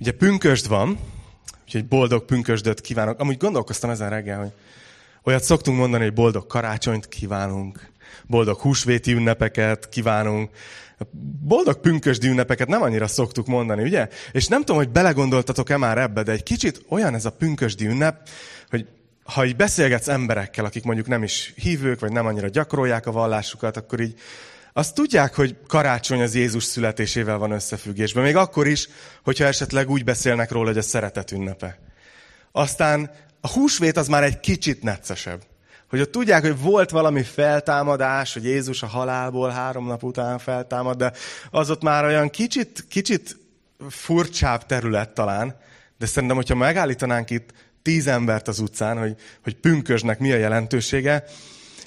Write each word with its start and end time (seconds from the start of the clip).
Ugye 0.00 0.12
pünkösd 0.12 0.68
van, 0.68 0.98
úgyhogy 1.64 1.86
boldog 1.86 2.24
pünkösdöt 2.24 2.80
kívánok. 2.80 3.20
Amúgy 3.20 3.36
gondolkoztam 3.36 3.90
ezen 3.90 4.10
reggel, 4.10 4.38
hogy 4.38 4.52
olyat 5.24 5.42
szoktunk 5.42 5.78
mondani, 5.78 6.02
hogy 6.02 6.12
boldog 6.12 6.46
karácsonyt 6.46 7.08
kívánunk, 7.08 7.90
boldog 8.26 8.58
húsvéti 8.58 9.12
ünnepeket 9.12 9.88
kívánunk, 9.88 10.50
boldog 11.42 11.80
pünkösdi 11.80 12.28
ünnepeket 12.28 12.68
nem 12.68 12.82
annyira 12.82 13.06
szoktuk 13.06 13.46
mondani, 13.46 13.82
ugye? 13.82 14.08
És 14.32 14.48
nem 14.48 14.60
tudom, 14.60 14.76
hogy 14.76 14.90
belegondoltatok-e 14.90 15.76
már 15.76 15.98
ebbe, 15.98 16.22
de 16.22 16.32
egy 16.32 16.42
kicsit 16.42 16.84
olyan 16.88 17.14
ez 17.14 17.24
a 17.24 17.32
pünkösdi 17.32 17.86
ünnep, 17.86 18.28
hogy 18.68 18.86
ha 19.24 19.44
így 19.44 19.56
beszélgetsz 19.56 20.08
emberekkel, 20.08 20.64
akik 20.64 20.84
mondjuk 20.84 21.06
nem 21.06 21.22
is 21.22 21.52
hívők, 21.56 22.00
vagy 22.00 22.12
nem 22.12 22.26
annyira 22.26 22.48
gyakorolják 22.48 23.06
a 23.06 23.12
vallásukat, 23.12 23.76
akkor 23.76 24.00
így 24.00 24.14
azt 24.72 24.94
tudják, 24.94 25.34
hogy 25.34 25.56
karácsony 25.66 26.20
az 26.20 26.34
Jézus 26.34 26.64
születésével 26.64 27.38
van 27.38 27.50
összefüggésben. 27.50 28.22
Még 28.22 28.36
akkor 28.36 28.66
is, 28.66 28.88
hogyha 29.22 29.44
esetleg 29.44 29.90
úgy 29.90 30.04
beszélnek 30.04 30.50
róla, 30.50 30.66
hogy 30.68 30.78
a 30.78 30.82
szeretet 30.82 31.32
ünnepe. 31.32 31.78
Aztán 32.52 33.10
a 33.40 33.48
húsvét 33.48 33.96
az 33.96 34.08
már 34.08 34.24
egy 34.24 34.40
kicsit 34.40 34.82
neccesebb. 34.82 35.42
Hogy 35.88 36.00
ott 36.00 36.10
tudják, 36.10 36.42
hogy 36.42 36.60
volt 36.60 36.90
valami 36.90 37.22
feltámadás, 37.22 38.32
hogy 38.32 38.44
Jézus 38.44 38.82
a 38.82 38.86
halálból 38.86 39.50
három 39.50 39.86
nap 39.86 40.02
után 40.02 40.38
feltámad, 40.38 40.96
de 40.96 41.12
az 41.50 41.70
ott 41.70 41.82
már 41.82 42.04
olyan 42.04 42.28
kicsit, 42.28 42.84
kicsit 42.88 43.38
furcsább 43.88 44.66
terület 44.66 45.10
talán, 45.10 45.56
de 45.98 46.06
szerintem, 46.06 46.36
hogyha 46.36 46.54
megállítanánk 46.54 47.30
itt 47.30 47.50
tíz 47.82 48.06
embert 48.06 48.48
az 48.48 48.58
utcán, 48.58 48.98
hogy, 48.98 49.14
hogy 49.42 49.54
pünkösnek 49.54 50.18
mi 50.18 50.32
a 50.32 50.36
jelentősége, 50.36 51.24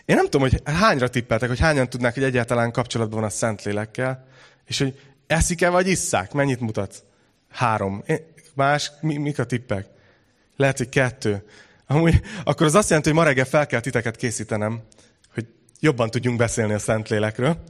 én 0.05 0.15
nem 0.15 0.23
tudom, 0.23 0.41
hogy 0.41 0.61
hányra 0.63 1.09
tippeltek, 1.09 1.49
hogy 1.49 1.59
hányan 1.59 1.89
tudnák, 1.89 2.13
hogy 2.13 2.23
egyáltalán 2.23 2.71
kapcsolatban 2.71 3.19
van 3.19 3.29
a 3.29 3.31
Szentlélekkel, 3.31 4.27
és 4.65 4.79
hogy 4.79 4.99
eszik-e 5.27 5.69
vagy 5.69 5.87
isszák? 5.87 6.31
Mennyit 6.31 6.59
mutatsz? 6.59 7.03
Három. 7.49 8.03
Más? 8.53 8.91
Mi, 9.01 9.17
mik 9.17 9.39
a 9.39 9.45
tippek? 9.45 9.87
Lehet, 10.55 10.77
hogy 10.77 10.89
kettő. 10.89 11.43
Amúgy, 11.87 12.21
akkor 12.43 12.65
az 12.65 12.75
azt 12.75 12.87
jelenti, 12.87 13.09
hogy 13.09 13.19
ma 13.19 13.25
reggel 13.25 13.45
fel 13.45 13.65
kell 13.65 13.79
titeket 13.79 14.15
készítenem, 14.15 14.81
hogy 15.33 15.47
jobban 15.79 16.09
tudjunk 16.09 16.37
beszélni 16.37 16.73
a 16.73 16.79
Szentlélekről. 16.79 17.63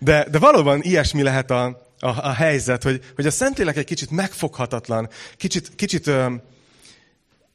De, 0.00 0.26
de 0.30 0.38
valóban 0.38 0.80
ilyesmi 0.82 1.22
lehet 1.22 1.50
a, 1.50 1.64
a, 1.98 2.08
a 2.08 2.32
helyzet, 2.32 2.82
hogy, 2.82 3.04
hogy 3.14 3.26
a 3.26 3.30
Szentlélek 3.30 3.76
egy 3.76 3.84
kicsit 3.84 4.10
megfoghatatlan, 4.10 5.08
kicsit, 5.36 5.74
kicsit 5.74 6.06
ö, 6.06 6.34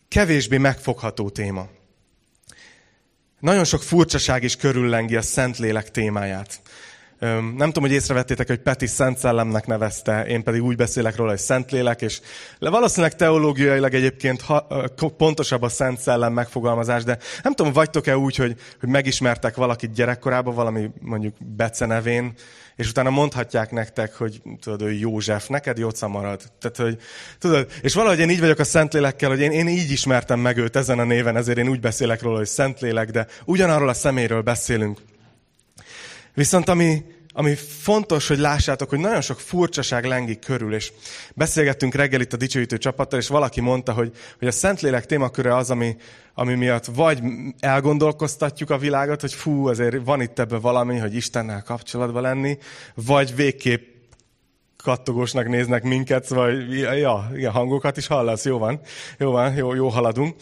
kevésbé 0.07 0.57
megfogható 0.57 1.29
téma. 1.29 1.67
Nagyon 3.39 3.63
sok 3.63 3.83
furcsaság 3.83 4.43
is 4.43 4.55
körüllengi 4.55 5.15
a 5.15 5.21
Szentlélek 5.21 5.91
témáját. 5.91 6.61
Nem 7.33 7.67
tudom, 7.67 7.83
hogy 7.83 7.91
észrevettétek, 7.91 8.47
hogy 8.47 8.59
Peti 8.59 8.87
Szent 8.87 9.17
Szellemnek 9.17 9.65
nevezte, 9.65 10.25
én 10.25 10.43
pedig 10.43 10.63
úgy 10.63 10.75
beszélek 10.75 11.15
róla, 11.15 11.29
hogy 11.29 11.39
Szentlélek, 11.39 12.01
és 12.01 12.19
valószínűleg 12.59 13.15
teológiailag 13.15 13.93
egyébként 13.93 14.45
pontosabb 15.17 15.61
a 15.61 15.69
Szent 15.69 15.99
Szellem 15.99 16.33
megfogalmazás, 16.33 17.03
de 17.03 17.17
nem 17.43 17.53
tudom, 17.53 17.73
vagytok-e 17.73 18.17
úgy, 18.17 18.35
hogy, 18.35 18.55
hogy 18.79 18.89
megismertek 18.89 19.55
valakit 19.55 19.93
gyerekkorában, 19.93 20.55
valami 20.55 20.89
mondjuk 21.01 21.35
Bece 21.55 21.85
nevén, 21.85 22.33
és 22.75 22.89
utána 22.89 23.09
mondhatják 23.09 23.71
nektek, 23.71 24.13
hogy 24.13 24.41
tudod, 24.61 24.81
ő 24.81 24.91
József, 24.91 25.47
neked 25.47 25.77
Jóca 25.77 26.07
marad. 26.07 26.41
Tehát, 26.59 26.77
hogy, 26.77 27.03
tudod, 27.39 27.67
és 27.81 27.93
valahogy 27.93 28.19
én 28.19 28.29
így 28.29 28.39
vagyok 28.39 28.59
a 28.59 28.63
Szentlélekkel, 28.63 29.29
hogy 29.29 29.39
én, 29.39 29.51
én 29.51 29.67
így 29.67 29.91
ismertem 29.91 30.39
meg 30.39 30.57
őt 30.57 30.75
ezen 30.75 30.99
a 30.99 31.03
néven, 31.03 31.37
ezért 31.37 31.57
én 31.57 31.69
úgy 31.69 31.79
beszélek 31.79 32.21
róla, 32.21 32.37
hogy 32.37 32.47
Szentlélek, 32.47 33.11
de 33.11 33.27
ugyanarról 33.45 33.89
a 33.89 33.93
szeméről 33.93 34.41
beszélünk. 34.41 34.99
Viszont 36.33 36.69
ami, 36.69 37.03
ami 37.37 37.55
fontos, 37.55 38.27
hogy 38.27 38.37
lássátok, 38.37 38.89
hogy 38.89 38.99
nagyon 38.99 39.21
sok 39.21 39.39
furcsaság 39.39 40.05
lengi 40.05 40.39
körül, 40.39 40.73
és 40.73 40.91
beszélgettünk 41.33 41.95
reggel 41.95 42.21
itt 42.21 42.33
a 42.33 42.37
dicsőítő 42.37 42.77
csapattal, 42.77 43.19
és 43.19 43.27
valaki 43.27 43.61
mondta, 43.61 43.93
hogy, 43.93 44.11
hogy 44.39 44.47
a 44.47 44.51
Szentlélek 44.51 45.05
témaköre 45.05 45.55
az, 45.55 45.69
ami, 45.69 45.95
ami 46.33 46.53
miatt 46.53 46.85
vagy 46.85 47.19
elgondolkoztatjuk 47.59 48.69
a 48.69 48.77
világot, 48.77 49.21
hogy 49.21 49.33
fú, 49.33 49.67
azért 49.67 50.05
van 50.05 50.21
itt 50.21 50.39
ebben 50.39 50.61
valami, 50.61 50.97
hogy 50.97 51.15
Istennel 51.15 51.63
kapcsolatban 51.63 52.21
lenni, 52.21 52.57
vagy 52.93 53.35
végképp 53.35 53.93
kattogósnak 54.83 55.47
néznek 55.47 55.83
minket, 55.83 56.27
vagy 56.27 56.79
ja, 56.79 57.31
igen, 57.35 57.51
hangokat 57.51 57.97
is 57.97 58.07
hallasz, 58.07 58.45
jó 58.45 58.57
van, 58.57 58.79
jó 59.17 59.31
van, 59.31 59.55
jó, 59.55 59.73
jó 59.73 59.87
haladunk. 59.87 60.35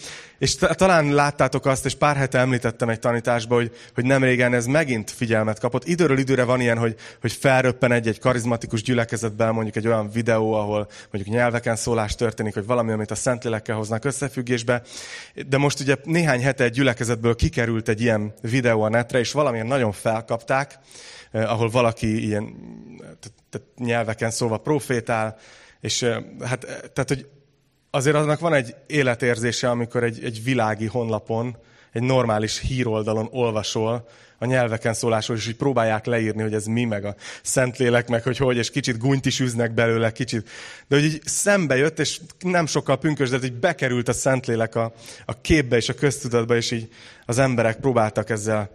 És 0.44 0.56
talán 0.56 1.14
láttátok 1.14 1.66
azt, 1.66 1.86
és 1.86 1.96
pár 1.96 2.16
hete 2.16 2.40
említettem 2.40 2.90
egy 2.90 3.00
tanításban, 3.00 3.58
hogy, 3.58 3.76
hogy 3.94 4.06
nem 4.06 4.24
régen 4.24 4.54
ez 4.54 4.66
megint 4.66 5.12
figyelmet 5.12 5.60
kapott. 5.60 5.88
Időről 5.88 6.18
időre 6.18 6.44
van 6.44 6.62
ilyen, 6.62 6.78
hogy, 6.78 6.96
hogy 7.22 7.32
felröppen 7.32 7.92
egy-egy 7.92 8.20
karizmatikus 8.20 8.82
gyülekezetben 8.82 9.54
mondjuk 9.54 9.76
egy 9.76 9.88
olyan 9.88 10.10
videó, 10.12 10.54
ahol 10.54 10.88
mondjuk 11.12 11.36
nyelveken 11.36 11.76
szólás 11.76 12.16
történik, 12.16 12.54
hogy 12.54 12.66
valami, 12.66 12.92
amit 12.92 13.12
a 13.12 13.16
Szentlélekkel 13.16 13.76
hoznak 13.76 14.06
összefüggésbe. 14.06 14.82
De 15.48 15.58
most 15.58 15.80
ugye 15.80 15.96
néhány 16.04 16.42
hete 16.42 16.64
egy 16.64 16.72
gyülekezetből 16.72 17.36
kikerült 17.36 17.90
egy 17.90 18.02
ilyen 18.02 18.34
videó 18.42 18.82
a 18.82 18.90
netre, 18.90 19.20
és 19.20 19.32
valamilyen 19.32 19.68
nagyon 19.68 19.92
felkapták, 19.92 20.80
eh, 21.32 21.52
ahol 21.52 21.70
valaki 21.70 22.26
ilyen 22.26 22.56
tehát 23.50 23.68
nyelveken 23.78 24.32
szólva 24.32 24.58
profétál, 24.58 25.38
és 25.80 26.02
eh, 26.02 26.24
hát, 26.42 26.64
eh, 26.64 26.76
tehát, 26.94 27.10
hogy 27.10 27.28
azért 27.96 28.16
annak 28.16 28.40
van 28.40 28.54
egy 28.54 28.76
életérzése, 28.88 29.70
amikor 29.70 30.04
egy, 30.04 30.24
egy 30.24 30.44
világi 30.44 30.86
honlapon, 30.86 31.58
egy 31.92 32.02
normális 32.02 32.60
híroldalon 32.60 33.28
olvasol 33.32 34.08
a 34.38 34.46
nyelveken 34.46 34.94
szólásról, 34.94 35.38
és 35.38 35.48
így 35.48 35.56
próbálják 35.56 36.06
leírni, 36.06 36.42
hogy 36.42 36.54
ez 36.54 36.66
mi, 36.66 36.84
meg 36.84 37.06
a 37.06 37.16
Szentlélek, 37.42 38.08
meg 38.08 38.24
hogy 38.24 38.38
hogy, 38.38 38.58
és 38.58 38.72
kicsit 38.72 38.98
gunyt 38.98 39.26
is 39.26 39.40
üznek 39.40 39.74
belőle, 39.74 40.12
kicsit. 40.12 40.50
De 40.88 40.96
hogy 40.96 41.06
így 41.06 41.22
szembe 41.26 41.76
jött, 41.78 42.00
és 42.00 42.20
nem 42.40 42.66
sokkal 42.66 42.98
pünkösdött, 42.98 43.42
hogy 43.42 43.54
bekerült 43.54 44.08
a 44.08 44.14
Szentlélek 44.14 44.76
a, 44.76 44.94
a 45.26 45.42
képbe 45.42 45.76
és 45.76 45.90
a 45.90 45.94
köztudatba, 45.94 46.56
és 46.56 46.72
így 46.72 46.90
az 47.26 47.38
emberek 47.38 47.80
próbáltak 47.80 48.30
ezzel 48.30 48.70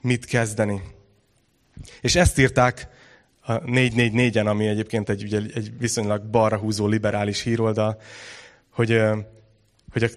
mit 0.00 0.24
kezdeni. 0.24 0.82
És 2.00 2.14
ezt 2.14 2.38
írták 2.38 2.88
a 3.40 3.60
444-en, 3.60 4.46
ami 4.46 4.66
egyébként 4.66 5.08
egy, 5.08 5.34
egy 5.34 5.72
viszonylag 5.78 6.22
balra 6.22 6.56
húzó 6.56 6.86
liberális 6.86 7.42
híroldal, 7.42 8.00
hogy, 8.80 9.00
hogy 9.92 10.02
a 10.02 10.08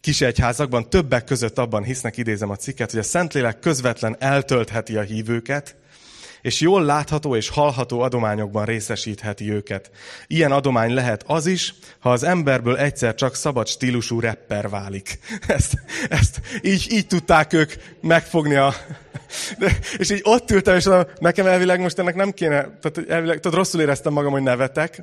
kis 0.00 0.20
egyházakban 0.20 0.90
többek 0.90 1.24
között 1.24 1.58
abban 1.58 1.82
hisznek, 1.82 2.16
idézem 2.16 2.50
a 2.50 2.56
cikket, 2.56 2.90
hogy 2.90 3.00
a 3.00 3.02
Szentlélek 3.02 3.58
közvetlen 3.58 4.16
eltöltheti 4.18 4.96
a 4.96 5.00
hívőket, 5.00 5.76
és 6.46 6.60
jól 6.60 6.84
látható 6.84 7.36
és 7.36 7.48
hallható 7.48 8.00
adományokban 8.00 8.64
részesítheti 8.64 9.52
őket. 9.52 9.90
Ilyen 10.26 10.52
adomány 10.52 10.94
lehet 10.94 11.24
az 11.26 11.46
is, 11.46 11.74
ha 11.98 12.12
az 12.12 12.22
emberből 12.22 12.76
egyszer 12.76 13.14
csak 13.14 13.34
szabad 13.34 13.66
stílusú 13.68 14.20
rapper 14.20 14.68
válik. 14.68 15.18
Ezt, 15.46 15.74
ezt 16.08 16.40
így, 16.62 16.86
így 16.90 17.06
tudták 17.06 17.52
ők 17.52 17.72
megfogni 18.00 18.54
a... 18.54 18.74
De, 19.58 19.78
és 19.98 20.10
így 20.10 20.20
ott 20.22 20.50
ültem, 20.50 20.76
és 20.76 20.88
nekem 21.18 21.46
elvileg 21.46 21.80
most 21.80 21.98
ennek 21.98 22.14
nem 22.14 22.32
kéne, 22.32 22.78
tehát, 22.80 23.10
elvileg, 23.10 23.40
tehát 23.40 23.58
rosszul 23.58 23.80
éreztem 23.80 24.12
magam, 24.12 24.32
hogy 24.32 24.42
nevetek, 24.42 25.02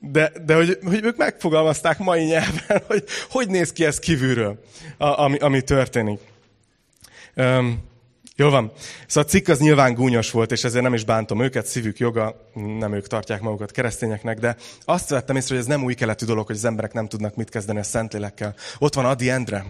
de, 0.00 0.32
de 0.44 0.54
hogy, 0.54 0.78
hogy 0.84 1.04
ők 1.04 1.16
megfogalmazták 1.16 1.98
mai 1.98 2.24
nyelven, 2.24 2.82
hogy 2.88 3.04
hogy 3.30 3.48
néz 3.48 3.72
ki 3.72 3.84
ez 3.84 3.98
kívülről, 3.98 4.60
a, 4.96 5.22
ami, 5.22 5.38
ami 5.38 5.60
történik. 5.60 6.20
Um, 7.36 7.87
jó 8.40 8.50
van. 8.50 8.72
Szóval 9.06 9.24
a 9.24 9.32
cikk 9.32 9.48
az 9.48 9.58
nyilván 9.58 9.94
gúnyos 9.94 10.30
volt, 10.30 10.52
és 10.52 10.64
ezért 10.64 10.82
nem 10.82 10.94
is 10.94 11.04
bántom 11.04 11.42
őket, 11.42 11.66
szívük 11.66 11.98
joga, 11.98 12.50
nem 12.78 12.94
ők 12.94 13.06
tartják 13.06 13.40
magukat 13.40 13.70
keresztényeknek, 13.70 14.38
de 14.38 14.56
azt 14.84 15.08
vettem 15.08 15.36
észre, 15.36 15.54
hogy 15.54 15.62
ez 15.62 15.70
nem 15.70 15.84
új 15.84 15.94
keletű 15.94 16.26
dolog, 16.26 16.46
hogy 16.46 16.56
az 16.56 16.64
emberek 16.64 16.92
nem 16.92 17.08
tudnak 17.08 17.36
mit 17.36 17.50
kezdeni 17.50 17.78
a 17.78 17.82
Szentlélekkel. 17.82 18.54
Ott 18.78 18.94
van 18.94 19.04
Adi 19.04 19.30
Endre, 19.30 19.64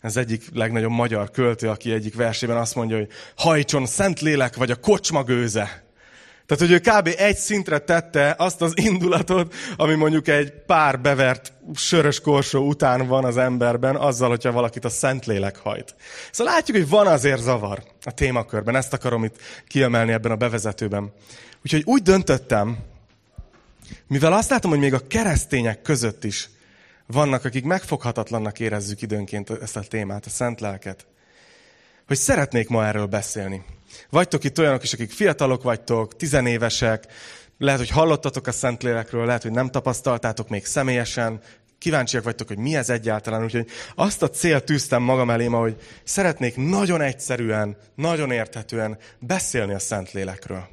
ez 0.00 0.16
egyik 0.16 0.44
legnagyobb 0.54 0.90
magyar 0.90 1.30
költő, 1.30 1.68
aki 1.68 1.92
egyik 1.92 2.14
versében 2.14 2.56
azt 2.56 2.74
mondja, 2.74 2.96
hogy 2.96 3.08
hajtson 3.36 3.86
Szentlélek 3.86 4.56
vagy 4.56 4.70
a 4.70 4.76
kocsma 4.76 5.22
gőze. 5.22 5.89
Tehát, 6.50 6.66
hogy 6.66 6.72
ő 6.72 6.90
kb. 6.92 7.14
egy 7.20 7.36
szintre 7.36 7.78
tette 7.78 8.34
azt 8.38 8.62
az 8.62 8.72
indulatot, 8.76 9.54
ami 9.76 9.94
mondjuk 9.94 10.28
egy 10.28 10.52
pár 10.52 11.00
bevert 11.00 11.52
sörös 11.74 12.20
korsó 12.20 12.66
után 12.66 13.06
van 13.06 13.24
az 13.24 13.36
emberben, 13.36 13.96
azzal, 13.96 14.28
hogyha 14.28 14.52
valakit 14.52 14.84
a 14.84 14.88
Szentlélek 14.88 15.56
hajt. 15.56 15.94
Szóval 16.30 16.52
látjuk, 16.52 16.76
hogy 16.76 16.88
van 16.88 17.06
azért 17.06 17.40
zavar 17.40 17.82
a 18.04 18.14
témakörben. 18.14 18.76
Ezt 18.76 18.92
akarom 18.92 19.24
itt 19.24 19.36
kiemelni 19.66 20.12
ebben 20.12 20.32
a 20.32 20.36
bevezetőben. 20.36 21.12
Úgyhogy 21.64 21.82
úgy 21.84 22.02
döntöttem, 22.02 22.78
mivel 24.06 24.32
azt 24.32 24.50
látom, 24.50 24.70
hogy 24.70 24.80
még 24.80 24.94
a 24.94 25.06
keresztények 25.06 25.82
között 25.82 26.24
is 26.24 26.50
vannak, 27.06 27.44
akik 27.44 27.64
megfoghatatlannak 27.64 28.60
érezzük 28.60 29.02
időnként 29.02 29.50
ezt 29.50 29.76
a 29.76 29.80
témát, 29.80 30.26
a 30.26 30.30
szent 30.30 30.60
lelket, 30.60 31.06
hogy 32.06 32.16
szeretnék 32.16 32.68
ma 32.68 32.86
erről 32.86 33.06
beszélni. 33.06 33.64
Vagytok 34.10 34.44
itt 34.44 34.58
olyanok 34.58 34.82
is, 34.82 34.92
akik 34.92 35.10
fiatalok 35.10 35.62
vagytok, 35.62 36.16
tizenévesek, 36.16 37.06
lehet, 37.58 37.80
hogy 37.80 37.90
hallottatok 37.90 38.46
a 38.46 38.52
Szentlélekről, 38.52 39.26
lehet, 39.26 39.42
hogy 39.42 39.50
nem 39.50 39.70
tapasztaltátok 39.70 40.48
még 40.48 40.64
személyesen, 40.64 41.40
kíváncsiak 41.78 42.24
vagytok, 42.24 42.48
hogy 42.48 42.58
mi 42.58 42.76
ez 42.76 42.90
egyáltalán. 42.90 43.44
Úgyhogy 43.44 43.66
azt 43.94 44.22
a 44.22 44.30
célt 44.30 44.64
tűztem 44.64 45.02
magam 45.02 45.30
elém, 45.30 45.52
hogy 45.52 45.76
szeretnék 46.04 46.56
nagyon 46.56 47.00
egyszerűen, 47.00 47.76
nagyon 47.94 48.30
érthetően 48.30 48.98
beszélni 49.18 49.74
a 49.74 49.78
Szentlélekről. 49.78 50.68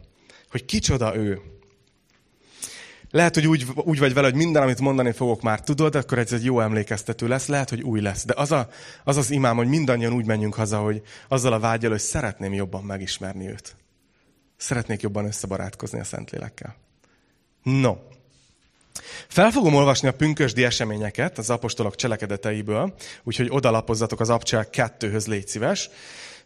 Hogy 0.50 0.66
kicsoda 0.66 1.16
ő. 1.16 1.42
Lehet, 3.18 3.34
hogy 3.34 3.48
úgy, 3.48 3.66
úgy 3.76 4.00
vagy 4.00 4.14
vele, 4.14 4.28
hogy 4.28 4.36
minden, 4.36 4.62
amit 4.62 4.80
mondani 4.80 5.12
fogok, 5.12 5.42
már 5.42 5.62
tudod, 5.62 5.96
akkor 5.96 6.18
ez 6.18 6.34
egy 6.34 6.44
jó 6.44 6.60
emlékeztető 6.60 7.28
lesz, 7.28 7.48
lehet, 7.48 7.70
hogy 7.70 7.82
új 7.82 8.02
lesz. 8.02 8.26
De 8.26 8.34
az, 8.36 8.52
a, 8.52 8.70
az 9.04 9.18
az 9.18 9.32
imám, 9.32 9.56
hogy 9.56 9.68
mindannyian 9.68 10.14
úgy 10.14 10.26
menjünk 10.26 10.54
haza, 10.54 10.78
hogy 10.78 11.02
azzal 11.28 11.54
a 11.54 11.60
vágyal, 11.60 11.92
hogy 11.92 12.00
szeretném 12.00 12.54
jobban 12.54 12.84
megismerni 12.84 13.48
őt. 13.48 13.76
Szeretnék 14.58 15.02
jobban 15.02 15.26
összebarátkozni 15.26 16.00
a 16.00 16.04
Szentlélekkel. 16.04 16.76
No. 17.64 17.96
Fel 19.28 19.52
fogom 19.52 19.76
olvasni 19.76 20.08
a 20.08 20.14
pünkösdi 20.14 20.64
eseményeket 20.64 21.38
az 21.38 21.50
apostolok 21.50 21.96
cselekedeteiből, 21.96 22.94
úgyhogy 23.24 23.48
odalapozzatok 23.50 24.20
az 24.20 24.30
abcsák 24.30 24.70
kettőhöz, 24.70 25.28
légy 25.28 25.48
szíves. 25.48 25.90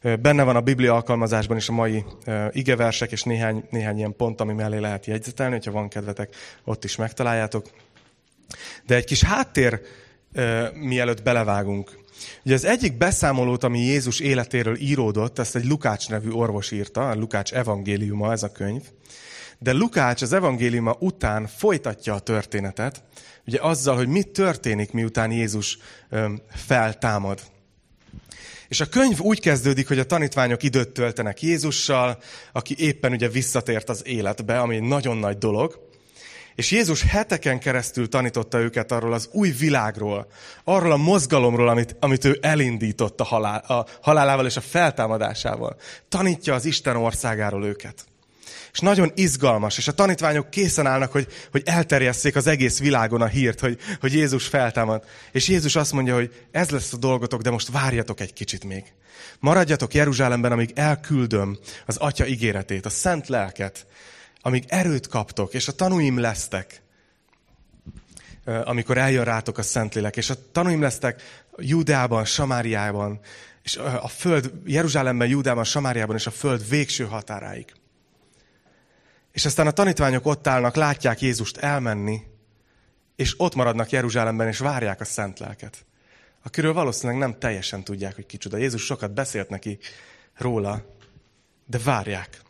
Benne 0.02 0.44
van 0.44 0.56
a 0.56 0.62
Biblia 0.62 0.94
alkalmazásban 0.94 1.58
is 1.58 1.70
a 1.70 1.72
mai 1.72 2.04
igeversek, 2.52 3.12
és 3.12 3.24
néhány, 3.24 3.64
néhány 3.70 3.98
ilyen 3.98 4.16
pont, 4.16 4.42
ami 4.42 4.54
mellé 4.54 4.78
lehet 4.78 5.06
jegyzetelni, 5.06 5.54
hogyha 5.54 5.72
van 5.72 5.90
kedvetek, 5.90 6.36
ott 6.64 6.84
is 6.84 6.96
megtaláljátok. 6.96 7.70
De 8.86 8.96
egy 8.96 9.06
kis 9.06 9.24
háttér, 9.24 9.82
mielőtt 10.74 11.24
belevágunk. 11.24 12.00
Ugye 12.46 12.54
az 12.54 12.66
egyik 12.66 12.98
beszámolót, 12.98 13.64
ami 13.64 13.80
Jézus 13.80 14.20
életéről 14.20 14.78
íródott, 14.78 15.40
ezt 15.40 15.56
egy 15.56 15.66
Lukács 15.66 16.10
nevű 16.10 16.32
orvos 16.32 16.72
írta, 16.72 17.10
a 17.10 17.16
Lukács 17.16 17.54
evangéliuma 17.54 18.32
ez 18.32 18.44
a 18.44 18.52
könyv. 18.52 18.82
De 19.60 19.72
Lukács 19.72 20.22
az 20.22 20.34
evangéliuma 20.34 20.96
után 21.00 21.48
folytatja 21.48 22.14
a 22.14 22.20
történetet, 22.20 23.04
ugye 23.48 23.60
azzal, 23.62 23.96
hogy 23.96 24.08
mi 24.08 24.24
történik, 24.24 24.92
miután 24.92 25.32
Jézus 25.32 25.78
feltámad. 26.50 27.40
És 28.72 28.80
a 28.80 28.86
könyv 28.86 29.20
úgy 29.20 29.40
kezdődik, 29.40 29.88
hogy 29.88 30.00
a 30.00 30.06
tanítványok 30.06 30.64
időt 30.64 30.90
töltenek 30.90 31.42
Jézussal, 31.42 32.18
aki 32.52 32.76
éppen 32.78 33.12
ugye 33.12 33.30
visszatért 33.30 33.90
az 33.90 34.08
életbe, 34.08 34.60
ami 34.60 34.76
egy 34.76 34.82
nagyon 34.82 35.18
nagy 35.18 35.38
dolog. 35.38 35.88
És 36.56 36.72
Jézus 36.72 37.02
heteken 37.02 37.60
keresztül 37.60 38.10
tanította 38.10 38.60
őket 38.60 38.92
arról 38.92 39.14
az 39.14 39.30
új 39.32 39.50
világról, 39.50 40.28
arról 40.64 40.92
a 40.92 40.98
mozgalomról, 40.98 41.70
amit, 41.70 41.96
amit 42.00 42.26
ő 42.26 42.38
elindított 42.42 43.20
a, 43.20 43.24
halál, 43.24 43.60
a 43.68 43.86
halálával 44.02 44.46
és 44.46 44.58
a 44.58 44.62
feltámadásával. 44.62 45.76
Tanítja 46.10 46.54
az 46.54 46.66
Isten 46.66 46.96
országáról 46.96 47.66
őket. 47.66 48.06
És 48.72 48.80
nagyon 48.80 49.12
izgalmas, 49.16 49.78
és 49.78 49.88
a 49.88 49.92
tanítványok 49.92 50.50
készen 50.50 50.88
állnak, 50.88 51.12
hogy, 51.12 51.28
hogy 51.52 51.62
elterjesszék 51.66 52.36
az 52.36 52.48
egész 52.48 52.80
világon 52.80 53.22
a 53.22 53.28
hírt, 53.28 53.60
hogy, 53.60 53.80
hogy 54.00 54.14
Jézus 54.14 54.48
feltámad. 54.48 55.04
És 55.32 55.48
Jézus 55.48 55.76
azt 55.76 55.92
mondja, 55.92 56.14
hogy 56.14 56.46
ez 56.52 56.70
lesz 56.70 56.94
a 56.94 56.98
dolgotok, 56.98 57.42
de 57.42 57.50
most 57.50 57.72
várjatok 57.72 58.20
egy 58.20 58.34
kicsit 58.34 58.64
még. 58.64 58.84
Maradjatok 59.40 59.94
Jeruzsálemben, 59.94 60.52
amíg 60.52 60.72
elküldöm 60.76 61.58
az 61.86 61.98
Atya 61.98 62.26
ígéretét, 62.26 62.86
a 62.86 62.90
szent 62.90 63.28
lelket, 63.28 63.86
amíg 64.42 64.64
erőt 64.68 65.08
kaptok, 65.08 65.54
és 65.54 65.68
a 65.68 65.72
tanúim 65.72 66.20
lesztek, 66.20 66.82
amikor 68.64 68.98
eljön 68.98 69.24
rátok 69.24 69.58
a 69.58 69.62
Szentlélek, 69.62 70.18
és 70.18 70.30
a 70.30 70.52
tanúim 70.52 70.82
lesztek 70.82 71.44
Júdeában, 71.58 72.26
Samáriában, 72.26 73.20
és 73.64 73.78
a 73.78 74.08
föld, 74.08 74.52
Jeruzsálemben, 74.66 75.28
Júdában, 75.28 75.64
Samáriában, 75.64 76.16
és 76.16 76.28
a 76.28 76.32
föld 76.32 76.70
végső 76.70 77.06
határáig. 77.06 77.74
És 79.32 79.46
aztán 79.46 79.68
a 79.68 79.72
tanítványok 79.72 80.26
ott 80.26 80.48
állnak, 80.48 80.76
látják 80.76 81.22
Jézust 81.22 81.58
elmenni, 81.58 82.22
és 83.16 83.34
ott 83.38 83.56
maradnak 83.56 83.90
Jeruzsálemben, 83.90 84.48
és 84.48 84.58
várják 84.58 85.02
a 85.02 85.06
szent 85.06 85.40
lelket. 85.40 85.86
Akiről 86.44 86.74
valószínűleg 86.74 87.22
nem 87.22 87.40
teljesen 87.40 87.84
tudják, 87.84 88.16
hogy 88.16 88.26
kicsoda. 88.26 88.58
Jézus 88.58 88.86
sokat 88.86 89.14
beszélt 89.14 89.50
neki 89.50 89.78
róla, 90.38 90.96
de 91.66 91.80
várják. 91.84 92.42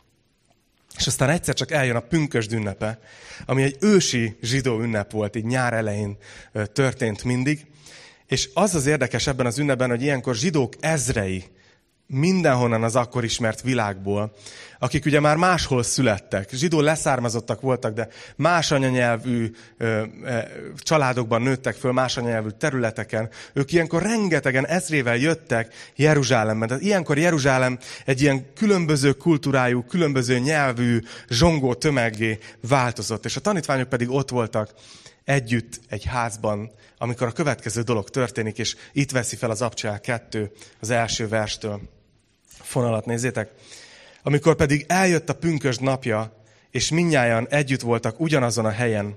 És 0.96 1.06
aztán 1.06 1.28
egyszer 1.28 1.54
csak 1.54 1.70
eljön 1.70 1.96
a 1.96 2.00
pünkösd 2.00 2.52
ünnepe, 2.52 3.00
ami 3.46 3.62
egy 3.62 3.76
ősi 3.80 4.36
zsidó 4.42 4.80
ünnep 4.80 5.10
volt, 5.10 5.36
így 5.36 5.44
nyár 5.44 5.72
elején 5.72 6.16
történt 6.72 7.24
mindig. 7.24 7.66
És 8.26 8.50
az 8.54 8.74
az 8.74 8.86
érdekes 8.86 9.26
ebben 9.26 9.46
az 9.46 9.58
ünnepben, 9.58 9.88
hogy 9.88 10.02
ilyenkor 10.02 10.34
zsidók 10.34 10.74
ezrei 10.80 11.44
mindenhonnan 12.12 12.82
az 12.82 12.96
akkor 12.96 13.24
ismert 13.24 13.60
világból, 13.60 14.34
akik 14.78 15.04
ugye 15.04 15.20
már 15.20 15.36
máshol 15.36 15.82
születtek, 15.82 16.50
zsidó 16.52 16.80
leszármazottak 16.80 17.60
voltak, 17.60 17.94
de 17.94 18.08
más 18.36 18.70
anyanyelvű 18.70 19.50
ö, 19.78 20.02
ö, 20.24 20.38
családokban 20.76 21.42
nőttek 21.42 21.74
föl, 21.74 21.92
más 21.92 22.16
anyanyelvű 22.16 22.48
területeken, 22.48 23.30
ők 23.52 23.72
ilyenkor 23.72 24.02
rengetegen 24.02 24.66
ezrével 24.66 25.16
jöttek 25.16 25.74
Jeruzsálemben. 25.96 26.68
Tehát 26.68 26.82
ilyenkor 26.82 27.18
Jeruzsálem 27.18 27.78
egy 28.04 28.20
ilyen 28.20 28.52
különböző 28.54 29.12
kultúrájú, 29.12 29.82
különböző 29.82 30.38
nyelvű, 30.38 31.00
zsongó 31.28 31.74
tömeggé 31.74 32.38
változott, 32.68 33.24
és 33.24 33.36
a 33.36 33.40
tanítványok 33.40 33.88
pedig 33.88 34.10
ott 34.10 34.30
voltak 34.30 34.74
együtt 35.24 35.80
egy 35.88 36.04
házban, 36.04 36.70
amikor 36.98 37.26
a 37.26 37.32
következő 37.32 37.82
dolog 37.82 38.10
történik, 38.10 38.58
és 38.58 38.76
itt 38.92 39.10
veszi 39.10 39.36
fel 39.36 39.50
az 39.50 39.62
Abcsel 39.62 40.00
2 40.00 40.52
az 40.80 40.90
első 40.90 41.28
verstől 41.28 41.80
fonalat 42.62 43.06
nézzétek. 43.06 43.50
Amikor 44.22 44.54
pedig 44.54 44.84
eljött 44.88 45.28
a 45.28 45.34
pünkösd 45.34 45.82
napja, 45.82 46.42
és 46.70 46.90
minnyáján 46.90 47.46
együtt 47.48 47.80
voltak 47.80 48.20
ugyanazon 48.20 48.64
a 48.64 48.70
helyen, 48.70 49.16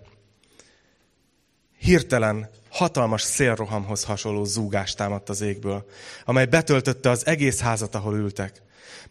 hirtelen 1.78 2.50
hatalmas 2.70 3.22
szélrohamhoz 3.22 4.04
hasonló 4.04 4.44
zúgást 4.44 4.98
támadt 4.98 5.30
az 5.30 5.42
égből, 5.42 5.86
amely 6.26 6.46
betöltötte 6.46 7.10
az 7.10 7.26
egész 7.26 7.60
házat, 7.60 7.96
ahol 7.96 8.16
ültek. 8.16 8.62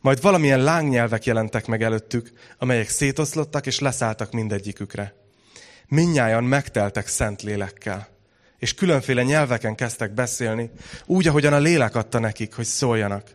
Majd 0.01 0.21
valamilyen 0.21 0.63
lángnyelvek 0.63 1.25
jelentek 1.25 1.67
meg 1.67 1.83
előttük, 1.83 2.33
amelyek 2.59 2.89
szétoszlottak 2.89 3.67
és 3.67 3.79
leszálltak 3.79 4.33
mindegyikükre. 4.33 5.15
Minnyáján 5.89 6.45
megteltek 6.45 7.07
szent 7.07 7.43
lélekkel, 7.43 8.09
és 8.59 8.75
különféle 8.75 9.23
nyelveken 9.23 9.75
kezdtek 9.75 10.11
beszélni, 10.11 10.71
úgy, 11.07 11.29
ahogyan 11.29 11.53
a 11.53 11.59
lélek 11.59 11.95
adta 11.95 12.19
nekik, 12.19 12.55
hogy 12.55 12.65
szóljanak. 12.65 13.31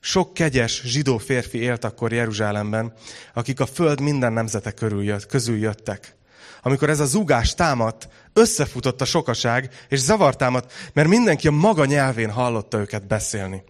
Sok 0.00 0.34
kegyes 0.34 0.82
zsidó 0.84 1.18
férfi 1.18 1.58
élt 1.58 1.84
akkor 1.84 2.12
Jeruzsálemben, 2.12 2.92
akik 3.34 3.60
a 3.60 3.66
föld 3.66 4.00
minden 4.00 4.32
nemzete 4.32 4.70
körül 4.70 5.04
jött, 5.04 5.26
közül 5.26 5.58
jöttek. 5.58 6.16
Amikor 6.62 6.90
ez 6.90 7.00
a 7.00 7.04
zúgás 7.06 7.54
támadt, 7.54 8.08
összefutott 8.32 9.00
a 9.00 9.04
sokaság, 9.04 9.70
és 9.88 9.98
zavar 9.98 10.36
támadt, 10.36 10.72
mert 10.92 11.08
mindenki 11.08 11.48
a 11.48 11.50
maga 11.50 11.84
nyelvén 11.84 12.30
hallotta 12.30 12.78
őket 12.78 13.06
beszélni. 13.06 13.62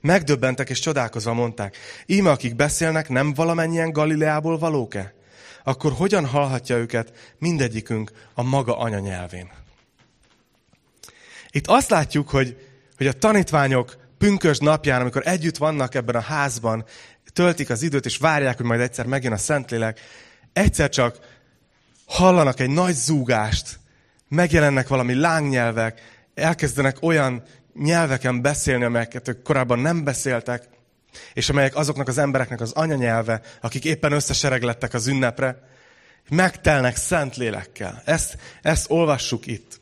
Megdöbbentek 0.00 0.70
és 0.70 0.78
csodálkozva 0.78 1.32
mondták, 1.32 1.76
íme 2.06 2.30
akik 2.30 2.56
beszélnek, 2.56 3.08
nem 3.08 3.34
valamennyien 3.34 3.92
Galileából 3.92 4.58
valók-e? 4.58 5.14
Akkor 5.64 5.92
hogyan 5.92 6.26
hallhatja 6.26 6.76
őket 6.76 7.34
mindegyikünk 7.38 8.10
a 8.34 8.42
maga 8.42 8.78
anyanyelvén? 8.78 9.50
Itt 11.50 11.66
azt 11.66 11.90
látjuk, 11.90 12.28
hogy, 12.28 12.56
hogy 12.96 13.06
a 13.06 13.12
tanítványok 13.12 14.05
pünkös 14.18 14.58
napján, 14.58 15.00
amikor 15.00 15.22
együtt 15.24 15.56
vannak 15.56 15.94
ebben 15.94 16.14
a 16.14 16.20
házban, 16.20 16.84
töltik 17.32 17.70
az 17.70 17.82
időt, 17.82 18.06
és 18.06 18.16
várják, 18.16 18.56
hogy 18.56 18.66
majd 18.66 18.80
egyszer 18.80 19.06
megjön 19.06 19.32
a 19.32 19.36
Szentlélek, 19.36 20.00
egyszer 20.52 20.88
csak 20.88 21.18
hallanak 22.06 22.60
egy 22.60 22.70
nagy 22.70 22.94
zúgást, 22.94 23.78
megjelennek 24.28 24.88
valami 24.88 25.14
lángnyelvek, 25.14 26.00
elkezdenek 26.34 26.96
olyan 27.02 27.42
nyelveken 27.74 28.42
beszélni, 28.42 28.84
amelyeket 28.84 29.28
ők 29.28 29.42
korábban 29.42 29.78
nem 29.78 30.04
beszéltek, 30.04 30.68
és 31.32 31.48
amelyek 31.48 31.76
azoknak 31.76 32.08
az 32.08 32.18
embereknek 32.18 32.60
az 32.60 32.72
anyanyelve, 32.72 33.40
akik 33.60 33.84
éppen 33.84 34.12
összesereglettek 34.12 34.94
az 34.94 35.06
ünnepre, 35.06 35.62
megtelnek 36.28 36.96
szent 36.96 37.36
lélekkel. 37.36 38.02
Ezt, 38.04 38.38
ezt 38.62 38.90
olvassuk 38.90 39.46
itt. 39.46 39.80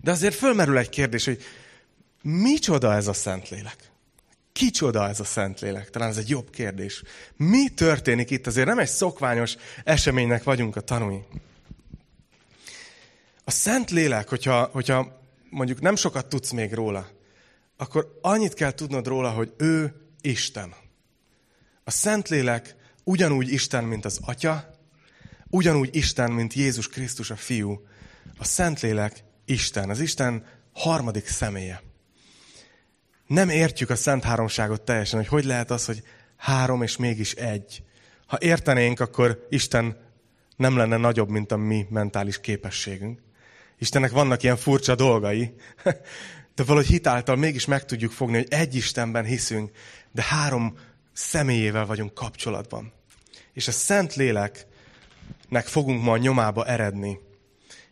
De 0.00 0.10
azért 0.10 0.34
fölmerül 0.34 0.78
egy 0.78 0.88
kérdés, 0.88 1.24
hogy 1.24 1.42
Micsoda 2.26 2.94
ez 2.94 3.06
a 3.06 3.12
Szentlélek? 3.12 3.90
Kicsoda 4.52 5.08
ez 5.08 5.20
a 5.20 5.24
Szentlélek? 5.24 5.90
Talán 5.90 6.08
ez 6.08 6.16
egy 6.16 6.28
jobb 6.28 6.50
kérdés. 6.50 7.02
Mi 7.36 7.68
történik 7.68 8.30
itt? 8.30 8.46
Azért 8.46 8.66
nem 8.66 8.78
egy 8.78 8.88
szokványos 8.88 9.56
eseménynek 9.84 10.42
vagyunk 10.42 10.76
a 10.76 10.80
tanúi. 10.80 11.22
A 13.44 13.50
Szentlélek, 13.50 14.28
hogyha, 14.28 14.68
hogyha 14.72 15.20
mondjuk 15.50 15.80
nem 15.80 15.96
sokat 15.96 16.26
tudsz 16.26 16.50
még 16.50 16.72
róla, 16.72 17.08
akkor 17.76 18.18
annyit 18.20 18.54
kell 18.54 18.72
tudnod 18.72 19.06
róla, 19.06 19.30
hogy 19.30 19.52
ő 19.56 19.94
Isten. 20.20 20.74
A 21.84 21.90
Szentlélek 21.90 22.76
ugyanúgy 23.02 23.52
Isten, 23.52 23.84
mint 23.84 24.04
az 24.04 24.18
Atya, 24.22 24.78
ugyanúgy 25.48 25.96
Isten, 25.96 26.32
mint 26.32 26.54
Jézus 26.54 26.88
Krisztus 26.88 27.30
a 27.30 27.36
Fiú. 27.36 27.86
A 28.38 28.44
Szentlélek 28.44 29.24
Isten, 29.44 29.90
az 29.90 30.00
Isten 30.00 30.46
harmadik 30.72 31.26
személye 31.26 31.92
nem 33.26 33.48
értjük 33.48 33.90
a 33.90 33.96
Szent 33.96 34.24
Háromságot 34.24 34.82
teljesen, 34.82 35.18
hogy 35.18 35.28
hogy 35.28 35.44
lehet 35.44 35.70
az, 35.70 35.84
hogy 35.84 36.02
három 36.36 36.82
és 36.82 36.96
mégis 36.96 37.32
egy. 37.32 37.82
Ha 38.26 38.38
értenénk, 38.40 39.00
akkor 39.00 39.46
Isten 39.48 39.96
nem 40.56 40.76
lenne 40.76 40.96
nagyobb, 40.96 41.28
mint 41.28 41.52
a 41.52 41.56
mi 41.56 41.86
mentális 41.90 42.40
képességünk. 42.40 43.22
Istennek 43.78 44.10
vannak 44.10 44.42
ilyen 44.42 44.56
furcsa 44.56 44.94
dolgai, 44.94 45.54
de 46.54 46.64
valahogy 46.64 46.88
hitáltal 46.88 47.36
mégis 47.36 47.64
meg 47.64 47.84
tudjuk 47.84 48.12
fogni, 48.12 48.36
hogy 48.36 48.46
egy 48.50 48.74
Istenben 48.74 49.24
hiszünk, 49.24 49.70
de 50.12 50.22
három 50.22 50.78
személyével 51.12 51.86
vagyunk 51.86 52.14
kapcsolatban. 52.14 52.92
És 53.52 53.68
a 53.68 53.72
Szent 53.72 54.14
Lélek 54.14 54.66
nek 55.48 55.66
fogunk 55.66 56.02
ma 56.02 56.12
a 56.12 56.16
nyomába 56.16 56.66
eredni. 56.66 57.18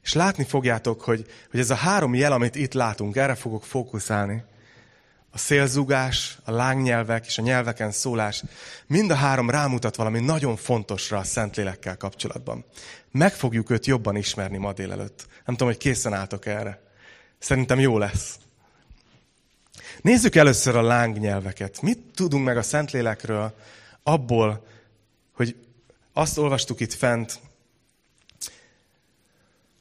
És 0.02 0.12
látni 0.12 0.44
fogjátok, 0.44 1.00
hogy, 1.00 1.26
hogy 1.50 1.60
ez 1.60 1.70
a 1.70 1.74
három 1.74 2.14
jel, 2.14 2.32
amit 2.32 2.54
itt 2.54 2.72
látunk, 2.72 3.16
erre 3.16 3.34
fogok 3.34 3.64
fókuszálni. 3.64 4.42
A 5.34 5.38
szélzugás, 5.38 6.38
a 6.44 6.50
lángnyelvek 6.50 7.26
és 7.26 7.38
a 7.38 7.42
nyelveken 7.42 7.90
szólás, 7.90 8.42
mind 8.86 9.10
a 9.10 9.14
három 9.14 9.50
rámutat 9.50 9.96
valami 9.96 10.20
nagyon 10.20 10.56
fontosra 10.56 11.18
a 11.18 11.24
Szentlélekkel 11.24 11.96
kapcsolatban. 11.96 12.64
Meg 13.10 13.32
fogjuk 13.32 13.70
őt 13.70 13.86
jobban 13.86 14.16
ismerni 14.16 14.56
ma 14.56 14.72
délelőtt. 14.72 15.26
Nem 15.44 15.56
tudom, 15.56 15.68
hogy 15.68 15.76
készen 15.76 16.12
álltok 16.12 16.46
erre. 16.46 16.82
Szerintem 17.38 17.80
jó 17.80 17.98
lesz. 17.98 18.38
Nézzük 20.00 20.34
először 20.34 20.76
a 20.76 20.82
lángnyelveket. 20.82 21.82
Mit 21.82 21.98
tudunk 22.14 22.44
meg 22.44 22.56
a 22.56 22.62
Szentlélekről 22.62 23.54
abból, 24.02 24.66
hogy 25.32 25.56
azt 26.12 26.38
olvastuk 26.38 26.80
itt 26.80 26.92
fent, 26.92 27.40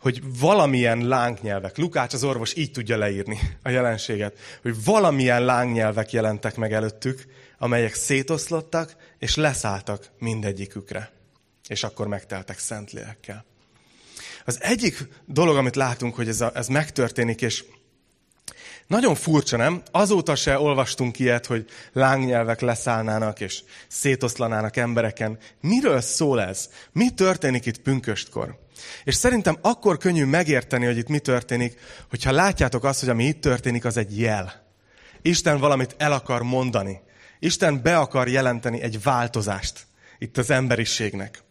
hogy 0.01 0.21
valamilyen 0.39 1.07
lángnyelvek, 1.07 1.77
Lukács 1.77 2.13
az 2.13 2.23
orvos 2.23 2.55
így 2.55 2.71
tudja 2.71 2.97
leírni 2.97 3.39
a 3.63 3.69
jelenséget, 3.69 4.37
hogy 4.61 4.83
valamilyen 4.83 5.45
lángnyelvek 5.45 6.11
jelentek 6.11 6.55
meg 6.55 6.73
előttük, 6.73 7.25
amelyek 7.57 7.93
szétoszlottak, 7.93 8.95
és 9.19 9.35
leszálltak 9.35 10.09
mindegyikükre. 10.19 11.11
És 11.67 11.83
akkor 11.83 12.07
megteltek 12.07 12.59
Szentlélekkel. 12.59 13.45
Az 14.45 14.61
egyik 14.61 15.07
dolog, 15.25 15.55
amit 15.55 15.75
látunk, 15.75 16.15
hogy 16.15 16.27
ez, 16.27 16.41
a, 16.41 16.51
ez 16.53 16.67
megtörténik, 16.67 17.41
és 17.41 17.63
nagyon 18.87 19.15
furcsa, 19.15 19.57
nem? 19.57 19.81
Azóta 19.91 20.35
se 20.35 20.59
olvastunk 20.59 21.19
ilyet, 21.19 21.45
hogy 21.45 21.65
lángnyelvek 21.93 22.61
leszállnának 22.61 23.39
és 23.39 23.63
szétoszlanának 23.87 24.77
embereken. 24.77 25.37
Miről 25.61 26.01
szól 26.01 26.41
ez? 26.41 26.69
Mi 26.91 27.09
történik 27.09 27.65
itt 27.65 27.81
pünköstkor? 27.81 28.59
És 29.03 29.15
szerintem 29.15 29.57
akkor 29.61 29.97
könnyű 29.97 30.25
megérteni, 30.25 30.85
hogy 30.85 30.97
itt 30.97 31.07
mi 31.07 31.19
történik, 31.19 31.79
hogyha 32.09 32.31
látjátok 32.31 32.83
azt, 32.83 32.99
hogy 32.99 33.09
ami 33.09 33.23
itt 33.23 33.41
történik, 33.41 33.85
az 33.85 33.97
egy 33.97 34.19
jel. 34.19 34.65
Isten 35.21 35.59
valamit 35.59 35.95
el 35.97 36.11
akar 36.11 36.41
mondani. 36.41 36.99
Isten 37.39 37.81
be 37.81 37.97
akar 37.97 38.27
jelenteni 38.27 38.81
egy 38.81 39.01
változást 39.03 39.85
itt 40.17 40.37
az 40.37 40.49
emberiségnek. 40.49 41.43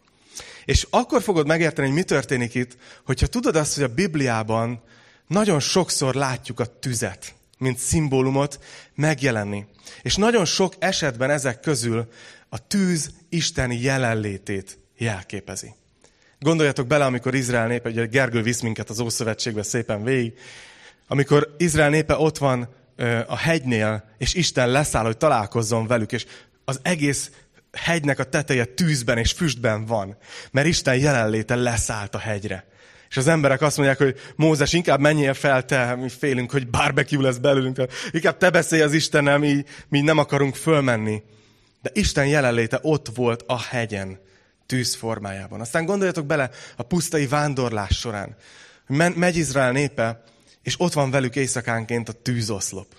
És 0.65 0.87
akkor 0.89 1.21
fogod 1.21 1.47
megérteni, 1.47 1.87
hogy 1.87 1.95
mi 1.95 2.03
történik 2.03 2.55
itt, 2.55 2.77
hogyha 3.05 3.27
tudod 3.27 3.55
azt, 3.55 3.75
hogy 3.75 3.83
a 3.83 3.93
Bibliában 3.93 4.81
nagyon 5.27 5.59
sokszor 5.59 6.15
látjuk 6.15 6.59
a 6.59 6.79
tüzet, 6.79 7.35
mint 7.57 7.77
szimbólumot 7.77 8.59
megjelenni. 8.95 9.65
És 10.01 10.15
nagyon 10.15 10.45
sok 10.45 10.73
esetben 10.79 11.29
ezek 11.29 11.59
közül 11.59 12.11
a 12.49 12.67
tűz 12.67 13.11
Isten 13.29 13.71
jelenlétét 13.71 14.77
jelképezi. 14.97 15.73
Gondoljatok 16.43 16.87
bele, 16.87 17.05
amikor 17.05 17.35
Izrael 17.35 17.67
népe, 17.67 17.89
ugye 17.89 18.05
Gergő 18.05 18.41
visz 18.41 18.61
minket 18.61 18.89
az 18.89 18.99
Ószövetségbe 18.99 19.63
szépen 19.63 20.03
végig, 20.03 20.33
amikor 21.07 21.55
Izrael 21.57 21.89
népe 21.89 22.17
ott 22.17 22.37
van 22.37 22.69
a 23.27 23.37
hegynél, 23.37 24.03
és 24.17 24.33
Isten 24.33 24.69
leszáll, 24.69 25.05
hogy 25.05 25.17
találkozzon 25.17 25.87
velük, 25.87 26.11
és 26.11 26.25
az 26.65 26.79
egész 26.83 27.31
hegynek 27.71 28.19
a 28.19 28.23
teteje 28.23 28.65
tűzben 28.65 29.17
és 29.17 29.31
füstben 29.31 29.85
van, 29.85 30.17
mert 30.51 30.67
Isten 30.67 30.97
jelenléte 30.97 31.55
leszállt 31.55 32.15
a 32.15 32.19
hegyre. 32.19 32.65
És 33.09 33.17
az 33.17 33.27
emberek 33.27 33.61
azt 33.61 33.77
mondják, 33.77 33.97
hogy 33.97 34.15
Mózes, 34.35 34.73
inkább 34.73 34.99
menjél 34.99 35.33
fel 35.33 35.65
te, 35.65 35.95
mi 35.95 36.09
félünk, 36.09 36.51
hogy 36.51 36.69
barbecue 36.69 37.21
lesz 37.21 37.37
belőlünk. 37.37 37.81
Inkább 38.11 38.37
te 38.37 38.49
beszélj 38.49 38.81
az 38.81 38.93
Istennel, 38.93 39.37
mi, 39.37 39.63
mi 39.89 40.01
nem 40.01 40.17
akarunk 40.17 40.55
fölmenni. 40.55 41.23
De 41.81 41.89
Isten 41.93 42.27
jelenléte 42.27 42.79
ott 42.81 43.07
volt 43.15 43.43
a 43.47 43.61
hegyen, 43.61 44.19
tűz 44.71 44.95
formájában. 44.95 45.61
Aztán 45.61 45.85
gondoljatok 45.85 46.25
bele 46.25 46.49
a 46.75 46.83
pusztai 46.83 47.27
vándorlás 47.27 47.99
során. 47.99 48.35
Megy 48.87 49.35
Izrael 49.35 49.71
népe, 49.71 50.23
és 50.61 50.79
ott 50.79 50.93
van 50.93 51.11
velük 51.11 51.35
éjszakánként 51.35 52.09
a 52.09 52.13
tűzoszlop. 52.13 52.95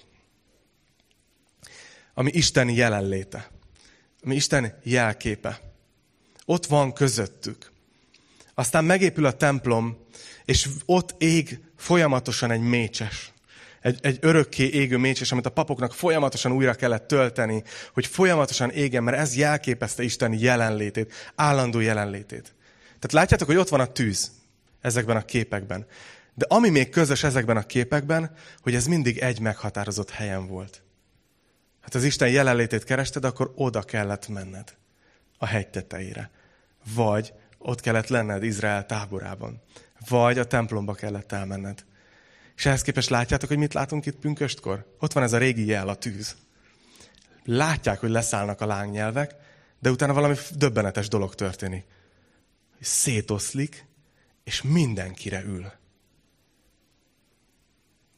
Ami 2.14 2.30
Isten 2.34 2.68
jelenléte. 2.68 3.50
Ami 4.22 4.34
Isten 4.34 4.78
jelképe. 4.82 5.60
Ott 6.44 6.66
van 6.66 6.92
közöttük. 6.92 7.72
Aztán 8.54 8.84
megépül 8.84 9.26
a 9.26 9.36
templom, 9.36 10.06
és 10.44 10.68
ott 10.86 11.14
ég 11.22 11.60
folyamatosan 11.76 12.50
egy 12.50 12.60
mécses. 12.60 13.31
Egy, 13.82 13.98
egy 14.02 14.18
örökké 14.20 14.64
égő 14.64 14.96
mécses, 14.96 15.32
amit 15.32 15.46
a 15.46 15.50
papoknak 15.50 15.94
folyamatosan 15.94 16.52
újra 16.52 16.74
kellett 16.74 17.06
tölteni, 17.06 17.62
hogy 17.92 18.06
folyamatosan 18.06 18.70
égen, 18.70 19.02
mert 19.02 19.18
ez 19.18 19.36
jelképezte 19.36 20.02
Isten 20.02 20.32
jelenlétét, 20.32 21.12
állandó 21.34 21.80
jelenlétét. 21.80 22.54
Tehát 22.82 23.12
látjátok, 23.12 23.46
hogy 23.46 23.56
ott 23.56 23.68
van 23.68 23.80
a 23.80 23.92
tűz 23.92 24.30
ezekben 24.80 25.16
a 25.16 25.24
képekben. 25.24 25.86
De 26.34 26.46
ami 26.48 26.68
még 26.68 26.88
közös 26.88 27.22
ezekben 27.22 27.56
a 27.56 27.62
képekben, 27.62 28.34
hogy 28.60 28.74
ez 28.74 28.86
mindig 28.86 29.18
egy 29.18 29.40
meghatározott 29.40 30.10
helyen 30.10 30.46
volt. 30.46 30.82
Hát 31.80 31.94
az 31.94 32.04
Isten 32.04 32.28
jelenlétét 32.28 32.84
kerested, 32.84 33.24
akkor 33.24 33.52
oda 33.54 33.82
kellett 33.82 34.28
menned 34.28 34.74
a 35.38 35.46
hegy 35.46 35.68
tetejére. 35.68 36.30
Vagy 36.94 37.32
ott 37.58 37.80
kellett 37.80 38.08
lenned 38.08 38.42
Izrael 38.42 38.86
táborában. 38.86 39.62
Vagy 40.08 40.38
a 40.38 40.44
templomba 40.44 40.94
kellett 40.94 41.32
elmenned. 41.32 41.84
És 42.62 42.68
ehhez 42.68 42.82
képest 42.82 43.08
látjátok, 43.08 43.48
hogy 43.48 43.58
mit 43.58 43.74
látunk 43.74 44.06
itt 44.06 44.16
pünköstkor? 44.16 44.94
Ott 44.98 45.12
van 45.12 45.22
ez 45.22 45.32
a 45.32 45.38
régi 45.38 45.66
jel, 45.66 45.88
a 45.88 45.94
tűz. 45.94 46.36
Látják, 47.44 48.00
hogy 48.00 48.10
leszállnak 48.10 48.60
a 48.60 48.66
lángnyelvek, 48.66 49.34
de 49.78 49.90
utána 49.90 50.12
valami 50.12 50.34
döbbenetes 50.56 51.08
dolog 51.08 51.34
történik. 51.34 51.84
Szétoszlik, 52.80 53.86
és 54.44 54.62
mindenkire 54.62 55.42
ül. 55.42 55.72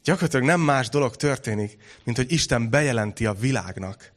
Gyakorlatilag 0.03 0.45
nem 0.45 0.61
más 0.61 0.89
dolog 0.89 1.15
történik, 1.15 1.77
mint 2.03 2.17
hogy 2.17 2.31
Isten 2.31 2.69
bejelenti 2.69 3.25
a 3.25 3.33
világnak, 3.33 4.11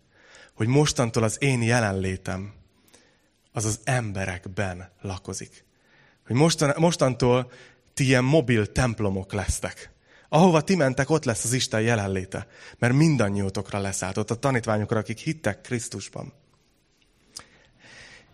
hogy 0.55 0.67
mostantól 0.67 1.23
az 1.23 1.43
én 1.43 1.63
jelenlétem 1.63 2.55
az 3.53 3.65
az 3.65 3.81
emberekben 3.85 4.91
lakozik. 5.01 5.65
Hogy 6.27 6.37
mostan, 6.37 6.75
mostantól 6.77 7.53
ti 7.95 8.05
ilyen 8.05 8.25
mobil 8.25 8.73
templomok 8.73 9.33
lesztek. 9.33 9.97
Ahova 10.29 10.61
ti 10.61 10.77
mentek, 10.77 11.11
ott 11.11 11.25
lesz 11.25 11.45
az 11.45 11.53
Isten 11.53 11.81
jelenléte. 11.81 12.47
Mert 12.79 12.95
mindannyiótokra 12.95 13.79
leszállt, 13.79 14.17
ott 14.17 14.31
a 14.31 14.35
tanítványokra, 14.35 14.99
akik 14.99 15.19
hittek 15.19 15.61
Krisztusban. 15.61 16.33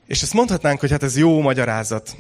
És 0.06 0.22
ezt 0.22 0.32
mondhatnánk, 0.32 0.80
hogy 0.80 0.90
hát 0.90 1.02
ez 1.02 1.16
jó 1.16 1.40
magyarázat. 1.40 2.16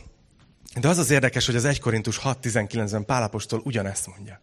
De 0.80 0.88
az 0.88 0.98
az 0.98 1.10
érdekes, 1.10 1.46
hogy 1.46 1.56
az 1.56 1.64
1 1.64 1.80
Korintus 1.80 2.18
6.19-ben 2.18 3.04
Pálapostól 3.04 3.60
ugyanezt 3.64 4.06
mondja. 4.06 4.40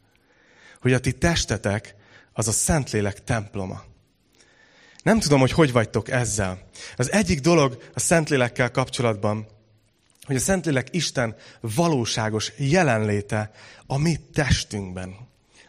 Hogy 0.81 0.93
a 0.93 0.99
ti 0.99 1.11
testetek 1.11 1.95
az 2.33 2.47
a 2.47 2.51
Szentlélek 2.51 3.23
temploma. 3.23 3.83
Nem 5.03 5.19
tudom, 5.19 5.39
hogy 5.39 5.51
hogy 5.51 5.71
vagytok 5.71 6.09
ezzel. 6.09 6.69
Az 6.95 7.11
egyik 7.11 7.39
dolog 7.39 7.83
a 7.93 7.99
Szentlélekkel 7.99 8.71
kapcsolatban, 8.71 9.47
hogy 10.31 10.39
a 10.39 10.43
Szentlélek 10.43 10.87
Isten 10.91 11.35
valóságos 11.61 12.51
jelenléte 12.57 13.51
a 13.85 13.97
mi 13.97 14.19
testünkben, 14.33 15.15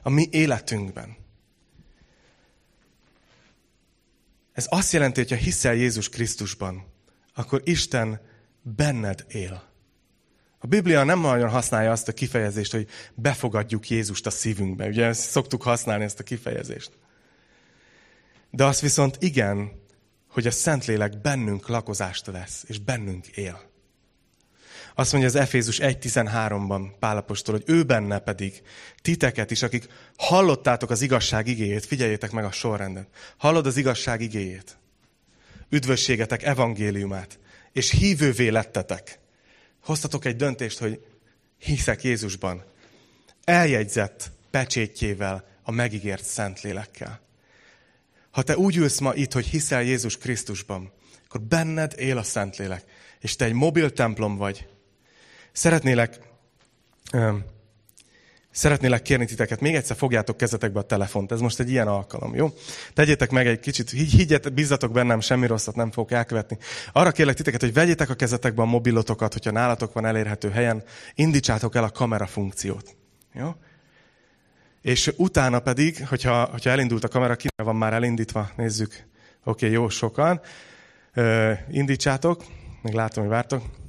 a 0.02 0.10
mi 0.10 0.28
életünkben. 0.30 1.16
Ez 4.52 4.66
azt 4.68 4.92
jelenti, 4.92 5.20
hogy 5.20 5.30
ha 5.30 5.36
hiszel 5.36 5.74
Jézus 5.74 6.08
Krisztusban, 6.08 6.86
akkor 7.34 7.60
Isten 7.64 8.20
benned 8.62 9.24
él. 9.28 9.62
A 10.58 10.66
Biblia 10.66 11.04
nem 11.04 11.20
nagyon 11.20 11.48
használja 11.48 11.90
azt 11.90 12.08
a 12.08 12.12
kifejezést, 12.12 12.72
hogy 12.72 12.88
befogadjuk 13.14 13.90
Jézust 13.90 14.26
a 14.26 14.30
szívünkbe. 14.30 14.86
Ugye 14.86 15.12
szoktuk 15.12 15.62
használni 15.62 16.04
ezt 16.04 16.20
a 16.20 16.22
kifejezést. 16.22 16.90
De 18.50 18.64
az 18.64 18.80
viszont 18.80 19.16
igen, 19.20 19.82
hogy 20.28 20.46
a 20.46 20.50
Szentlélek 20.50 21.20
bennünk 21.20 21.68
lakozást 21.68 22.26
vesz, 22.26 22.64
és 22.66 22.78
bennünk 22.78 23.26
él. 23.26 23.70
Azt 24.94 25.12
mondja 25.12 25.30
az 25.30 25.36
Efézus 25.36 25.78
1.13-ban 25.78 26.90
Pálapostól, 26.98 27.54
hogy 27.54 27.74
ő 27.74 27.82
benne 27.82 28.18
pedig 28.18 28.62
titeket 29.02 29.50
is, 29.50 29.62
akik 29.62 29.88
hallottátok 30.16 30.90
az 30.90 31.02
igazság 31.02 31.46
igéjét, 31.46 31.86
figyeljétek 31.86 32.30
meg 32.30 32.44
a 32.44 32.52
sorrendet. 32.52 33.08
Hallod 33.36 33.66
az 33.66 33.76
igazság 33.76 34.20
igéjét, 34.20 34.76
üdvösségetek 35.68 36.42
evangéliumát, 36.42 37.38
és 37.72 37.90
hívővé 37.90 38.48
lettetek. 38.48 39.18
Hoztatok 39.82 40.24
egy 40.24 40.36
döntést, 40.36 40.78
hogy 40.78 41.04
hiszek 41.58 42.02
Jézusban. 42.02 42.64
Eljegyzett 43.44 44.30
pecsétjével, 44.50 45.50
a 45.62 45.70
megígért 45.70 46.24
Szentlélekkel. 46.24 47.20
Ha 48.30 48.42
te 48.42 48.56
úgy 48.56 48.76
ülsz 48.76 48.98
ma 48.98 49.14
itt, 49.14 49.32
hogy 49.32 49.46
hiszel 49.46 49.82
Jézus 49.82 50.18
Krisztusban, 50.18 50.92
akkor 51.24 51.40
benned 51.40 51.94
él 51.96 52.18
a 52.18 52.22
Szentlélek, 52.22 52.84
és 53.20 53.36
te 53.36 53.44
egy 53.44 53.52
mobil 53.52 53.92
templom 53.92 54.36
vagy. 54.36 54.66
Szeretnélek, 55.52 56.18
Szeretnélek 58.54 59.02
kérni 59.02 59.24
titeket, 59.24 59.60
még 59.60 59.74
egyszer 59.74 59.96
fogjátok 59.96 60.36
kezetekbe 60.36 60.78
a 60.78 60.82
telefont. 60.82 61.32
Ez 61.32 61.40
most 61.40 61.60
egy 61.60 61.70
ilyen 61.70 61.88
alkalom, 61.88 62.34
jó? 62.34 62.50
Tegyétek 62.94 63.30
meg 63.30 63.46
egy 63.46 63.60
kicsit, 63.60 63.90
higgyetek, 63.90 64.52
bízzatok 64.52 64.92
bennem, 64.92 65.20
semmi 65.20 65.46
rosszat 65.46 65.74
nem 65.74 65.90
fogok 65.90 66.10
elkövetni. 66.10 66.58
Arra 66.92 67.10
kérlek 67.10 67.34
titeket, 67.34 67.60
hogy 67.60 67.72
vegyétek 67.72 68.10
a 68.10 68.14
kezetekbe 68.14 68.62
a 68.62 68.64
mobilotokat, 68.64 69.32
hogyha 69.32 69.50
nálatok 69.50 69.92
van 69.92 70.06
elérhető 70.06 70.50
helyen, 70.50 70.82
indítsátok 71.14 71.74
el 71.74 71.84
a 71.84 71.90
kamera 71.90 72.26
funkciót. 72.26 72.96
Jó? 73.34 73.54
És 74.82 75.12
utána 75.16 75.60
pedig, 75.60 76.06
hogyha, 76.08 76.44
hogyha 76.44 76.70
elindult 76.70 77.04
a 77.04 77.08
kamera, 77.08 77.36
ki 77.36 77.48
van 77.56 77.76
már 77.76 77.92
elindítva, 77.92 78.50
nézzük. 78.56 78.90
Oké, 78.92 79.06
okay, 79.44 79.70
jó, 79.70 79.88
sokan. 79.88 80.40
Ö, 81.14 81.52
indítsátok, 81.70 82.44
még 82.82 82.94
látom, 82.94 83.24
hogy 83.24 83.32
vártok. 83.32 83.81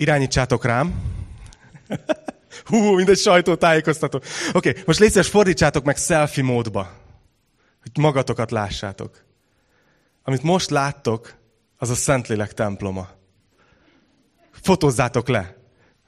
Irányítsátok 0.00 0.64
rám. 0.64 0.94
Hú, 2.64 2.94
mint 2.94 3.08
egy 3.08 3.18
sajtótájékoztató. 3.18 4.16
Oké, 4.52 4.68
okay, 4.68 4.82
most 4.86 4.98
légy 4.98 5.26
fordítsátok 5.26 5.84
meg 5.84 5.96
selfie 5.96 6.44
módba, 6.44 6.92
hogy 7.80 7.90
magatokat 7.94 8.50
lássátok. 8.50 9.24
Amit 10.22 10.42
most 10.42 10.70
láttok, 10.70 11.34
az 11.76 11.90
a 11.90 11.94
Szentlélek 11.94 12.52
temploma. 12.52 13.08
Fotózzátok 14.50 15.28
le. 15.28 15.56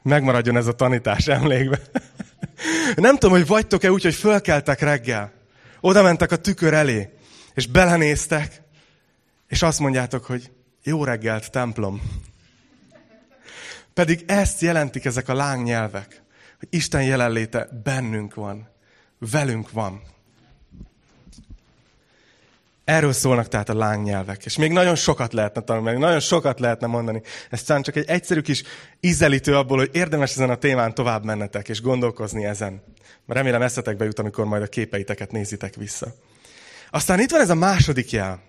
Megmaradjon 0.03 0.57
ez 0.57 0.67
a 0.67 0.73
tanítás 0.73 1.27
emlékbe. 1.27 1.81
Nem 2.95 3.15
tudom, 3.15 3.37
hogy 3.37 3.47
vagytok-e 3.47 3.91
úgy, 3.91 4.03
hogy 4.03 4.15
fölkeltek 4.15 4.81
reggel. 4.81 5.33
Oda 5.81 6.03
mentek 6.03 6.33
a 6.33 6.37
tükör 6.37 6.75
elé, 6.75 7.09
és 7.55 7.67
belenéztek, 7.67 8.63
és 9.49 9.63
azt 9.63 9.79
mondjátok, 9.79 10.25
hogy 10.25 10.51
jó 10.83 11.05
reggelt, 11.05 11.51
templom. 11.51 12.03
Pedig 13.95 14.25
ezt 14.27 14.61
jelentik 14.61 15.05
ezek 15.05 15.29
a 15.29 15.35
lángnyelvek 15.35 16.23
hogy 16.63 16.79
Isten 16.79 17.03
jelenléte 17.03 17.69
bennünk 17.83 18.35
van, 18.35 18.69
velünk 19.19 19.71
van. 19.71 20.03
Erről 22.85 23.13
szólnak 23.13 23.49
tehát 23.49 23.69
a 23.69 23.75
lángnyelvek. 23.75 24.45
És 24.45 24.57
még 24.57 24.73
nagyon 24.73 24.95
sokat 24.95 25.33
lehetne 25.33 25.61
tanulni, 25.61 25.99
nagyon 25.99 26.21
sokat 26.21 26.61
lehetne 26.61 26.87
mondani. 26.87 27.23
Ez 27.51 27.63
talán 27.63 27.83
csak 27.83 27.97
egy 27.97 28.09
egyszerű 28.09 28.41
kis 28.41 28.63
ízelítő 29.01 29.57
abból, 29.57 29.79
hogy 29.79 29.91
érdemes 29.93 30.31
ezen 30.31 30.51
a 30.51 30.57
témán 30.57 30.95
tovább 30.95 31.25
mennetek, 31.25 31.69
és 31.69 31.81
gondolkozni 31.81 32.45
ezen. 32.45 32.83
Mert 33.27 33.41
remélem 33.41 33.63
eszetekbe 33.63 34.05
jut, 34.05 34.19
amikor 34.19 34.45
majd 34.45 34.63
a 34.63 34.67
képeiteket 34.67 35.33
nézitek 35.33 35.75
vissza. 35.75 36.15
Aztán 36.91 37.21
itt 37.21 37.31
van 37.31 37.41
ez 37.41 37.51
a 37.51 37.55
második 37.55 38.11
jel, 38.11 38.43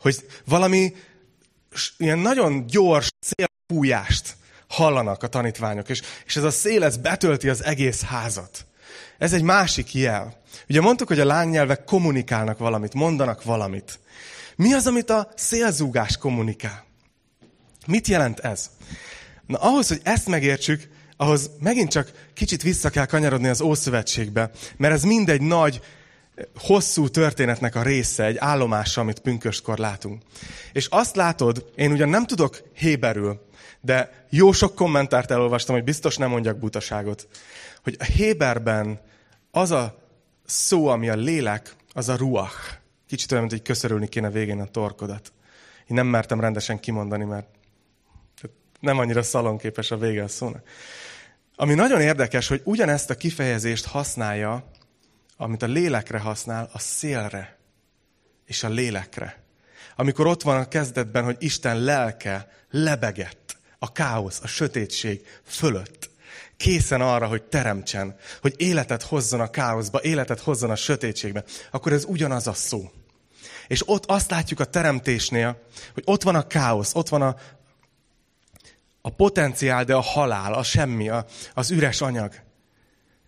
hogy 0.00 0.16
valami 0.44 0.94
ilyen 1.96 2.18
nagyon 2.18 2.66
gyors 2.66 3.08
szélfújást 3.74 4.36
hallanak 4.68 5.22
a 5.22 5.26
tanítványok, 5.28 5.88
és, 5.88 6.02
és 6.26 6.36
ez 6.36 6.42
a 6.42 6.50
szél, 6.50 6.84
ez 6.84 6.96
betölti 6.96 7.48
az 7.48 7.64
egész 7.64 8.02
házat. 8.02 8.66
Ez 9.18 9.32
egy 9.32 9.42
másik 9.42 9.94
jel. 9.94 10.42
Ugye 10.68 10.80
mondtuk, 10.80 11.08
hogy 11.08 11.20
a 11.20 11.24
lángnyelvek 11.24 11.84
kommunikálnak 11.84 12.58
valamit, 12.58 12.94
mondanak 12.94 13.44
valamit. 13.44 13.98
Mi 14.56 14.72
az, 14.72 14.86
amit 14.86 15.10
a 15.10 15.28
szélzúgás 15.36 16.16
kommunikál? 16.16 16.84
Mit 17.86 18.08
jelent 18.08 18.38
ez? 18.38 18.70
Na 19.46 19.58
ahhoz, 19.58 19.88
hogy 19.88 20.00
ezt 20.02 20.28
megértsük, 20.28 20.88
ahhoz 21.16 21.50
megint 21.60 21.90
csak 21.90 22.10
kicsit 22.34 22.62
vissza 22.62 22.90
kell 22.90 23.06
kanyarodni 23.06 23.48
az 23.48 23.60
Ószövetségbe, 23.60 24.50
mert 24.76 24.94
ez 24.94 25.02
mind 25.02 25.28
egy 25.28 25.40
nagy, 25.40 25.80
hosszú 26.58 27.08
történetnek 27.08 27.74
a 27.74 27.82
része, 27.82 28.24
egy 28.24 28.36
állomása, 28.38 29.00
amit 29.00 29.18
pünköstkor 29.18 29.78
látunk. 29.78 30.22
És 30.72 30.86
azt 30.90 31.16
látod, 31.16 31.70
én 31.74 31.92
ugyan 31.92 32.08
nem 32.08 32.26
tudok 32.26 32.62
héberül, 32.74 33.40
de 33.84 34.26
jó 34.30 34.52
sok 34.52 34.74
kommentárt 34.74 35.30
elolvastam, 35.30 35.74
hogy 35.74 35.84
biztos 35.84 36.16
nem 36.16 36.30
mondjak 36.30 36.58
butaságot, 36.58 37.28
hogy 37.82 37.96
a 37.98 38.04
Héberben 38.04 39.00
az 39.50 39.70
a 39.70 39.98
szó, 40.44 40.86
ami 40.86 41.08
a 41.08 41.14
lélek, 41.14 41.74
az 41.92 42.08
a 42.08 42.16
ruach. 42.16 42.78
Kicsit 43.06 43.30
olyan, 43.30 43.44
mint 43.44 43.56
hogy 43.56 43.66
köszörülni 43.66 44.08
kéne 44.08 44.30
végén 44.30 44.60
a 44.60 44.66
torkodat. 44.66 45.32
Én 45.86 45.96
nem 45.96 46.06
mertem 46.06 46.40
rendesen 46.40 46.80
kimondani, 46.80 47.24
mert 47.24 47.46
nem 48.80 48.98
annyira 48.98 49.22
szalonképes 49.22 49.90
a 49.90 49.96
vége 49.96 50.22
a 50.22 50.28
szónak. 50.28 50.68
Ami 51.56 51.74
nagyon 51.74 52.00
érdekes, 52.00 52.48
hogy 52.48 52.60
ugyanezt 52.64 53.10
a 53.10 53.14
kifejezést 53.14 53.86
használja, 53.86 54.70
amit 55.36 55.62
a 55.62 55.66
lélekre 55.66 56.18
használ, 56.18 56.70
a 56.72 56.78
szélre 56.78 57.58
és 58.46 58.62
a 58.62 58.68
lélekre. 58.68 59.42
Amikor 59.96 60.26
ott 60.26 60.42
van 60.42 60.56
a 60.56 60.68
kezdetben, 60.68 61.24
hogy 61.24 61.36
Isten 61.38 61.80
lelke 61.80 62.48
lebegett 62.70 63.43
a 63.84 63.92
káosz, 63.92 64.40
a 64.42 64.46
sötétség 64.46 65.26
fölött. 65.46 66.10
Készen 66.56 67.00
arra, 67.00 67.26
hogy 67.26 67.42
teremtsen, 67.42 68.16
hogy 68.40 68.54
életet 68.56 69.02
hozzon 69.02 69.40
a 69.40 69.50
káoszba, 69.50 70.02
életet 70.02 70.40
hozzon 70.40 70.70
a 70.70 70.76
sötétségbe, 70.76 71.44
akkor 71.70 71.92
ez 71.92 72.04
ugyanaz 72.04 72.46
a 72.46 72.52
szó. 72.52 72.90
És 73.68 73.88
ott 73.88 74.06
azt 74.06 74.30
látjuk 74.30 74.60
a 74.60 74.64
teremtésnél, 74.64 75.62
hogy 75.94 76.02
ott 76.06 76.22
van 76.22 76.34
a 76.34 76.46
káosz, 76.46 76.94
ott 76.94 77.08
van 77.08 77.22
a, 77.22 77.36
a 79.00 79.10
potenciál, 79.10 79.84
de 79.84 79.94
a 79.94 80.00
halál, 80.00 80.54
a 80.54 80.62
semmi, 80.62 81.08
a, 81.08 81.26
az 81.54 81.70
üres 81.70 82.00
anyag. 82.00 82.34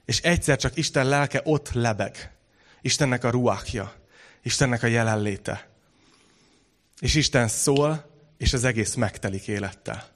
És 0.04 0.20
egyszer 0.20 0.56
csak 0.56 0.76
Isten 0.76 1.08
lelke 1.08 1.40
ott 1.44 1.72
lebeg. 1.72 2.32
Istennek 2.80 3.24
a 3.24 3.30
ruákja, 3.30 3.92
Istennek 4.42 4.82
a 4.82 4.86
jelenléte. 4.86 5.68
És 6.98 7.14
Isten 7.14 7.48
szól, 7.48 8.10
és 8.38 8.52
az 8.52 8.64
egész 8.64 8.94
megtelik 8.94 9.48
élettel 9.48 10.14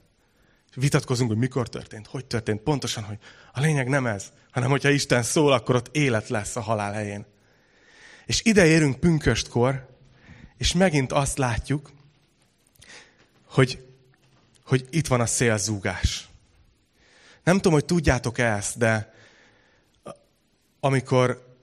vitatkozunk, 0.75 1.29
hogy 1.29 1.39
mikor 1.39 1.69
történt, 1.69 2.07
hogy 2.07 2.25
történt, 2.25 2.61
pontosan, 2.61 3.03
hogy 3.03 3.17
a 3.53 3.59
lényeg 3.59 3.87
nem 3.87 4.05
ez, 4.05 4.31
hanem 4.51 4.69
hogyha 4.69 4.89
Isten 4.89 5.23
szól, 5.23 5.51
akkor 5.51 5.75
ott 5.75 5.95
élet 5.95 6.29
lesz 6.29 6.55
a 6.55 6.61
halál 6.61 6.93
helyén. 6.93 7.25
És 8.25 8.41
ide 8.43 8.65
érünk 8.65 8.99
pünköstkor, 8.99 9.89
és 10.57 10.73
megint 10.73 11.11
azt 11.11 11.37
látjuk, 11.37 11.91
hogy, 13.45 13.87
hogy 14.65 14.87
itt 14.89 15.07
van 15.07 15.21
a 15.21 15.25
szélzúgás. 15.25 16.29
Nem 17.43 17.55
tudom, 17.55 17.73
hogy 17.73 17.85
tudjátok-e 17.85 18.55
ezt, 18.55 18.77
de 18.77 19.13
amikor, 20.79 21.55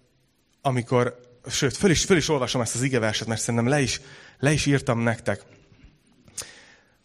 amikor 0.60 1.20
sőt, 1.50 1.76
föl 1.76 1.90
is, 1.90 2.04
föl 2.04 2.16
is 2.16 2.28
olvasom 2.28 2.60
ezt 2.60 2.74
az 2.74 2.82
igeverset, 2.82 3.26
mert 3.26 3.40
szerintem 3.40 3.68
le 3.68 3.80
is, 3.80 4.00
le 4.38 4.52
is 4.52 4.66
írtam 4.66 5.00
nektek, 5.00 5.42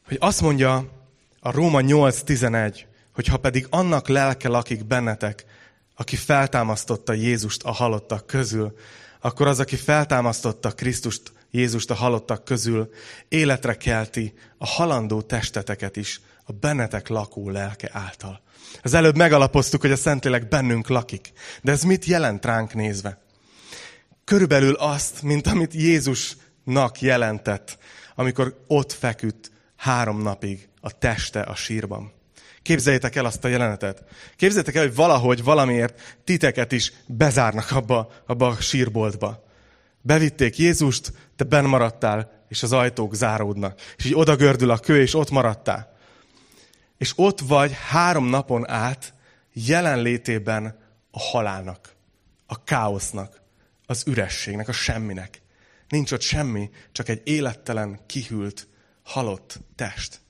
hogy 0.08 0.18
azt 0.20 0.42
mondja 0.42 1.03
a 1.46 1.52
Róma 1.52 1.80
8.11, 1.82 2.80
hogy 3.14 3.28
ha 3.28 3.38
pedig 3.38 3.68
annak 3.70 4.08
lelke 4.08 4.48
lakik 4.48 4.86
bennetek, 4.86 5.46
aki 5.96 6.16
feltámasztotta 6.16 7.14
Jézust 7.14 7.64
a 7.64 7.72
halottak 7.72 8.28
közül, 8.28 8.76
akkor 9.22 9.48
az, 9.48 9.60
aki 9.60 9.76
feltámasztotta 9.76 10.72
Krisztust, 10.72 11.32
Jézust 11.52 11.90
a 11.90 11.94
halottak 11.94 12.44
közül, 12.46 12.90
életre 13.28 13.78
kelti 13.78 14.34
a 14.58 14.66
halandó 14.66 15.22
testeteket 15.22 15.96
is 15.96 16.22
a 16.46 16.52
bennetek 16.52 17.08
lakó 17.08 17.50
lelke 17.50 17.90
által. 17.92 18.42
Az 18.82 18.94
előbb 18.94 19.16
megalapoztuk, 19.16 19.82
hogy 19.82 19.92
a 19.92 19.96
Szentlélek 19.96 20.48
bennünk 20.48 20.88
lakik. 20.88 21.32
De 21.62 21.72
ez 21.72 21.84
mit 21.84 22.06
jelent 22.06 22.46
ránk 22.46 22.74
nézve? 22.74 23.22
Körülbelül 24.24 24.74
azt, 24.74 25.22
mint 25.22 25.48
amit 25.48 25.74
Jézusnak 25.74 27.02
jelentett, 27.02 27.78
amikor 28.16 28.64
ott 28.68 28.92
feküdt 28.92 29.52
három 29.84 30.22
napig 30.22 30.70
a 30.82 30.98
teste 30.98 31.42
a 31.42 31.56
sírban. 31.56 32.12
Képzeljétek 32.62 33.16
el 33.16 33.26
azt 33.26 33.44
a 33.44 33.48
jelenetet. 33.48 34.04
Képzeljétek 34.36 34.76
el, 34.76 34.82
hogy 34.82 34.96
valahogy, 34.96 35.44
valamiért 35.44 36.18
titeket 36.24 36.72
is 36.72 36.94
bezárnak 37.08 37.72
abba, 37.72 38.12
abba 38.26 38.48
a 38.48 38.62
sírboltba. 38.62 39.44
Bevitték 40.02 40.58
Jézust, 40.58 41.14
te 41.36 41.44
benn 41.44 41.66
maradtál, 41.66 42.46
és 42.50 42.64
az 42.64 42.72
ajtók 42.72 43.16
záródnak. 43.16 43.80
És 43.98 44.06
így 44.06 44.16
oda 44.16 44.36
gördül 44.36 44.70
a 44.70 44.78
kő, 44.78 45.02
és 45.02 45.14
ott 45.14 45.30
maradtál. 45.30 45.98
És 46.98 47.14
ott 47.16 47.40
vagy 47.40 47.72
három 47.90 48.26
napon 48.26 48.70
át 48.70 49.14
jelenlétében 49.54 50.80
a 51.12 51.20
halálnak, 51.20 51.96
a 52.46 52.64
káosznak, 52.64 53.42
az 53.86 54.04
ürességnek, 54.08 54.68
a 54.68 54.72
semminek. 54.72 55.42
Nincs 55.90 56.12
ott 56.12 56.22
semmi, 56.22 56.70
csak 56.92 57.10
egy 57.10 57.22
élettelen, 57.24 58.00
kihűlt, 58.06 58.68
halott 59.04 59.60
test. 59.76 60.22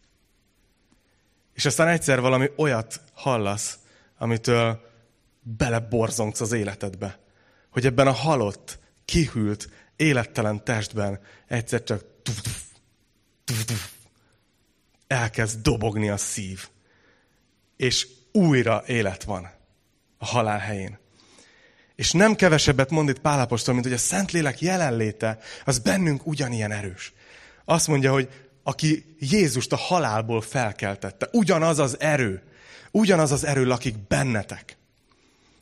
És 1.53 1.65
aztán 1.65 1.87
egyszer 1.87 2.21
valami 2.21 2.49
olyat 2.55 3.01
hallasz, 3.13 3.79
amitől 4.17 4.91
beleborzongsz 5.41 6.41
az 6.41 6.51
életedbe. 6.51 7.19
Hogy 7.69 7.85
ebben 7.85 8.07
a 8.07 8.11
halott, 8.11 8.79
kihűlt, 9.05 9.69
élettelen 9.95 10.63
testben 10.63 11.19
egyszer 11.47 11.83
csak 11.83 12.03
elkezd 15.07 15.61
dobogni 15.61 16.09
a 16.09 16.17
szív. 16.17 16.67
És 17.77 18.07
újra 18.31 18.83
élet 18.87 19.23
van 19.23 19.51
a 20.17 20.25
halál 20.25 20.59
helyén. 20.59 21.01
És 21.95 22.11
nem 22.11 22.35
kevesebbet 22.35 22.89
mond 22.89 23.09
itt 23.09 23.19
Pálapostól, 23.19 23.73
mint 23.73 23.85
hogy 23.85 23.95
a 23.95 23.99
Szentlélek 23.99 24.61
jelenléte 24.61 25.37
az 25.65 25.79
bennünk 25.79 26.27
ugyanilyen 26.27 26.71
erős. 26.71 27.13
Azt 27.65 27.87
mondja, 27.87 28.11
hogy 28.11 28.29
aki 28.63 29.15
Jézust 29.19 29.73
a 29.73 29.77
halálból 29.77 30.41
felkeltette. 30.41 31.27
Ugyanaz 31.31 31.79
az 31.79 31.99
erő, 31.99 32.41
Ugyanaz 32.95 33.31
az 33.31 33.45
erő 33.45 33.65
lakik 33.65 34.07
bennetek. 34.07 34.77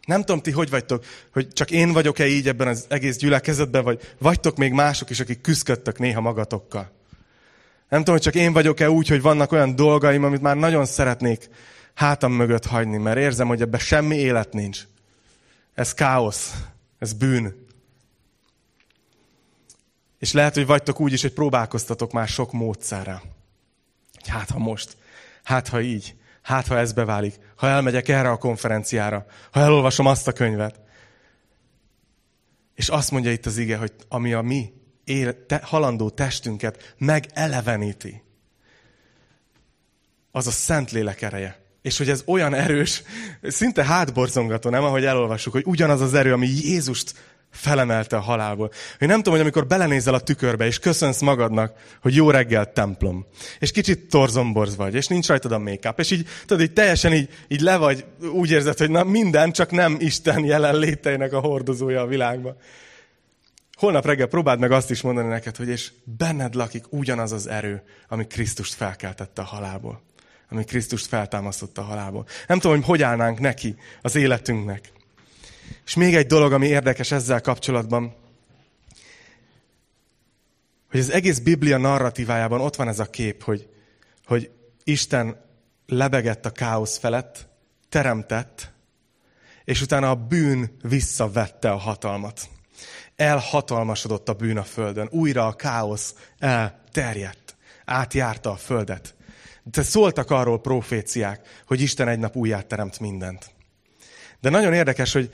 Nem 0.06 0.20
tudom, 0.20 0.42
ti 0.42 0.52
hogy 0.52 0.70
vagytok, 0.70 1.06
hogy 1.34 1.48
csak 1.48 1.72
én 1.72 1.92
vagyok-e 1.92 2.28
így 2.28 2.48
ebben 2.48 2.68
az 2.68 2.86
egész 2.90 3.18
gyülekezetben, 3.18 3.84
vagy 3.84 4.16
vagytok 4.20 4.58
még 4.58 4.72
mások 4.72 5.10
is, 5.10 5.20
akik 5.20 5.42
küzdködtök 5.42 6.00
néha 6.00 6.22
magatokkal. 6.22 6.92
Nem 7.90 8.00
tudom, 8.00 8.16
hogy 8.16 8.24
csak 8.24 8.36
én 8.36 8.54
vagyok-e 8.54 8.90
úgy, 8.90 9.08
hogy 9.08 9.22
vannak 9.22 9.52
olyan 9.52 9.76
dolgaim, 9.76 10.24
amit 10.24 10.42
már 10.42 10.56
nagyon 10.56 10.86
szeretnék 10.86 11.50
hátam 11.94 12.34
mögött 12.34 12.66
hagyni, 12.66 12.98
mert 12.98 13.18
érzem, 13.18 13.48
hogy 13.48 13.62
ebben 13.62 13.80
semmi 13.80 14.16
élet 14.16 14.54
nincs. 14.54 14.82
Ez 15.74 15.94
káosz, 15.94 16.54
ez 17.00 17.14
bűn. 17.14 17.66
És 20.22 20.32
lehet, 20.32 20.54
hogy 20.54 20.66
vagytok 20.66 21.00
úgy 21.00 21.14
is, 21.14 21.22
hogy 21.22 21.34
próbálkoztatok 21.34 22.12
már 22.12 22.28
sok 22.28 22.52
módszerrel. 22.52 23.22
Hát, 24.28 24.50
ha 24.50 24.60
most, 24.60 24.98
hát, 25.44 25.68
ha 25.68 25.82
így, 25.82 26.16
hát, 26.42 26.68
ha 26.68 26.78
ez 26.78 26.94
beválik, 26.94 27.40
ha 27.56 27.68
elmegyek 27.68 28.08
erre 28.08 28.30
a 28.30 28.38
konferenciára, 28.38 29.26
ha 29.52 29.60
elolvasom 29.60 30.06
azt 30.06 30.28
a 30.28 30.32
könyvet. 30.32 30.80
És 32.76 32.90
azt 32.90 33.12
mondja 33.12 33.32
itt 33.32 33.46
az 33.46 33.58
ige, 33.58 33.78
hogy 33.78 33.94
ami 34.08 34.34
a 34.34 34.42
mi 34.42 34.74
él, 35.04 35.46
te, 35.46 35.62
halandó 35.64 36.10
testünket 36.10 36.96
megeleveníti, 36.98 38.24
az 40.32 40.48
a 40.48 40.52
szent 40.52 40.92
lélek 40.92 41.22
ereje. 41.22 41.60
És 41.82 41.98
hogy 41.98 42.10
ez 42.10 42.24
olyan 42.26 42.54
erős, 42.54 43.04
szinte 43.42 43.86
hátborzongató, 43.86 44.70
nem, 44.70 44.84
ahogy 44.84 45.06
elolvassuk, 45.06 45.54
hogy 45.54 45.64
ugyanaz 45.66 46.02
az 46.02 46.14
erő, 46.14 46.34
ami 46.34 46.48
Jézust 46.48 47.14
felemelte 47.52 48.16
a 48.16 48.20
halálból. 48.20 48.72
Hogy 49.00 49.08
nem 49.08 49.18
tudom, 49.18 49.34
hogy 49.34 49.42
amikor 49.42 49.68
belenézel 49.68 50.14
a 50.14 50.20
tükörbe, 50.20 50.66
és 50.66 50.80
köszönsz 50.80 51.22
magadnak, 51.22 51.74
hogy 52.02 52.16
jó 52.16 52.30
reggel 52.30 52.72
templom, 52.72 53.26
és 53.60 53.72
kicsit 53.72 54.10
torzomborz 54.10 54.76
vagy, 54.76 54.96
és 54.96 55.08
nincs 55.08 55.28
rajtad 55.28 55.52
a 55.52 55.60
make 55.60 55.94
és 55.98 56.12
így, 56.12 56.28
tudod, 56.46 56.64
így 56.64 56.74
teljesen 56.74 57.14
így, 57.14 57.30
így 57.48 57.62
le 57.62 57.78
vagy, 57.78 58.06
úgy 58.34 58.52
érzed, 58.52 58.78
hogy 58.78 58.90
na 58.90 59.04
minden, 59.04 59.52
csak 59.52 59.72
nem 59.72 59.98
Isten 60.00 60.46
jelenléteinek 60.46 61.34
a 61.34 61.40
hordozója 61.40 62.02
a 62.02 62.08
világban. 62.08 62.56
Holnap 63.78 64.06
reggel 64.06 64.28
próbáld 64.28 64.60
meg 64.60 64.72
azt 64.72 64.92
is 64.92 65.02
mondani 65.02 65.28
neked, 65.28 65.56
hogy 65.56 65.68
és 65.68 65.92
benned 66.18 66.56
lakik 66.56 66.84
ugyanaz 66.90 67.32
az 67.32 67.48
erő, 67.48 67.84
ami 68.08 68.28
Krisztust 68.28 68.74
felkeltette 68.74 69.42
a 69.42 69.46
halálból. 69.46 70.02
Ami 70.50 70.64
Krisztust 70.64 71.06
feltámasztotta 71.06 71.82
a 71.82 71.86
halálból. 71.86 72.26
Nem 72.48 72.60
tudom, 72.60 72.78
hogy 72.78 72.86
hogy 72.86 73.02
állnánk 73.02 73.40
neki 73.40 73.76
az 74.02 74.16
életünknek. 74.16 74.92
És 75.86 75.96
még 75.96 76.16
egy 76.16 76.28
dolog, 76.28 76.54
ami 76.54 76.68
érdekes 76.68 77.12
ezzel 77.12 77.42
kapcsolatban, 77.42 78.16
hogy 80.90 81.00
az 81.00 81.10
egész 81.10 81.40
Biblia 81.40 81.78
narratívájában 81.78 82.62
ott 82.62 82.76
van 82.76 82.88
ez 82.88 83.00
a 83.00 83.10
kép, 83.10 83.44
hogy, 83.44 83.70
hogy 84.26 84.52
Isten 84.84 85.42
lebegett 85.86 86.46
a 86.46 86.52
káosz 86.52 86.98
felett, 86.98 87.48
teremtett, 87.90 88.72
és 89.64 89.82
utána 89.82 90.10
a 90.10 90.16
bűn 90.16 90.78
visszavette 90.82 91.72
a 91.72 91.78
hatalmat. 91.78 92.50
Elhatalmasodott 93.16 94.30
a 94.30 94.34
bűn 94.34 94.58
a 94.58 94.64
földön. 94.64 95.08
Újra 95.12 95.48
a 95.48 95.54
káosz 95.54 96.16
elterjedt. 96.40 97.56
Átjárta 97.86 98.52
a 98.52 98.56
földet. 98.56 99.16
De 99.64 99.84
szóltak 99.84 100.32
arról 100.32 100.62
proféciák, 100.62 101.62
hogy 101.66 101.82
Isten 101.82 102.08
egy 102.08 102.20
nap 102.20 102.36
újját 102.36 102.66
teremt 102.66 103.00
mindent. 103.00 103.52
De 104.40 104.50
nagyon 104.50 104.74
érdekes, 104.74 105.14
hogy 105.14 105.34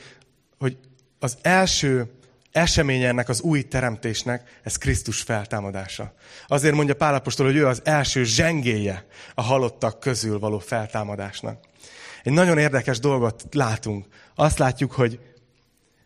hogy 0.58 0.78
az 1.20 1.38
első 1.42 2.12
esemény 2.52 3.04
ennek 3.04 3.30
az 3.30 3.42
új 3.42 3.62
teremtésnek, 3.62 4.60
ez 4.64 4.78
Krisztus 4.78 5.22
feltámadása. 5.22 6.14
Azért 6.48 6.76
mondja 6.76 6.96
Pálapostól, 6.96 7.46
hogy 7.46 7.56
ő 7.56 7.68
az 7.68 7.82
első 7.84 8.24
zsengéje 8.24 9.06
a 9.36 9.42
halottak 9.42 10.00
közül 10.00 10.40
való 10.40 10.60
feltámadásnak. 10.60 11.60
Egy 12.24 12.34
nagyon 12.34 12.58
érdekes 12.58 13.00
dolgot 13.00 13.44
látunk. 13.52 14.06
Azt 14.36 14.58
látjuk, 14.58 14.92
hogy, 14.92 15.20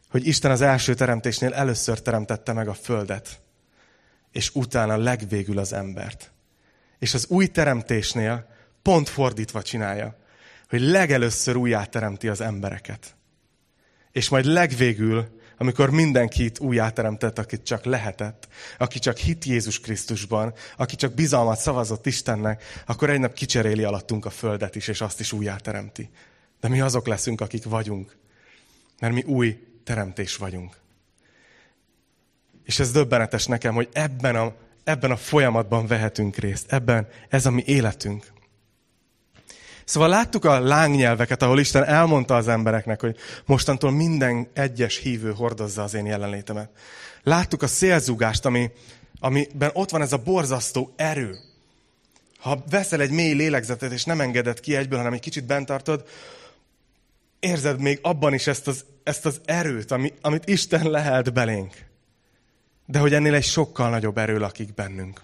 hogy 0.09 0.27
Isten 0.27 0.51
az 0.51 0.61
első 0.61 0.93
teremtésnél 0.93 1.53
először 1.53 2.01
teremtette 2.01 2.53
meg 2.53 2.67
a 2.67 2.73
földet, 2.73 3.41
és 4.31 4.49
utána 4.53 4.97
legvégül 4.97 5.57
az 5.57 5.73
embert. 5.73 6.31
És 6.99 7.13
az 7.13 7.25
új 7.29 7.47
teremtésnél 7.47 8.47
pont 8.81 9.09
fordítva 9.09 9.61
csinálja, 9.61 10.15
hogy 10.69 10.81
legelőször 10.81 11.55
újjáteremti 11.55 12.27
az 12.27 12.41
embereket. 12.41 13.15
És 14.11 14.29
majd 14.29 14.45
legvégül, 14.45 15.39
amikor 15.57 15.89
mindenkit 15.89 16.59
újjáteremtett, 16.59 17.39
akit 17.39 17.63
csak 17.63 17.85
lehetett, 17.85 18.47
aki 18.77 18.99
csak 18.99 19.17
hit 19.17 19.45
Jézus 19.45 19.79
Krisztusban, 19.79 20.53
aki 20.77 20.95
csak 20.95 21.13
bizalmat 21.13 21.59
szavazott 21.59 22.05
Istennek, 22.05 22.63
akkor 22.85 23.09
egy 23.09 23.19
nap 23.19 23.33
kicseréli 23.33 23.83
alattunk 23.83 24.25
a 24.25 24.29
földet 24.29 24.75
is, 24.75 24.87
és 24.87 25.01
azt 25.01 25.19
is 25.19 25.31
újjáteremti. 25.31 26.09
De 26.59 26.67
mi 26.67 26.81
azok 26.81 27.07
leszünk, 27.07 27.41
akik 27.41 27.63
vagyunk. 27.63 28.17
Mert 28.99 29.13
mi 29.13 29.23
új 29.23 29.67
teremtés 29.83 30.37
vagyunk. 30.37 30.77
És 32.63 32.79
ez 32.79 32.91
döbbenetes 32.91 33.45
nekem, 33.45 33.73
hogy 33.73 33.89
ebben 33.91 34.35
a, 34.35 34.53
ebben 34.83 35.11
a 35.11 35.17
folyamatban 35.17 35.87
vehetünk 35.87 36.35
részt. 36.35 36.71
Ebben 36.71 37.07
ez 37.29 37.45
a 37.45 37.51
mi 37.51 37.63
életünk. 37.65 38.31
Szóval 39.85 40.09
láttuk 40.09 40.45
a 40.45 40.59
lángnyelveket, 40.59 41.41
ahol 41.41 41.59
Isten 41.59 41.85
elmondta 41.85 42.35
az 42.35 42.47
embereknek, 42.47 43.01
hogy 43.01 43.17
mostantól 43.45 43.91
minden 43.91 44.47
egyes 44.53 44.97
hívő 44.97 45.31
hordozza 45.31 45.83
az 45.83 45.93
én 45.93 46.05
jelenlétemet. 46.05 46.69
Láttuk 47.23 47.61
a 47.61 47.67
szélzúgást, 47.67 48.45
ami, 48.45 48.71
amiben 49.19 49.69
ott 49.73 49.89
van 49.89 50.01
ez 50.01 50.13
a 50.13 50.17
borzasztó 50.17 50.93
erő. 50.95 51.37
Ha 52.39 52.63
veszel 52.69 53.01
egy 53.01 53.11
mély 53.11 53.33
lélegzetet, 53.33 53.91
és 53.91 54.03
nem 54.03 54.21
engeded 54.21 54.59
ki 54.59 54.75
egyből, 54.75 54.97
hanem 54.97 55.13
egy 55.13 55.19
kicsit 55.19 55.45
bent 55.45 55.65
tartod, 55.65 56.03
érzed 57.39 57.79
még 57.79 57.99
abban 58.01 58.33
is 58.33 58.47
ezt 58.47 58.67
az, 58.67 58.85
ezt 59.03 59.25
az 59.25 59.41
erőt, 59.45 59.91
ami, 59.91 60.13
amit 60.21 60.47
Isten 60.47 60.89
lehelt 60.89 61.33
belénk. 61.33 61.73
De 62.85 62.99
hogy 62.99 63.13
ennél 63.13 63.33
egy 63.33 63.43
sokkal 63.43 63.89
nagyobb 63.89 64.17
erő 64.17 64.37
lakik 64.37 64.73
bennünk. 64.73 65.21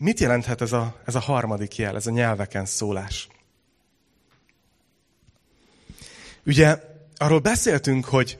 Mit 0.00 0.20
jelenthet 0.20 0.60
ez 0.60 0.72
a, 0.72 0.96
ez 1.04 1.14
a 1.14 1.20
harmadik 1.20 1.76
jel, 1.76 1.96
ez 1.96 2.06
a 2.06 2.10
nyelveken 2.10 2.64
szólás? 2.64 3.28
Ugye 6.46 6.80
arról 7.16 7.38
beszéltünk, 7.38 8.04
hogy, 8.04 8.38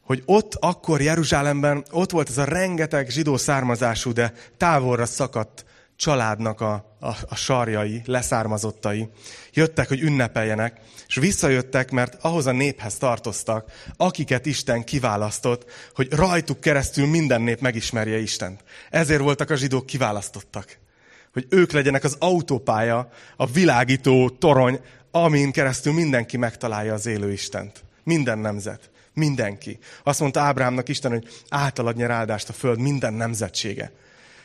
hogy 0.00 0.22
ott 0.24 0.54
akkor 0.54 1.00
Jeruzsálemben, 1.00 1.84
ott 1.90 2.10
volt 2.10 2.28
ez 2.28 2.38
a 2.38 2.44
rengeteg 2.44 3.08
zsidó 3.10 3.36
származású, 3.36 4.12
de 4.12 4.32
távolra 4.56 5.06
szakadt 5.06 5.64
családnak 5.96 6.60
a, 6.60 6.95
a, 7.06 7.16
a 7.28 7.34
sarjai, 7.34 8.02
leszármazottai. 8.04 9.08
Jöttek, 9.52 9.88
hogy 9.88 10.00
ünnepeljenek, 10.00 10.80
és 11.06 11.14
visszajöttek, 11.14 11.90
mert 11.90 12.16
ahhoz 12.20 12.46
a 12.46 12.52
néphez 12.52 12.94
tartoztak, 12.94 13.72
akiket 13.96 14.46
Isten 14.46 14.84
kiválasztott, 14.84 15.70
hogy 15.94 16.12
rajtuk 16.12 16.60
keresztül 16.60 17.06
minden 17.06 17.42
nép 17.42 17.60
megismerje 17.60 18.18
Istent. 18.18 18.64
Ezért 18.90 19.20
voltak 19.20 19.50
a 19.50 19.56
zsidók 19.56 19.86
kiválasztottak. 19.86 20.78
Hogy 21.32 21.46
ők 21.48 21.72
legyenek 21.72 22.04
az 22.04 22.16
autópálya, 22.18 23.08
a 23.36 23.46
világító 23.46 24.30
torony, 24.30 24.80
amin 25.10 25.52
keresztül 25.52 25.92
mindenki 25.92 26.36
megtalálja 26.36 26.94
az 26.94 27.06
élő 27.06 27.32
Istent. 27.32 27.84
Minden 28.02 28.38
nemzet. 28.38 28.90
Mindenki. 29.14 29.78
Azt 30.02 30.20
mondta 30.20 30.40
Ábrámnak 30.40 30.88
Isten, 30.88 31.10
hogy 31.10 31.28
általad 31.48 31.96
nyer 31.96 32.10
áldást 32.10 32.48
a 32.48 32.52
föld 32.52 32.78
minden 32.78 33.14
nemzetsége. 33.14 33.92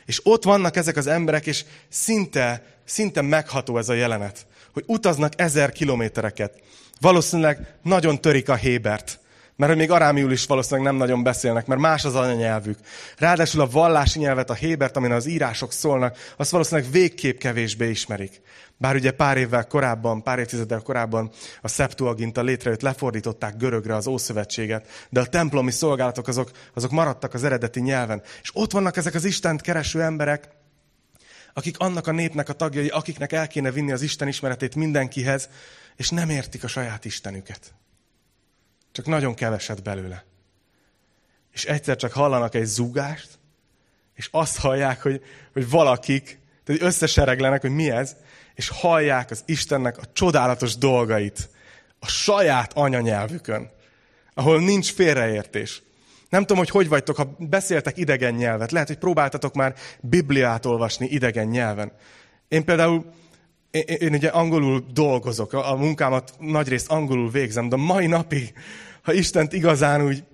És 0.06 0.20
ott 0.22 0.44
vannak 0.44 0.76
ezek 0.76 0.96
az 0.96 1.06
emberek, 1.06 1.46
és 1.46 1.64
szinte, 1.88 2.64
szinte 2.84 3.20
megható 3.20 3.78
ez 3.78 3.88
a 3.88 3.94
jelenet, 3.94 4.46
hogy 4.72 4.84
utaznak 4.86 5.32
ezer 5.36 5.72
kilométereket. 5.72 6.60
Valószínűleg 7.00 7.74
nagyon 7.82 8.20
törik 8.20 8.48
a 8.48 8.54
Hébert, 8.54 9.18
mert 9.56 9.76
még 9.76 9.90
arámiul 9.90 10.32
is 10.32 10.46
valószínűleg 10.46 10.86
nem 10.86 10.96
nagyon 10.96 11.22
beszélnek, 11.22 11.66
mert 11.66 11.80
más 11.80 12.04
az 12.04 12.14
anyanyelvük. 12.14 12.78
Ráadásul 13.18 13.60
a 13.60 13.66
vallási 13.66 14.18
nyelvet, 14.18 14.50
a 14.50 14.54
Hébert, 14.54 14.96
amin 14.96 15.12
az 15.12 15.26
írások 15.26 15.72
szólnak, 15.72 16.16
azt 16.36 16.50
valószínűleg 16.50 16.90
végképp 16.90 17.38
kevésbé 17.38 17.90
ismerik. 17.90 18.40
Bár 18.76 18.94
ugye 18.94 19.10
pár 19.10 19.36
évvel 19.36 19.66
korábban, 19.66 20.22
pár 20.22 20.38
évtizeddel 20.38 20.80
korábban 20.80 21.30
a 21.60 21.68
Septuaginta 21.68 22.42
létrejött, 22.42 22.80
lefordították 22.80 23.56
görögre 23.56 23.94
az 23.94 24.06
Ószövetséget, 24.06 25.06
de 25.10 25.20
a 25.20 25.26
templomi 25.26 25.70
szolgálatok 25.70 26.28
azok, 26.28 26.50
azok 26.74 26.90
maradtak 26.90 27.34
az 27.34 27.44
eredeti 27.44 27.80
nyelven. 27.80 28.22
És 28.42 28.50
ott 28.54 28.72
vannak 28.72 28.96
ezek 28.96 29.14
az 29.14 29.24
Istent 29.24 29.60
kereső 29.60 30.02
emberek, 30.02 30.48
akik 31.54 31.78
annak 31.78 32.06
a 32.06 32.12
népnek 32.12 32.48
a 32.48 32.52
tagjai, 32.52 32.88
akiknek 32.88 33.32
el 33.32 33.48
kéne 33.48 33.70
vinni 33.70 33.92
az 33.92 34.02
Isten 34.02 34.28
ismeretét 34.28 34.74
mindenkihez, 34.74 35.48
és 35.96 36.10
nem 36.10 36.30
értik 36.30 36.64
a 36.64 36.68
saját 36.68 37.04
Istenüket. 37.04 37.74
Csak 38.92 39.06
nagyon 39.06 39.34
keveset 39.34 39.82
belőle. 39.82 40.24
És 41.52 41.64
egyszer 41.64 41.96
csak 41.96 42.12
hallanak 42.12 42.54
egy 42.54 42.64
zúgást, 42.64 43.38
és 44.14 44.28
azt 44.30 44.58
hallják, 44.58 45.02
hogy, 45.02 45.22
hogy 45.52 45.70
valakik, 45.70 46.38
tehát 46.64 46.82
összesereglenek, 46.82 47.60
hogy 47.60 47.70
mi 47.70 47.90
ez, 47.90 48.16
és 48.54 48.68
hallják 48.68 49.30
az 49.30 49.42
Istennek 49.46 49.98
a 49.98 50.04
csodálatos 50.12 50.76
dolgait 50.76 51.48
a 51.98 52.06
saját 52.06 52.72
anyanyelvükön, 52.72 53.70
ahol 54.34 54.60
nincs 54.60 54.92
félreértés. 54.92 55.82
Nem 56.28 56.40
tudom, 56.40 56.56
hogy 56.56 56.70
hogy 56.70 56.88
vagytok, 56.88 57.16
ha 57.16 57.36
beszéltek 57.38 57.96
idegen 57.96 58.34
nyelvet. 58.34 58.72
Lehet, 58.72 58.88
hogy 58.88 58.98
próbáltatok 58.98 59.54
már 59.54 59.74
Bibliát 60.00 60.66
olvasni 60.66 61.06
idegen 61.06 61.46
nyelven. 61.46 61.92
Én 62.48 62.64
például 62.64 63.12
én, 63.72 63.82
én 63.82 64.14
ugye 64.14 64.28
angolul 64.28 64.84
dolgozok, 64.92 65.52
a 65.52 65.76
munkámat 65.76 66.34
nagyrészt 66.38 66.90
angolul 66.90 67.30
végzem, 67.30 67.68
de 67.68 67.76
mai 67.76 68.06
napig, 68.06 68.52
ha 69.02 69.12
Istent 69.12 69.52
igazán 69.52 70.04
úgy 70.04 70.24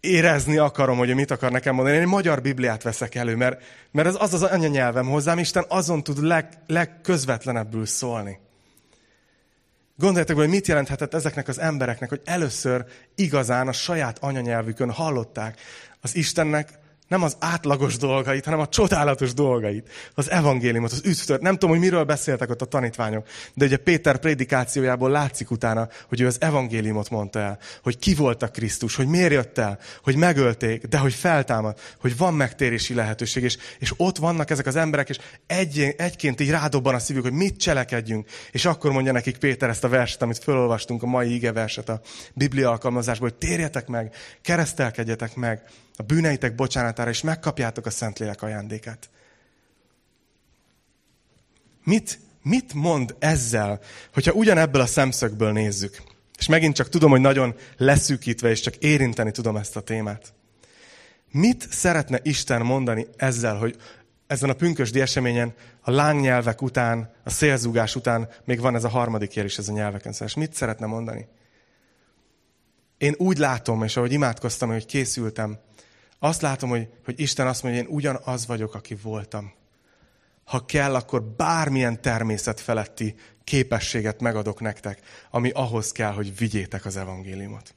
érezni 0.00 0.56
akarom, 0.56 0.98
hogy 0.98 1.14
mit 1.14 1.30
akar 1.30 1.50
nekem 1.50 1.74
mondani, 1.74 1.96
én 1.96 2.02
egy 2.02 2.08
magyar 2.08 2.42
Bibliát 2.42 2.82
veszek 2.82 3.14
elő, 3.14 3.36
mert, 3.36 3.62
mert 3.90 4.08
ez 4.08 4.16
az 4.18 4.34
az 4.34 4.42
anyanyelvem 4.42 5.06
hozzám, 5.06 5.38
Isten 5.38 5.64
azon 5.68 6.02
tud 6.02 6.22
leg, 6.22 6.48
legközvetlenebbül 6.66 7.86
szólni. 7.86 8.38
Gondoljátok, 9.96 10.36
hogy 10.36 10.48
mit 10.48 10.66
jelenthetett 10.66 11.14
ezeknek 11.14 11.48
az 11.48 11.58
embereknek, 11.60 12.08
hogy 12.08 12.20
először 12.24 12.84
igazán 13.14 13.68
a 13.68 13.72
saját 13.72 14.18
anyanyelvükön 14.18 14.90
hallották 14.90 15.60
az 16.00 16.16
Istennek 16.16 16.68
nem 17.08 17.22
az 17.22 17.36
átlagos 17.38 17.96
dolgait, 17.96 18.44
hanem 18.44 18.60
a 18.60 18.68
csodálatos 18.68 19.34
dolgait. 19.34 19.88
Az 20.14 20.30
evangéliumot, 20.30 20.92
az 20.92 21.02
üdvtört. 21.04 21.40
Nem 21.40 21.52
tudom, 21.52 21.70
hogy 21.70 21.78
miről 21.78 22.04
beszéltek 22.04 22.50
ott 22.50 22.62
a 22.62 22.64
tanítványok, 22.64 23.26
de 23.54 23.64
ugye 23.64 23.76
Péter 23.76 24.18
prédikációjából 24.18 25.10
látszik 25.10 25.50
utána, 25.50 25.88
hogy 26.08 26.20
ő 26.20 26.26
az 26.26 26.36
evangéliumot 26.40 27.10
mondta 27.10 27.38
el, 27.38 27.58
hogy 27.82 27.98
ki 27.98 28.14
volt 28.14 28.42
a 28.42 28.48
Krisztus, 28.48 28.94
hogy 28.94 29.06
miért 29.06 29.32
jött 29.32 29.58
el, 29.58 29.78
hogy 30.02 30.16
megölték, 30.16 30.86
de 30.86 30.98
hogy 30.98 31.14
feltámad, 31.14 31.78
hogy 32.00 32.16
van 32.16 32.34
megtérési 32.34 32.94
lehetőség, 32.94 33.42
és, 33.42 33.56
és 33.78 33.92
ott 33.96 34.16
vannak 34.16 34.50
ezek 34.50 34.66
az 34.66 34.76
emberek, 34.76 35.08
és 35.08 35.18
egy, 35.46 35.94
egyként 35.96 36.40
így 36.40 36.50
rádobban 36.50 36.94
a 36.94 36.98
szívük, 36.98 37.22
hogy 37.22 37.32
mit 37.32 37.56
cselekedjünk. 37.56 38.28
És 38.50 38.64
akkor 38.64 38.92
mondja 38.92 39.12
nekik 39.12 39.36
Péter 39.36 39.68
ezt 39.68 39.84
a 39.84 39.88
verset, 39.88 40.22
amit 40.22 40.38
felolvastunk, 40.38 41.02
a 41.02 41.06
mai 41.06 41.34
ige 41.34 41.52
verset 41.52 41.88
a 41.88 42.00
Biblia 42.34 42.70
alkalmazásból, 42.70 43.28
hogy 43.28 43.48
térjetek 43.48 43.86
meg, 43.86 44.14
keresztelkedjetek 44.42 45.34
meg, 45.34 45.62
a 45.98 46.02
bűneitek 46.02 46.54
bocsánatára, 46.54 47.10
és 47.10 47.22
megkapjátok 47.22 47.86
a 47.86 47.90
Szentlélek 47.90 48.42
ajándékát. 48.42 49.10
Mit, 51.84 52.18
mit 52.42 52.74
mond 52.74 53.14
ezzel, 53.18 53.80
hogyha 54.12 54.32
ugyanebből 54.32 54.80
a 54.80 54.86
szemszögből 54.86 55.52
nézzük? 55.52 56.02
És 56.38 56.46
megint 56.46 56.74
csak 56.74 56.88
tudom, 56.88 57.10
hogy 57.10 57.20
nagyon 57.20 57.54
leszűkítve, 57.76 58.50
és 58.50 58.60
csak 58.60 58.76
érinteni 58.76 59.30
tudom 59.30 59.56
ezt 59.56 59.76
a 59.76 59.80
témát. 59.80 60.32
Mit 61.30 61.66
szeretne 61.70 62.18
Isten 62.22 62.62
mondani 62.62 63.06
ezzel, 63.16 63.56
hogy 63.56 63.76
ezen 64.26 64.50
a 64.50 64.54
pünkösdi 64.54 65.00
eseményen 65.00 65.54
a 65.80 65.90
lángnyelvek 65.90 66.62
után, 66.62 67.12
a 67.24 67.30
szélzúgás 67.30 67.96
után 67.96 68.28
még 68.44 68.60
van 68.60 68.74
ez 68.74 68.84
a 68.84 68.88
harmadik 68.88 69.34
jel 69.34 69.44
is 69.44 69.58
ez 69.58 69.68
a 69.68 69.72
nyelveken 69.72 70.12
szóval. 70.12 70.28
Mit 70.36 70.54
szeretne 70.54 70.86
mondani? 70.86 71.28
Én 72.98 73.14
úgy 73.16 73.38
látom, 73.38 73.82
és 73.82 73.96
ahogy 73.96 74.12
imádkoztam, 74.12 74.68
hogy 74.68 74.86
készültem, 74.86 75.58
azt 76.18 76.42
látom, 76.42 76.70
hogy, 76.70 76.88
hogy 77.04 77.20
Isten 77.20 77.46
azt 77.46 77.62
mondja, 77.62 77.80
hogy 77.80 77.90
én 77.90 77.96
ugyanaz 77.96 78.46
vagyok, 78.46 78.74
aki 78.74 78.94
voltam. 79.02 79.52
Ha 80.44 80.64
kell, 80.64 80.94
akkor 80.94 81.22
bármilyen 81.22 82.00
természet 82.02 82.60
feletti 82.60 83.14
képességet 83.44 84.20
megadok 84.20 84.60
nektek, 84.60 85.00
ami 85.30 85.50
ahhoz 85.50 85.92
kell, 85.92 86.12
hogy 86.12 86.36
vigyétek 86.36 86.84
az 86.84 86.96
evangéliumot. 86.96 87.74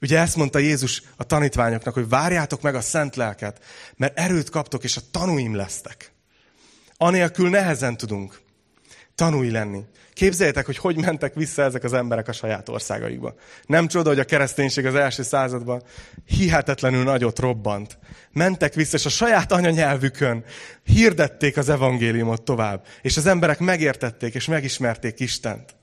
Ugye 0.00 0.18
ezt 0.18 0.36
mondta 0.36 0.58
Jézus 0.58 1.02
a 1.16 1.24
tanítványoknak, 1.24 1.94
hogy 1.94 2.08
várjátok 2.08 2.62
meg 2.62 2.74
a 2.74 2.80
szent 2.80 3.16
lelket, 3.16 3.64
mert 3.96 4.18
erőt 4.18 4.50
kaptok, 4.50 4.84
és 4.84 4.96
a 4.96 5.00
tanúim 5.10 5.54
lesztek. 5.54 6.12
Anélkül 6.96 7.48
nehezen 7.48 7.96
tudunk 7.96 8.40
tanúi 9.20 9.50
lenni. 9.50 9.80
Képzeljétek, 10.12 10.66
hogy 10.66 10.76
hogy 10.76 10.96
mentek 10.96 11.34
vissza 11.34 11.62
ezek 11.62 11.84
az 11.84 11.92
emberek 11.92 12.28
a 12.28 12.32
saját 12.32 12.68
országaikba. 12.68 13.34
Nem 13.66 13.86
csoda, 13.86 14.08
hogy 14.08 14.18
a 14.18 14.24
kereszténység 14.24 14.86
az 14.86 14.94
első 14.94 15.22
században 15.22 15.82
hihetetlenül 16.24 17.02
nagyot 17.02 17.38
robbant. 17.38 17.98
Mentek 18.32 18.74
vissza, 18.74 18.96
és 18.96 19.04
a 19.04 19.08
saját 19.08 19.52
anyanyelvükön 19.52 20.44
hirdették 20.84 21.56
az 21.56 21.68
evangéliumot 21.68 22.42
tovább. 22.42 22.84
És 23.02 23.16
az 23.16 23.26
emberek 23.26 23.58
megértették, 23.58 24.34
és 24.34 24.46
megismerték 24.46 25.20
Istent. 25.20 25.79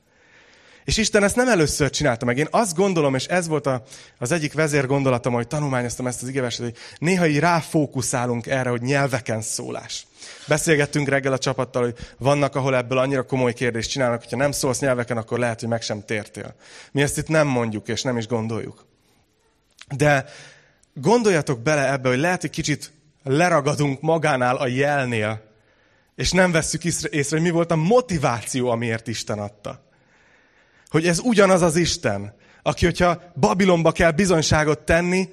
És 0.88 0.98
Isten 0.98 1.24
ezt 1.24 1.36
nem 1.36 1.48
először 1.48 1.90
csinálta 1.90 2.26
meg. 2.26 2.38
Én 2.38 2.48
azt 2.52 2.76
gondolom, 2.76 3.16
és 3.16 3.26
ez 3.26 3.48
volt 3.48 3.66
a, 3.66 3.84
az 4.18 4.32
egyik 4.32 4.54
vezérgondolatom, 4.54 5.34
hogy 5.34 5.48
tanulmányoztam 5.48 6.08
ezt 6.08 6.22
az 6.22 6.28
igeveset, 6.28 6.64
hogy 6.64 6.76
néha 6.98 7.28
így 7.28 7.40
ráfókuszálunk 7.40 8.48
erre, 8.48 8.70
hogy 8.70 8.82
nyelveken 8.82 9.42
szólás. 9.42 10.08
Beszélgettünk 10.48 11.08
reggel 11.08 11.34
a 11.34 11.38
csapattal, 11.38 11.84
hogy 11.84 11.96
vannak, 12.18 12.56
ahol 12.56 12.76
ebből 12.76 12.98
annyira 12.98 13.26
komoly 13.26 13.54
kérdést 13.54 13.90
csinálnak, 13.90 14.22
hogyha 14.22 14.38
nem 14.38 14.52
szólsz 14.52 14.80
nyelveken, 14.80 15.18
akkor 15.18 15.40
lehet, 15.40 15.60
hogy 15.60 15.70
meg 15.70 15.82
sem 15.82 16.06
tértél. 16.06 16.56
Mi 16.92 17.02
ezt 17.02 17.18
itt 17.18 17.28
nem 17.28 17.48
mondjuk, 17.48 17.88
és 17.88 18.02
nem 18.02 18.18
is 18.18 18.28
gondoljuk. 18.28 18.86
De 19.96 20.26
gondoljatok 20.94 21.62
bele 21.62 21.92
ebbe, 21.92 22.10
hogy 22.10 22.20
lehet, 22.20 22.42
hogy 22.42 22.50
kicsit 22.50 22.92
leragadunk 23.24 24.02
magánál 24.02 24.56
a 24.56 24.68
jelnél, 24.68 25.42
és 26.16 26.32
nem 26.32 26.52
vesszük 26.52 26.84
észre, 26.84 27.38
hogy 27.38 27.42
mi 27.42 27.50
volt 27.50 27.72
a 27.72 27.76
motiváció, 27.76 28.70
amiért 28.70 29.08
Isten 29.08 29.40
adta. 29.40 29.86
Hogy 30.90 31.08
ez 31.08 31.20
ugyanaz 31.20 31.62
az 31.62 31.76
Isten, 31.76 32.36
aki, 32.62 32.86
hogyha 32.86 33.22
Babilonba 33.40 33.92
kell 33.92 34.12
bizonyságot 34.12 34.80
tenni, 34.80 35.30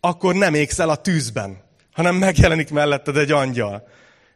akkor 0.00 0.34
nem 0.34 0.54
égsz 0.54 0.78
el 0.78 0.88
a 0.88 0.96
tűzben, 0.96 1.60
hanem 1.92 2.14
megjelenik 2.14 2.70
melletted 2.70 3.16
egy 3.16 3.32
angyal. 3.32 3.88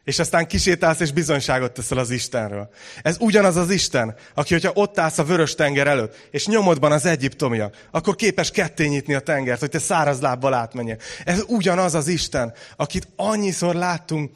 És 0.04 0.18
aztán 0.18 0.46
kisétálsz 0.46 1.00
és 1.00 1.12
bizonyságot 1.12 1.72
teszel 1.72 1.98
az 1.98 2.10
Istenről. 2.10 2.68
Ez 3.02 3.16
ugyanaz 3.20 3.56
az 3.56 3.70
Isten, 3.70 4.14
aki, 4.34 4.52
hogyha 4.52 4.70
ott 4.74 4.98
állsz 4.98 5.18
a 5.18 5.24
vörös 5.24 5.54
tenger 5.54 5.86
előtt, 5.86 6.28
és 6.30 6.46
nyomodban 6.46 6.92
az 6.92 7.04
egyiptomia, 7.04 7.70
akkor 7.90 8.14
képes 8.14 8.50
ketté 8.50 8.86
nyitni 8.86 9.14
a 9.14 9.20
tengert, 9.20 9.60
hogy 9.60 9.70
te 9.70 9.78
száraz 9.78 10.20
lábbal 10.20 10.54
átmenjél. 10.54 10.98
Ez 11.24 11.42
ugyanaz 11.46 11.94
az 11.94 12.08
Isten, 12.08 12.52
akit 12.76 13.08
annyiszor 13.16 13.74
láttunk 13.74 14.30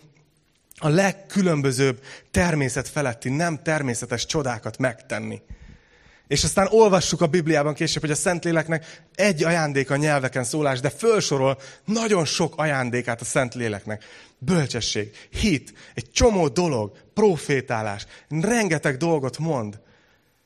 a 0.77 0.89
legkülönbözőbb 0.89 2.03
természet 2.31 2.89
feletti, 2.89 3.29
nem 3.29 3.63
természetes 3.63 4.27
csodákat 4.27 4.79
megtenni. 4.79 5.43
És 6.31 6.45
aztán 6.45 6.69
olvassuk 6.71 7.21
a 7.21 7.27
Bibliában 7.27 7.75
később, 7.75 8.01
hogy 8.01 8.11
a 8.11 8.15
Szentléleknek 8.15 9.03
egy 9.15 9.45
ajándék 9.45 9.91
a 9.91 9.97
nyelveken 9.97 10.45
szólás, 10.45 10.81
de 10.81 10.91
felsorol 10.91 11.59
nagyon 11.85 12.25
sok 12.25 12.55
ajándékát 12.57 13.21
a 13.21 13.25
Szentléleknek. 13.25 14.05
Bölcsesség, 14.39 15.29
hit, 15.31 15.73
egy 15.95 16.11
csomó 16.11 16.49
dolog, 16.49 16.93
profétálás, 17.15 18.07
rengeteg 18.29 18.97
dolgot 18.97 19.39
mond. 19.39 19.81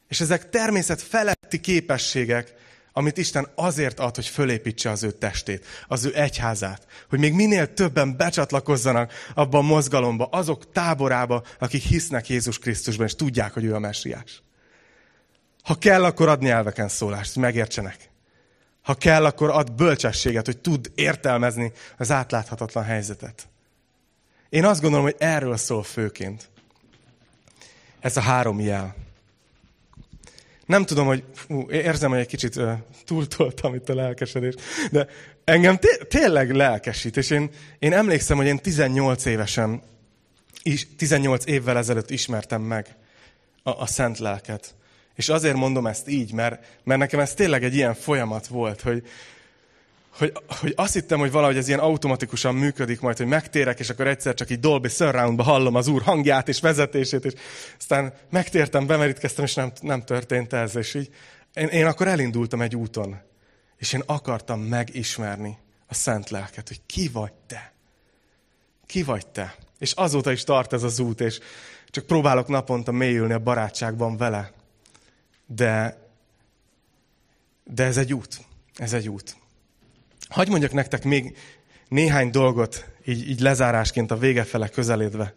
És 0.08 0.20
ezek 0.20 0.50
természet 0.50 1.02
feletti 1.02 1.60
képességek, 1.60 2.54
amit 2.92 3.18
Isten 3.18 3.48
azért 3.54 3.98
ad, 3.98 4.14
hogy 4.14 4.26
fölépítse 4.26 4.90
az 4.90 5.02
ő 5.02 5.10
testét, 5.10 5.66
az 5.88 6.04
ő 6.04 6.14
egyházát. 6.14 6.86
Hogy 7.08 7.18
még 7.18 7.32
minél 7.32 7.72
többen 7.72 8.16
becsatlakozzanak 8.16 9.12
abban 9.34 9.64
a 9.64 9.66
mozgalomba, 9.66 10.24
azok 10.24 10.72
táborába, 10.72 11.42
akik 11.58 11.82
hisznek 11.82 12.28
Jézus 12.28 12.58
Krisztusban, 12.58 13.06
és 13.06 13.14
tudják, 13.14 13.52
hogy 13.52 13.64
ő 13.64 13.74
a 13.74 13.78
messiás. 13.78 14.43
Ha 15.64 15.74
kell, 15.74 16.04
akkor 16.04 16.28
ad 16.28 16.40
nyelveken 16.40 16.88
szólást, 16.88 17.34
hogy 17.34 17.42
megértsenek. 17.42 18.10
Ha 18.82 18.94
kell, 18.94 19.24
akkor 19.24 19.50
ad 19.50 19.72
bölcsességet, 19.72 20.46
hogy 20.46 20.58
tud 20.58 20.90
értelmezni 20.94 21.72
az 21.98 22.10
átláthatatlan 22.10 22.84
helyzetet. 22.84 23.48
Én 24.48 24.64
azt 24.64 24.80
gondolom, 24.80 25.04
hogy 25.04 25.16
erről 25.18 25.56
szól 25.56 25.82
főként. 25.82 26.50
Ez 28.00 28.16
a 28.16 28.20
három 28.20 28.60
jel. 28.60 28.94
Nem 30.66 30.84
tudom, 30.84 31.06
hogy 31.06 31.24
ú, 31.48 31.70
érzem, 31.70 32.10
hogy 32.10 32.18
egy 32.18 32.26
kicsit 32.26 32.56
uh, 32.56 32.72
túltoltam 33.04 33.74
itt 33.74 33.88
a 33.88 33.94
lelkesedést, 33.94 34.60
de 34.90 35.06
engem 35.44 35.76
té- 35.76 36.06
tényleg 36.08 36.54
lelkesít, 36.54 37.16
és 37.16 37.30
én, 37.30 37.50
én 37.78 37.92
emlékszem, 37.92 38.36
hogy 38.36 38.46
én 38.46 38.58
18 38.58 39.24
évesen, 39.24 39.82
is, 40.62 40.86
18 40.96 41.46
évvel 41.46 41.76
ezelőtt 41.76 42.10
ismertem 42.10 42.62
meg 42.62 42.96
a, 43.62 43.70
a 43.70 43.86
szent 43.86 44.18
lelket. 44.18 44.74
És 45.14 45.28
azért 45.28 45.56
mondom 45.56 45.86
ezt 45.86 46.08
így, 46.08 46.32
mert, 46.32 46.80
mert 46.84 47.00
nekem 47.00 47.20
ez 47.20 47.34
tényleg 47.34 47.64
egy 47.64 47.74
ilyen 47.74 47.94
folyamat 47.94 48.46
volt, 48.46 48.80
hogy, 48.80 49.02
hogy, 50.18 50.32
hogy 50.60 50.72
azt 50.76 50.92
hittem, 50.92 51.18
hogy 51.18 51.30
valahogy 51.30 51.56
ez 51.56 51.68
ilyen 51.68 51.80
automatikusan 51.80 52.54
működik 52.54 53.00
majd, 53.00 53.16
hogy 53.16 53.26
megtérek, 53.26 53.78
és 53.78 53.90
akkor 53.90 54.06
egyszer 54.06 54.34
csak 54.34 54.50
így 54.50 54.60
Dolby 54.60 54.88
Surroundba 54.88 55.42
hallom 55.42 55.74
az 55.74 55.88
úr 55.88 56.02
hangját 56.02 56.48
és 56.48 56.60
vezetését, 56.60 57.24
és 57.24 57.32
aztán 57.78 58.12
megtértem, 58.30 58.86
bemerítkeztem, 58.86 59.44
és 59.44 59.54
nem, 59.54 59.72
nem 59.80 60.02
történt 60.04 60.52
ez. 60.52 60.76
És 60.76 60.94
így 60.94 61.10
én, 61.54 61.66
én 61.66 61.86
akkor 61.86 62.08
elindultam 62.08 62.60
egy 62.60 62.76
úton, 62.76 63.20
és 63.76 63.92
én 63.92 64.02
akartam 64.06 64.60
megismerni 64.60 65.58
a 65.86 65.94
szent 65.94 66.30
lelket, 66.30 66.68
hogy 66.68 66.80
ki 66.86 67.08
vagy 67.08 67.32
te. 67.46 67.72
Ki 68.86 69.02
vagy 69.02 69.26
te. 69.26 69.54
És 69.78 69.92
azóta 69.92 70.32
is 70.32 70.44
tart 70.44 70.72
ez 70.72 70.82
az 70.82 70.98
út, 70.98 71.20
és 71.20 71.38
csak 71.90 72.06
próbálok 72.06 72.48
naponta 72.48 72.92
mélyülni 72.92 73.32
a 73.32 73.38
barátságban 73.38 74.16
vele. 74.16 74.52
De, 75.46 75.98
de 77.64 77.84
ez 77.84 77.96
egy 77.96 78.14
út. 78.14 78.44
Ez 78.76 78.92
egy 78.92 79.08
út. 79.08 79.36
Hagy 80.28 80.48
mondjak 80.48 80.72
nektek 80.72 81.04
még 81.04 81.36
néhány 81.88 82.30
dolgot, 82.30 82.88
így, 83.04 83.28
így 83.28 83.40
lezárásként 83.40 84.10
a 84.10 84.16
vége 84.16 84.44
fele 84.44 84.68
közeledve. 84.68 85.34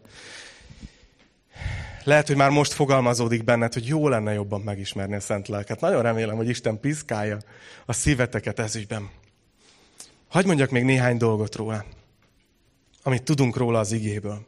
Lehet, 2.03 2.27
hogy 2.27 2.35
már 2.35 2.49
most 2.49 2.73
fogalmazódik 2.73 3.43
benned, 3.43 3.73
hogy 3.73 3.85
jó 3.85 4.07
lenne 4.07 4.33
jobban 4.33 4.61
megismerni 4.61 5.15
a 5.15 5.19
Szent 5.19 5.47
Lelket. 5.47 5.79
Nagyon 5.79 6.01
remélem, 6.01 6.35
hogy 6.35 6.49
Isten 6.49 6.79
piszkálja 6.79 7.37
a 7.85 7.93
szíveteket 7.93 8.59
ezügyben. 8.59 9.09
Hagy 10.27 10.45
mondjak 10.45 10.69
még 10.69 10.83
néhány 10.83 11.17
dolgot 11.17 11.55
róla, 11.55 11.85
amit 13.03 13.23
tudunk 13.23 13.57
róla 13.57 13.79
az 13.79 13.91
igéből. 13.91 14.45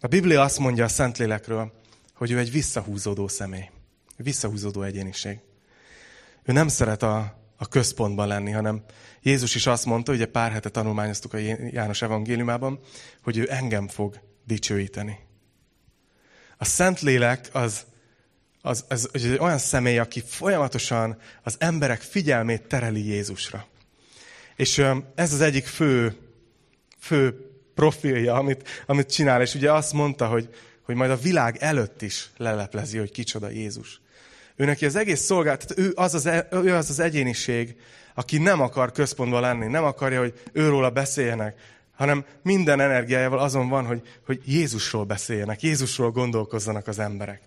A 0.00 0.06
Biblia 0.06 0.42
azt 0.42 0.58
mondja 0.58 0.84
a 0.84 0.88
Szentlélekről, 0.88 1.72
hogy 2.14 2.30
ő 2.30 2.38
egy 2.38 2.50
visszahúzódó 2.50 3.28
személy. 3.28 3.68
Visszahúzódó 4.16 4.82
egyéniség. 4.82 5.38
Ő 6.42 6.52
nem 6.52 6.68
szeret 6.68 7.02
a, 7.02 7.38
a 7.56 7.68
központban 7.68 8.28
lenni, 8.28 8.50
hanem 8.50 8.84
Jézus 9.22 9.54
is 9.54 9.66
azt 9.66 9.84
mondta, 9.84 10.12
ugye 10.12 10.26
pár 10.26 10.52
hete 10.52 10.68
tanulmányoztuk 10.68 11.32
a 11.34 11.38
János 11.70 12.02
evangéliumában, 12.02 12.80
hogy 13.22 13.36
ő 13.36 13.46
engem 13.50 13.88
fog 13.88 14.20
dicsőíteni. 14.46 15.18
A 16.56 16.64
Szentlélek 16.64 17.48
az, 17.52 17.84
az, 18.60 18.84
az, 18.88 19.08
az 19.12 19.24
egy 19.24 19.38
olyan 19.38 19.58
személy, 19.58 19.98
aki 19.98 20.22
folyamatosan 20.26 21.18
az 21.42 21.56
emberek 21.58 22.00
figyelmét 22.00 22.62
tereli 22.62 23.06
Jézusra. 23.06 23.66
És 24.56 24.84
ez 25.14 25.32
az 25.32 25.40
egyik 25.40 25.66
fő, 25.66 26.16
fő 26.98 27.50
profilja, 27.74 28.34
amit, 28.34 28.68
amit 28.86 29.12
csinál. 29.12 29.42
És 29.42 29.54
ugye 29.54 29.72
azt 29.72 29.92
mondta, 29.92 30.26
hogy, 30.26 30.54
hogy 30.82 30.94
majd 30.94 31.10
a 31.10 31.16
világ 31.16 31.56
előtt 31.56 32.02
is 32.02 32.30
leleplezi, 32.36 32.98
hogy 32.98 33.10
kicsoda 33.10 33.48
Jézus. 33.48 34.00
Ő 34.56 34.64
neki 34.64 34.86
az 34.86 34.96
egész 34.96 35.20
szolgálat, 35.20 35.78
ő 35.78 35.92
az 35.94 36.14
az, 36.14 36.26
e, 36.26 36.48
ő 36.50 36.74
az 36.74 36.90
az 36.90 36.98
egyéniség, 36.98 37.76
aki 38.14 38.38
nem 38.38 38.60
akar 38.60 38.92
központban 38.92 39.40
lenni, 39.40 39.66
nem 39.66 39.84
akarja, 39.84 40.20
hogy 40.20 40.40
őróla 40.52 40.90
beszéljenek, 40.90 41.60
hanem 41.94 42.24
minden 42.42 42.80
energiájával 42.80 43.38
azon 43.38 43.68
van, 43.68 43.86
hogy, 43.86 44.02
hogy 44.26 44.40
Jézusról 44.44 45.04
beszéljenek, 45.04 45.62
Jézusról 45.62 46.10
gondolkozzanak 46.10 46.86
az 46.86 46.98
emberek. 46.98 47.40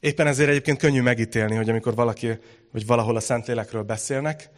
Éppen 0.00 0.26
ezért 0.26 0.48
egyébként 0.48 0.78
könnyű 0.78 1.00
megítélni, 1.00 1.54
hogy 1.56 1.68
amikor 1.68 1.94
valaki, 1.94 2.38
vagy 2.72 2.86
valahol 2.86 3.16
a 3.16 3.20
Szentlélekről 3.20 3.82
beszélnek, 3.82 4.50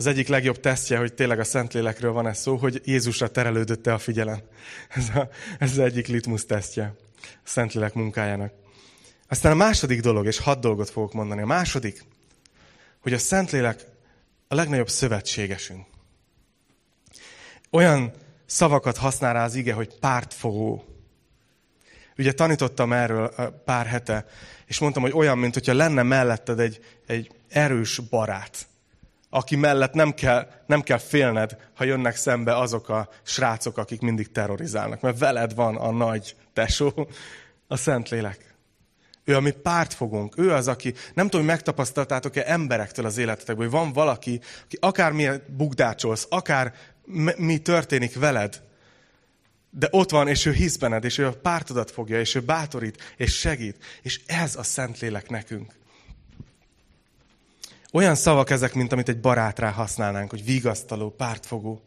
az 0.00 0.06
egyik 0.06 0.28
legjobb 0.28 0.60
tesztje, 0.60 0.98
hogy 0.98 1.14
tényleg 1.14 1.38
a 1.38 1.44
Szentlélekről 1.44 2.12
van 2.12 2.26
ez 2.26 2.38
szó, 2.38 2.56
hogy 2.56 2.80
Jézusra 2.84 3.28
terelődött-e 3.28 3.92
a 3.92 3.98
figyelem. 3.98 4.40
Ez, 4.88 5.08
a, 5.14 5.28
ez 5.58 5.70
az 5.70 5.78
egyik 5.78 6.06
litmus 6.06 6.46
tesztje 6.46 6.94
a 7.22 7.28
Szentlélek 7.42 7.94
munkájának. 7.94 8.52
Aztán 9.28 9.52
a 9.52 9.54
második 9.54 10.00
dolog, 10.00 10.26
és 10.26 10.38
hat 10.38 10.60
dolgot 10.60 10.90
fogok 10.90 11.12
mondani. 11.12 11.42
A 11.42 11.46
második, 11.46 12.04
hogy 13.00 13.12
a 13.12 13.18
Szentlélek 13.18 13.86
a 14.48 14.54
legnagyobb 14.54 14.88
szövetségesünk. 14.88 15.86
Olyan 17.70 18.12
szavakat 18.46 18.96
használ 18.96 19.32
rá 19.32 19.44
az 19.44 19.54
ige, 19.54 19.72
hogy 19.72 19.98
pártfogó. 19.98 20.84
Ugye 22.18 22.32
tanítottam 22.32 22.92
erről 22.92 23.28
pár 23.64 23.86
hete, 23.86 24.26
és 24.66 24.78
mondtam, 24.78 25.02
hogy 25.02 25.12
olyan, 25.12 25.38
mint 25.38 25.54
hogyha 25.54 25.74
lenne 25.74 26.02
melletted 26.02 26.60
egy, 26.60 26.84
egy 27.06 27.30
erős 27.48 27.98
barát, 27.98 28.68
aki 29.30 29.56
mellett 29.56 29.92
nem 29.92 30.12
kell, 30.12 30.48
nem 30.66 30.80
kell 30.80 30.98
félned, 30.98 31.56
ha 31.74 31.84
jönnek 31.84 32.16
szembe 32.16 32.56
azok 32.56 32.88
a 32.88 33.08
srácok, 33.22 33.78
akik 33.78 34.00
mindig 34.00 34.32
terrorizálnak, 34.32 35.00
mert 35.00 35.18
veled 35.18 35.54
van 35.54 35.76
a 35.76 35.90
nagy 35.90 36.36
tesó, 36.52 37.08
a 37.66 37.76
Szentlélek. 37.76 38.54
Ő 39.24 39.36
a 39.36 39.40
mi 39.40 39.50
pártfogunk. 39.50 40.38
Ő 40.38 40.52
az, 40.52 40.68
aki, 40.68 40.94
nem 41.14 41.24
tudom, 41.24 41.46
hogy 41.46 41.54
megtapasztaltátok-e 41.54 42.42
emberektől 42.46 43.06
az 43.06 43.18
életetekben, 43.18 43.68
hogy 43.68 43.80
van 43.80 43.92
valaki, 43.92 44.40
aki 44.64 44.76
akármilyen 44.80 45.42
bugdácsolsz, 45.56 46.26
akár 46.28 46.74
mi 47.36 47.58
történik 47.58 48.18
veled, 48.18 48.62
de 49.70 49.88
ott 49.90 50.10
van, 50.10 50.28
és 50.28 50.46
ő 50.46 50.52
hisz 50.52 50.76
benned, 50.76 51.04
és 51.04 51.18
ő 51.18 51.26
a 51.26 51.32
pártodat 51.32 51.90
fogja, 51.90 52.20
és 52.20 52.34
ő 52.34 52.40
bátorít, 52.40 53.14
és 53.16 53.38
segít. 53.38 53.84
És 54.02 54.20
ez 54.26 54.56
a 54.56 54.62
Szentlélek 54.62 55.28
nekünk. 55.28 55.72
Olyan 57.92 58.14
szavak 58.14 58.50
ezek, 58.50 58.74
mint 58.74 58.92
amit 58.92 59.08
egy 59.08 59.20
barát 59.20 59.58
rá 59.58 59.70
használnánk, 59.70 60.30
hogy 60.30 60.44
vigasztaló, 60.44 61.10
pártfogó. 61.10 61.82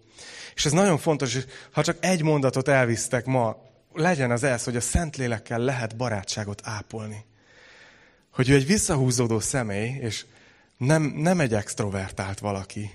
És 0.56 0.66
ez 0.66 0.72
nagyon 0.72 0.98
fontos, 0.98 1.34
hogy 1.34 1.46
ha 1.72 1.84
csak 1.84 1.98
egy 2.00 2.24
mondatot 2.24 2.68
elvisztek 2.68 3.26
ma, 3.26 3.58
legyen 3.94 4.32
az 4.32 4.44
ez, 4.44 4.64
hogy 4.64 4.76
a 4.76 4.82
Szentlélekkel 4.82 5.60
lehet 5.60 5.96
barátságot 5.96 6.62
ápolni. 6.66 7.26
Hogy 8.32 8.50
ő 8.50 8.56
egy 8.56 8.66
visszahúzódó 8.66 9.40
személy, 9.40 9.90
és 10.00 10.26
nem, 10.78 11.04
nem 11.04 11.40
egy 11.40 11.54
extrovertált 11.54 12.40
valaki. 12.40 12.92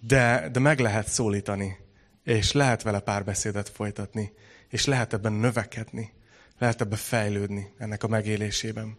De, 0.00 0.48
de 0.52 0.60
meg 0.60 0.78
lehet 0.78 1.08
szólítani, 1.08 1.76
és 2.24 2.52
lehet 2.52 2.82
vele 2.82 3.00
párbeszédet 3.00 3.68
folytatni, 3.68 4.32
és 4.68 4.84
lehet 4.84 5.12
ebben 5.12 5.32
növekedni, 5.32 6.12
lehet 6.58 6.80
ebben 6.80 6.98
fejlődni 6.98 7.72
ennek 7.78 8.02
a 8.02 8.08
megélésében. 8.08 8.98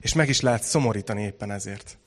És 0.00 0.12
meg 0.12 0.28
is 0.28 0.40
lehet 0.40 0.62
szomorítani 0.62 1.22
éppen 1.22 1.50
ezért. 1.50 1.98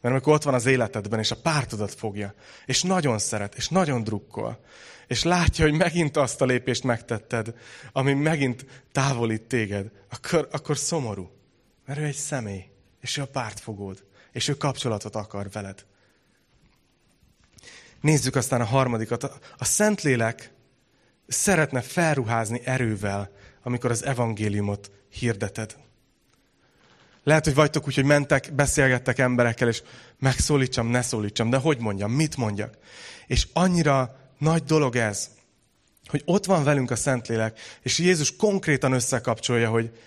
Mert 0.00 0.14
amikor 0.14 0.32
ott 0.32 0.42
van 0.42 0.54
az 0.54 0.66
életedben, 0.66 1.18
és 1.18 1.30
a 1.30 1.40
pártodat 1.40 1.94
fogja, 1.94 2.34
és 2.66 2.82
nagyon 2.82 3.18
szeret, 3.18 3.54
és 3.54 3.68
nagyon 3.68 4.04
drukkol, 4.04 4.60
és 5.06 5.22
látja, 5.22 5.64
hogy 5.64 5.74
megint 5.74 6.16
azt 6.16 6.40
a 6.40 6.44
lépést 6.44 6.82
megtetted, 6.82 7.54
ami 7.92 8.12
megint 8.12 8.66
távolít 8.92 9.42
téged, 9.42 9.90
akkor, 10.10 10.48
akkor 10.52 10.78
szomorú. 10.78 11.30
Mert 11.86 11.98
ő 11.98 12.04
egy 12.04 12.14
személy, 12.14 12.64
és 13.00 13.16
ő 13.16 13.22
a 13.22 13.26
pártfogód, 13.26 14.04
és 14.32 14.48
ő 14.48 14.56
kapcsolatot 14.56 15.14
akar 15.16 15.50
veled. 15.50 15.84
Nézzük 18.00 18.34
aztán 18.36 18.60
a 18.60 18.64
harmadikat. 18.64 19.22
A 19.58 19.64
Szentlélek 19.64 20.52
szeretne 21.26 21.80
felruházni 21.80 22.60
erővel, 22.64 23.30
amikor 23.62 23.90
az 23.90 24.04
evangéliumot 24.04 24.90
hirdeted. 25.08 25.76
Lehet, 27.24 27.44
hogy 27.44 27.54
vagytok 27.54 27.86
úgy, 27.86 27.94
hogy 27.94 28.04
mentek, 28.04 28.54
beszélgettek 28.54 29.18
emberekkel, 29.18 29.68
és 29.68 29.82
megszólítsam, 30.18 30.86
ne 30.86 31.02
szólítsam, 31.02 31.50
de 31.50 31.56
hogy 31.56 31.78
mondjam, 31.78 32.12
mit 32.12 32.36
mondjak. 32.36 32.78
És 33.26 33.48
annyira 33.52 34.16
nagy 34.38 34.62
dolog 34.62 34.96
ez, 34.96 35.30
hogy 36.06 36.22
ott 36.24 36.44
van 36.44 36.64
velünk 36.64 36.90
a 36.90 36.96
Szentlélek, 36.96 37.60
és 37.82 37.98
Jézus 37.98 38.36
konkrétan 38.36 38.92
összekapcsolja, 38.92 39.70
hogy, 39.70 39.98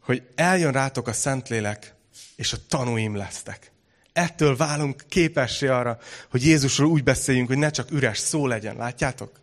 hogy 0.00 0.22
eljön 0.34 0.72
rátok 0.72 1.08
a 1.08 1.12
Szentlélek, 1.12 1.94
és 2.36 2.52
a 2.52 2.66
tanúim 2.68 3.16
lesztek. 3.16 3.72
Ettől 4.12 4.56
válunk 4.56 5.04
képessé 5.08 5.66
arra, 5.66 5.98
hogy 6.30 6.44
Jézusról 6.44 6.88
úgy 6.88 7.02
beszéljünk, 7.02 7.48
hogy 7.48 7.58
ne 7.58 7.70
csak 7.70 7.90
üres 7.90 8.18
szó 8.18 8.46
legyen. 8.46 8.76
Látjátok? 8.76 9.40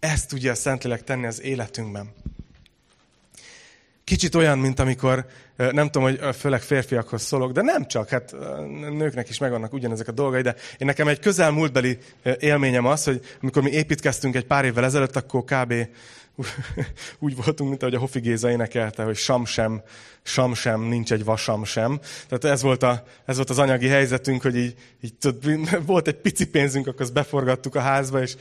Ezt 0.00 0.28
tudja 0.28 0.52
a 0.52 0.54
Szentlélek 0.54 1.04
tenni 1.04 1.26
az 1.26 1.42
életünkben. 1.42 2.14
Kicsit 4.06 4.34
olyan, 4.34 4.58
mint 4.58 4.80
amikor, 4.80 5.26
nem 5.56 5.90
tudom, 5.90 6.02
hogy 6.02 6.36
főleg 6.36 6.62
férfiakhoz 6.62 7.22
szólok, 7.22 7.52
de 7.52 7.62
nem 7.62 7.86
csak, 7.86 8.08
hát 8.08 8.34
nőknek 8.90 9.28
is 9.28 9.38
megvannak 9.38 9.72
ugyanezek 9.72 10.08
a 10.08 10.12
dolgai, 10.12 10.42
de 10.42 10.54
én 10.78 10.86
nekem 10.86 11.08
egy 11.08 11.18
közelmúltbeli 11.18 11.98
élményem 12.38 12.86
az, 12.86 13.04
hogy 13.04 13.20
amikor 13.42 13.62
mi 13.62 13.70
építkeztünk 13.70 14.34
egy 14.34 14.46
pár 14.46 14.64
évvel 14.64 14.84
ezelőtt, 14.84 15.16
akkor 15.16 15.44
kb. 15.44 15.74
úgy 17.18 17.36
voltunk, 17.44 17.68
mint 17.68 17.82
ahogy 17.82 17.94
a 17.94 17.98
Hofi 17.98 18.20
Géza 18.20 18.50
énekelte, 18.50 19.02
hogy 19.02 19.16
sam 19.16 19.44
sem, 19.44 19.82
sam 20.22 20.54
sem, 20.54 20.80
nincs 20.80 21.12
egy 21.12 21.24
vasam 21.24 21.64
sem. 21.64 22.00
Tehát 22.28 22.44
ez 22.44 22.62
volt, 22.62 22.82
a, 22.82 23.04
ez 23.24 23.36
volt 23.36 23.50
az 23.50 23.58
anyagi 23.58 23.88
helyzetünk, 23.88 24.42
hogy 24.42 24.56
így, 24.56 24.74
így 25.00 25.14
volt 25.86 26.08
egy 26.08 26.16
pici 26.16 26.46
pénzünk, 26.46 26.86
akkor 26.86 27.00
azt 27.00 27.12
beforgattuk 27.12 27.74
a 27.74 27.80
házba, 27.80 28.22
és 28.22 28.36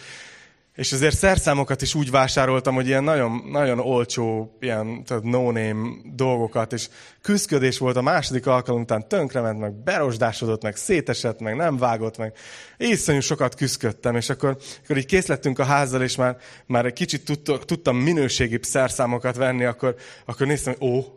és 0.76 0.92
azért 0.92 1.18
szerszámokat 1.18 1.82
is 1.82 1.96
úgy 1.96 2.12
vásároltam, 2.12 2.76
hogy 2.76 2.88
ilyen 2.88 3.04
nagyon, 3.04 3.42
nagyon 3.52 3.80
olcsó, 3.80 4.58
ilyen 4.60 5.04
no-name 5.22 5.90
dolgokat, 6.16 6.74
és 6.74 6.90
küzdködés 7.22 7.78
volt 7.78 7.96
a 7.96 8.02
második 8.02 8.48
alkalom 8.48 8.82
után, 8.82 9.08
tönkrement, 9.08 9.60
meg 9.60 9.84
berosdásodott, 9.84 10.64
meg 10.64 10.76
szétesett, 10.76 11.40
meg 11.40 11.56
nem 11.56 11.78
vágott, 11.78 12.18
meg 12.18 12.34
iszonyú 12.78 13.20
sokat 13.20 13.56
küzdködtem, 13.56 14.16
és 14.16 14.30
akkor, 14.30 14.58
akkor 14.84 14.98
így 14.98 15.06
kész 15.06 15.28
lettünk 15.28 15.60
a 15.60 15.64
házzal, 15.64 16.02
és 16.02 16.16
már, 16.16 16.38
már 16.66 16.86
egy 16.86 16.94
kicsit 16.94 17.42
tudtam 17.66 17.98
minőségi 17.98 18.60
szerszámokat 18.62 19.36
venni, 19.36 19.66
akkor, 19.66 19.96
akkor 20.26 20.48
néztem, 20.48 20.76
hogy 20.78 20.88
ó, 20.88 21.15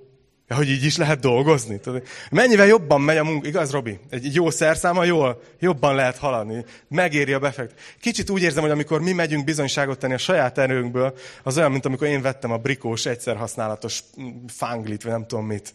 Ja, 0.49 0.57
hogy 0.57 0.69
így 0.69 0.85
is 0.85 0.97
lehet 0.97 1.21
dolgozni. 1.21 1.79
Tudod? 1.79 2.07
Mennyivel 2.31 2.67
jobban 2.67 3.01
megy 3.01 3.17
a 3.17 3.25
munka, 3.25 3.49
igaz, 3.49 3.71
Robi? 3.71 3.99
Egy 4.11 4.35
jó 4.35 4.51
szerszáma 4.51 5.05
jól, 5.05 5.43
jobban 5.59 5.95
lehet 5.95 6.17
haladni. 6.17 6.65
Megéri 6.89 7.33
a 7.33 7.39
befekt. 7.39 7.81
Kicsit 8.01 8.31
úgy 8.31 8.43
érzem, 8.43 8.63
hogy 8.63 8.71
amikor 8.71 9.01
mi 9.01 9.13
megyünk 9.13 9.45
bizonyságot 9.45 9.99
tenni 9.99 10.15
a 10.15 10.19
saját 10.19 10.59
erőnkből, 10.59 11.15
az 11.43 11.57
olyan, 11.57 11.71
mint 11.71 11.87
amikor 11.87 12.07
én 12.07 12.23
vettem 12.23 12.51
a 12.51 12.57
brikós, 12.57 13.07
egyszer 13.07 13.37
használatos 13.37 14.03
fanglit, 14.47 15.03
vagy 15.03 15.13
nem 15.13 15.27
tudom 15.27 15.47
mit. 15.47 15.75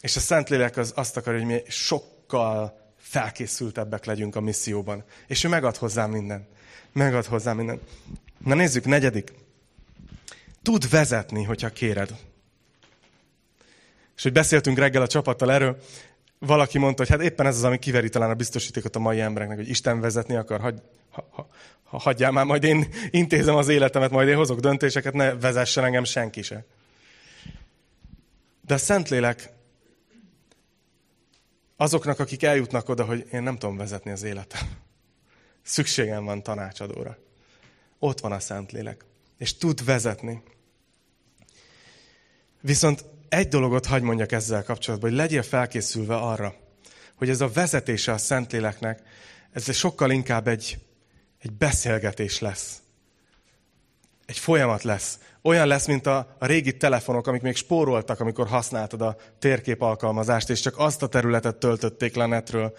És 0.00 0.16
a 0.16 0.20
Szentlélek 0.20 0.76
az 0.76 0.92
azt 0.94 1.16
akarja, 1.16 1.40
hogy 1.40 1.48
mi 1.48 1.62
sokkal 1.68 2.80
felkészültebbek 2.98 4.04
legyünk 4.04 4.36
a 4.36 4.40
misszióban. 4.40 5.04
És 5.26 5.44
ő 5.44 5.48
megad 5.48 5.76
hozzá 5.76 6.06
minden. 6.06 6.46
Megad 6.92 7.24
hozzá 7.24 7.52
minden. 7.52 7.80
Na 8.38 8.54
nézzük, 8.54 8.84
negyedik. 8.84 9.32
Tud 10.62 10.90
vezetni, 10.90 11.42
hogyha 11.42 11.68
kéred. 11.68 12.16
És 14.16 14.22
hogy 14.22 14.32
beszéltünk 14.32 14.78
reggel 14.78 15.02
a 15.02 15.06
csapattal 15.06 15.52
erről, 15.52 15.76
valaki 16.38 16.78
mondta, 16.78 17.02
hogy 17.02 17.10
hát 17.10 17.22
éppen 17.22 17.46
ez 17.46 17.56
az, 17.56 17.64
ami 17.64 17.78
kiveri 17.78 18.08
talán 18.08 18.30
a 18.30 18.34
biztosítékot 18.34 18.96
a 18.96 18.98
mai 18.98 19.20
embereknek, 19.20 19.56
hogy 19.56 19.68
Isten 19.68 20.00
vezetni 20.00 20.36
akar, 20.36 20.60
hagy, 20.60 20.82
ha, 21.10 21.28
ha, 21.30 21.48
ha 21.84 21.98
hagyjál 21.98 22.30
már, 22.30 22.44
majd 22.44 22.64
én 22.64 22.88
intézem 23.10 23.54
az 23.54 23.68
életemet, 23.68 24.10
majd 24.10 24.28
én 24.28 24.36
hozok 24.36 24.60
döntéseket, 24.60 25.12
ne 25.12 25.34
vezessen 25.34 25.84
engem 25.84 26.04
senki 26.04 26.42
se. 26.42 26.64
De 28.66 28.74
a 28.74 28.78
Szentlélek 28.78 29.50
azoknak, 31.76 32.18
akik 32.18 32.42
eljutnak 32.42 32.88
oda, 32.88 33.04
hogy 33.04 33.26
én 33.32 33.42
nem 33.42 33.58
tudom 33.58 33.76
vezetni 33.76 34.10
az 34.10 34.22
életem. 34.22 34.60
Szükségem 35.62 36.24
van 36.24 36.42
tanácsadóra. 36.42 37.18
Ott 37.98 38.20
van 38.20 38.32
a 38.32 38.38
Szentlélek. 38.38 39.04
És 39.38 39.56
tud 39.56 39.84
vezetni. 39.84 40.42
Viszont 42.60 43.04
egy 43.28 43.48
dologot 43.48 43.86
hagy 43.86 44.02
mondjak 44.02 44.32
ezzel 44.32 44.62
kapcsolatban, 44.62 45.10
hogy 45.10 45.18
legyél 45.18 45.42
felkészülve 45.42 46.16
arra, 46.16 46.54
hogy 47.14 47.28
ez 47.28 47.40
a 47.40 47.48
vezetése 47.48 48.12
a 48.12 48.18
Szentléleknek, 48.18 49.02
ez 49.52 49.74
sokkal 49.74 50.10
inkább 50.10 50.48
egy, 50.48 50.78
egy 51.38 51.52
beszélgetés 51.52 52.40
lesz. 52.40 52.80
Egy 54.26 54.38
folyamat 54.38 54.82
lesz. 54.82 55.18
Olyan 55.42 55.66
lesz, 55.66 55.86
mint 55.86 56.06
a, 56.06 56.36
a 56.38 56.46
régi 56.46 56.76
telefonok, 56.76 57.26
amik 57.26 57.42
még 57.42 57.56
spóroltak, 57.56 58.20
amikor 58.20 58.46
használtad 58.46 59.02
a 59.02 59.16
térkép 59.38 59.82
alkalmazást, 59.82 60.50
és 60.50 60.60
csak 60.60 60.78
azt 60.78 61.02
a 61.02 61.06
területet 61.06 61.56
töltötték 61.56 62.14
le 62.14 62.26
netről, 62.26 62.76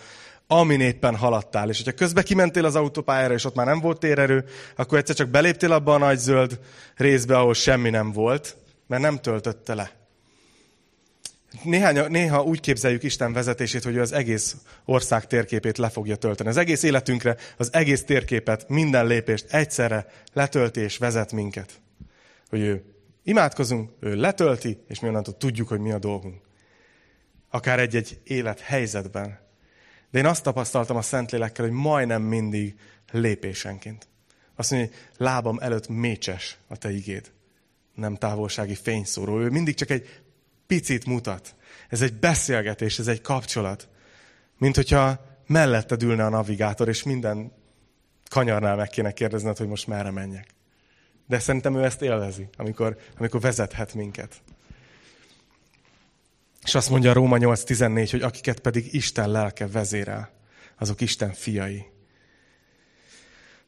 amin 0.47 0.81
éppen 0.81 1.15
haladtál. 1.15 1.69
És 1.69 1.77
hogyha 1.77 1.97
közben 1.97 2.23
kimentél 2.23 2.65
az 2.65 2.75
autópályára, 2.75 3.33
és 3.33 3.45
ott 3.45 3.55
már 3.55 3.65
nem 3.65 3.79
volt 3.79 3.99
térerő, 3.99 4.45
akkor 4.75 4.97
egyszer 4.97 5.15
csak 5.15 5.29
beléptél 5.29 5.71
abba 5.71 5.93
a 5.93 5.97
nagy 5.97 6.17
zöld 6.17 6.59
részbe, 6.95 7.37
ahol 7.37 7.53
semmi 7.53 7.89
nem 7.89 8.11
volt, 8.11 8.57
mert 8.87 9.01
nem 9.01 9.17
töltötte 9.17 9.73
le. 9.73 9.96
Néhány, 11.63 12.09
néha 12.09 12.43
úgy 12.43 12.59
képzeljük 12.59 13.03
Isten 13.03 13.33
vezetését, 13.33 13.83
hogy 13.83 13.95
ő 13.95 14.01
az 14.01 14.11
egész 14.11 14.55
ország 14.85 15.27
térképét 15.27 15.77
le 15.77 15.89
fogja 15.89 16.15
tölteni. 16.15 16.49
Az 16.49 16.57
egész 16.57 16.83
életünkre, 16.83 17.37
az 17.57 17.73
egész 17.73 18.03
térképet, 18.03 18.69
minden 18.69 19.07
lépést 19.07 19.53
egyszerre 19.53 20.05
letölti 20.33 20.79
és 20.79 20.97
vezet 20.97 21.31
minket. 21.31 21.81
Hogy 22.49 22.59
ő 22.59 22.83
imádkozunk, 23.23 23.91
ő 23.99 24.15
letölti, 24.15 24.77
és 24.87 24.99
mi 24.99 25.07
onnantól 25.07 25.37
tudjuk, 25.37 25.67
hogy 25.67 25.79
mi 25.79 25.91
a 25.91 25.99
dolgunk. 25.99 26.41
Akár 27.49 27.79
egy-egy 27.79 28.19
élet 28.23 28.59
helyzetben. 28.59 29.39
De 30.11 30.19
én 30.19 30.25
azt 30.25 30.43
tapasztaltam 30.43 30.97
a 30.97 31.01
Szentlélekkel, 31.01 31.65
hogy 31.65 31.73
majdnem 31.73 32.21
mindig 32.21 32.75
lépésenként. 33.11 34.07
Azt 34.55 34.71
mondja, 34.71 34.89
hogy 34.89 34.97
lábam 35.17 35.59
előtt 35.59 35.87
mécses 35.87 36.57
a 36.67 36.77
te 36.77 36.91
igéd. 36.91 37.31
Nem 37.93 38.15
távolsági 38.15 38.75
fényszóró. 38.75 39.39
Ő 39.39 39.49
mindig 39.49 39.75
csak 39.75 39.89
egy 39.89 40.21
picit 40.67 41.05
mutat. 41.05 41.55
Ez 41.89 42.01
egy 42.01 42.13
beszélgetés, 42.13 42.99
ez 42.99 43.07
egy 43.07 43.21
kapcsolat. 43.21 43.89
Mint 44.57 44.75
hogyha 44.75 45.25
melletted 45.47 46.03
ülne 46.03 46.25
a 46.25 46.29
navigátor, 46.29 46.87
és 46.87 47.03
minden 47.03 47.51
kanyarnál 48.29 48.75
meg 48.75 48.87
kéne 48.87 49.11
kérdezned, 49.11 49.57
hogy 49.57 49.67
most 49.67 49.87
merre 49.87 50.11
menjek. 50.11 50.47
De 51.27 51.39
szerintem 51.39 51.75
ő 51.75 51.83
ezt 51.83 52.01
élvezi, 52.01 52.49
amikor, 52.57 52.97
amikor 53.17 53.41
vezethet 53.41 53.93
minket. 53.93 54.41
És 56.63 56.75
azt 56.75 56.89
mondja 56.89 57.09
a 57.09 57.13
Róma 57.13 57.37
8.14, 57.39 58.07
hogy 58.11 58.21
akiket 58.21 58.59
pedig 58.59 58.93
Isten 58.93 59.31
lelke 59.31 59.67
vezérel, 59.67 60.31
azok 60.77 61.01
Isten 61.01 61.33
fiai. 61.33 61.85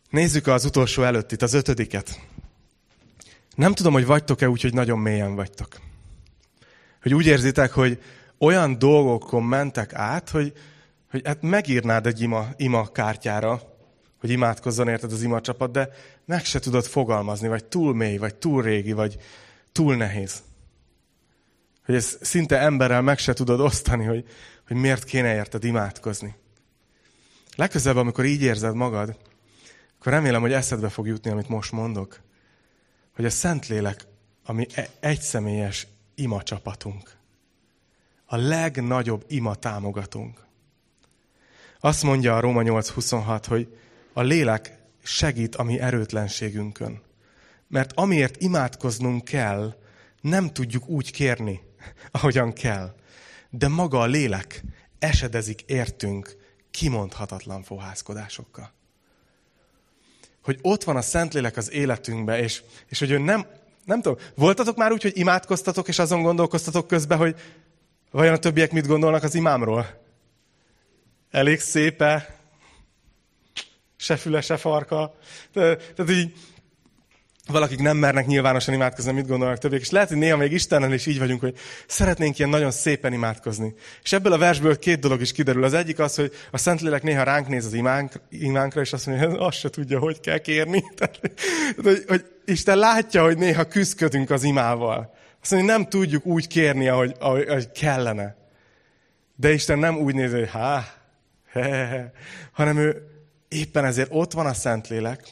Nézzük 0.10 0.48
az 0.48 0.66
utolsó 0.66 1.04
előttit, 1.04 1.42
az 1.42 1.54
ötödiket. 1.54 2.20
Nem 3.56 3.74
tudom, 3.74 3.94
hogy 3.94 4.06
vagytok-e 4.06 4.50
úgy, 4.50 4.62
hogy 4.62 4.74
nagyon 4.74 5.00
mélyen 5.00 5.36
vagytok. 5.36 5.80
Hogy 7.02 7.14
úgy 7.14 7.26
érzitek, 7.26 7.72
hogy 7.72 8.02
olyan 8.38 8.80
dolgokon 8.80 9.44
mentek 9.44 9.94
át, 9.94 10.30
hogy, 10.30 10.54
hogy 11.10 11.22
hát 11.26 11.42
megírnád 11.42 12.06
egy 12.06 12.22
ima, 12.22 12.48
ima 12.58 12.92
kártyára, 12.92 13.62
hogy 14.20 14.30
imádkozzon 14.30 14.88
érted 14.88 15.12
az 15.12 15.22
ima 15.22 15.42
csapat, 15.42 15.72
de 15.72 15.90
meg 16.26 16.46
se 16.46 16.60
tudod 16.60 16.86
fogalmazni, 16.86 17.48
vagy 17.48 17.66
túl 17.66 17.96
mély, 17.96 18.18
vagy 18.18 18.36
túl 18.36 18.62
régi, 18.62 18.92
vagy 18.92 19.18
túl 19.72 19.96
nehéz. 19.96 20.42
Hogy 21.86 21.96
ez 21.96 22.18
szinte 22.22 22.60
emberrel 22.60 23.02
meg 23.02 23.18
se 23.18 23.34
tudod 23.34 23.60
osztani, 23.60 24.06
hogy, 24.06 24.26
hogy 24.68 24.78
miért 24.78 25.04
kéne 25.04 25.34
érted 25.34 25.64
imádkozni. 25.64 26.36
Legközelebb, 27.56 27.98
amikor 27.98 28.26
így 28.26 28.42
érzed 28.42 28.76
magad, 28.76 29.18
akkor 30.00 30.12
remélem, 30.12 30.42
hogy 30.42 30.54
eszedbe 30.54 30.90
fog 30.90 31.08
jutni, 31.08 31.32
amit 31.32 31.50
most 31.50 31.72
mondok. 31.72 32.20
Hogy 33.16 33.26
a 33.26 33.30
Szentlélek, 33.30 34.06
ami 34.46 34.68
e- 34.74 34.90
egyszemélyes 35.00 35.88
ima 36.20 36.44
csapatunk. 36.44 37.18
A 38.26 38.36
legnagyobb 38.36 39.26
ima 39.28 39.56
támogatunk. 39.56 40.46
Azt 41.80 42.04
mondja 42.04 42.36
a 42.36 42.40
Róma 42.40 42.62
8.26, 42.64 43.44
hogy 43.48 43.78
a 44.14 44.22
lélek 44.22 44.78
segít 45.04 45.56
a 45.56 45.64
mi 45.64 45.80
erőtlenségünkön. 45.80 47.02
Mert 47.68 47.92
amiért 47.94 48.42
imádkoznunk 48.42 49.24
kell, 49.24 49.76
nem 50.22 50.54
tudjuk 50.54 50.88
úgy 50.88 51.12
kérni, 51.12 51.62
ahogyan 52.12 52.54
kell. 52.54 52.96
De 53.50 53.68
maga 53.68 54.00
a 54.00 54.06
lélek 54.06 54.64
esedezik 55.00 55.62
értünk 55.62 56.38
kimondhatatlan 56.72 57.64
fohászkodásokkal. 57.64 58.72
Hogy 60.44 60.60
ott 60.62 60.84
van 60.84 60.96
a 60.96 61.02
Szentlélek 61.02 61.58
az 61.58 61.72
életünkben, 61.72 62.40
és, 62.40 62.64
és 62.88 63.00
hogy 63.00 63.12
ő 63.12 63.18
nem 63.18 63.46
nem 63.86 64.02
tudom, 64.02 64.18
voltatok 64.36 64.78
már 64.78 64.92
úgy, 64.92 65.02
hogy 65.02 65.18
imádkoztatok, 65.18 65.88
és 65.88 66.00
azon 66.00 66.22
gondolkoztatok 66.22 66.88
közben, 66.88 67.18
hogy 67.18 67.36
vajon 68.12 68.34
a 68.34 68.38
többiek 68.38 68.72
mit 68.72 68.88
gondolnak 68.88 69.24
az 69.24 69.36
imámról? 69.36 69.86
Elég 71.32 71.60
szépe, 71.60 72.40
se 73.96 74.16
füle, 74.16 74.42
se 74.42 74.58
farka. 74.58 75.16
Tehát 75.54 76.10
így 76.10 76.34
valakik 77.52 77.80
nem 77.80 77.98
mernek 77.98 78.26
nyilvánosan 78.26 78.74
imádkozni, 78.74 79.12
mit 79.12 79.28
gondolnak 79.28 79.58
többiek, 79.58 79.82
és 79.82 79.90
lehet, 79.90 80.08
hogy 80.08 80.18
néha 80.18 80.38
még 80.38 80.52
Istennel 80.52 80.94
is 80.94 81.06
így 81.06 81.20
vagyunk, 81.20 81.40
hogy 81.42 81.58
szeretnénk 81.88 82.38
ilyen 82.38 82.50
nagyon 82.50 82.72
szépen 82.72 83.14
imádkozni. 83.14 83.74
És 84.04 84.14
ebből 84.14 84.34
a 84.34 84.38
versből 84.38 84.80
két 84.80 85.00
dolog 85.00 85.22
is 85.22 85.32
kiderül. 85.32 85.64
Az 85.64 85.74
egyik 85.74 86.00
az, 86.00 86.16
hogy 86.16 86.34
a 86.52 86.58
Szentlélek 86.58 87.04
néha 87.04 87.24
ránk 87.24 87.48
néz 87.48 87.66
az 87.66 87.74
imánk, 87.74 88.14
imánkra, 88.30 88.82
és 88.82 88.94
azt 88.94 89.06
mondja, 89.06 89.30
hogy 89.30 89.38
azt 89.40 89.58
se 89.58 89.70
tudja, 89.70 90.00
hogy 90.00 90.20
kell 90.20 90.38
kérni. 90.38 90.84
Tehát, 90.98 91.20
hogy, 91.84 92.04
hogy 92.08 92.26
Isten 92.46 92.78
látja, 92.78 93.24
hogy 93.24 93.38
néha 93.38 93.66
küzdködünk 93.66 94.30
az 94.30 94.44
imával. 94.44 95.14
Azt 95.42 95.52
mondja, 95.52 95.72
nem 95.72 95.86
tudjuk 95.90 96.26
úgy 96.26 96.48
kérni, 96.48 96.88
ahogy, 96.88 97.16
ahogy, 97.20 97.48
ahogy 97.48 97.72
kellene. 97.72 98.36
De 99.36 99.52
Isten 99.52 99.80
nem 99.80 99.98
úgy 99.98 100.16
néz, 100.16 100.32
hogy 100.32 100.50
há, 100.50 100.86
he, 101.52 101.62
he, 101.62 101.86
he, 101.86 102.12
hanem 102.52 102.78
ő 102.78 103.04
éppen 103.48 103.86
ezért 103.86 104.10
ott 104.12 104.32
van 104.32 104.46
a 104.46 104.54
Szentlélek, 104.54 105.24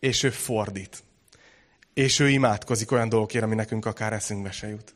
és 0.00 0.22
ő 0.22 0.30
fordít. 0.30 1.02
És 2.00 2.18
ő 2.18 2.28
imádkozik 2.28 2.90
olyan 2.90 3.08
dolgokért, 3.08 3.44
ami 3.44 3.54
nekünk 3.54 3.86
akár 3.86 4.12
eszünkbe 4.12 4.50
se 4.50 4.68
jut. 4.68 4.94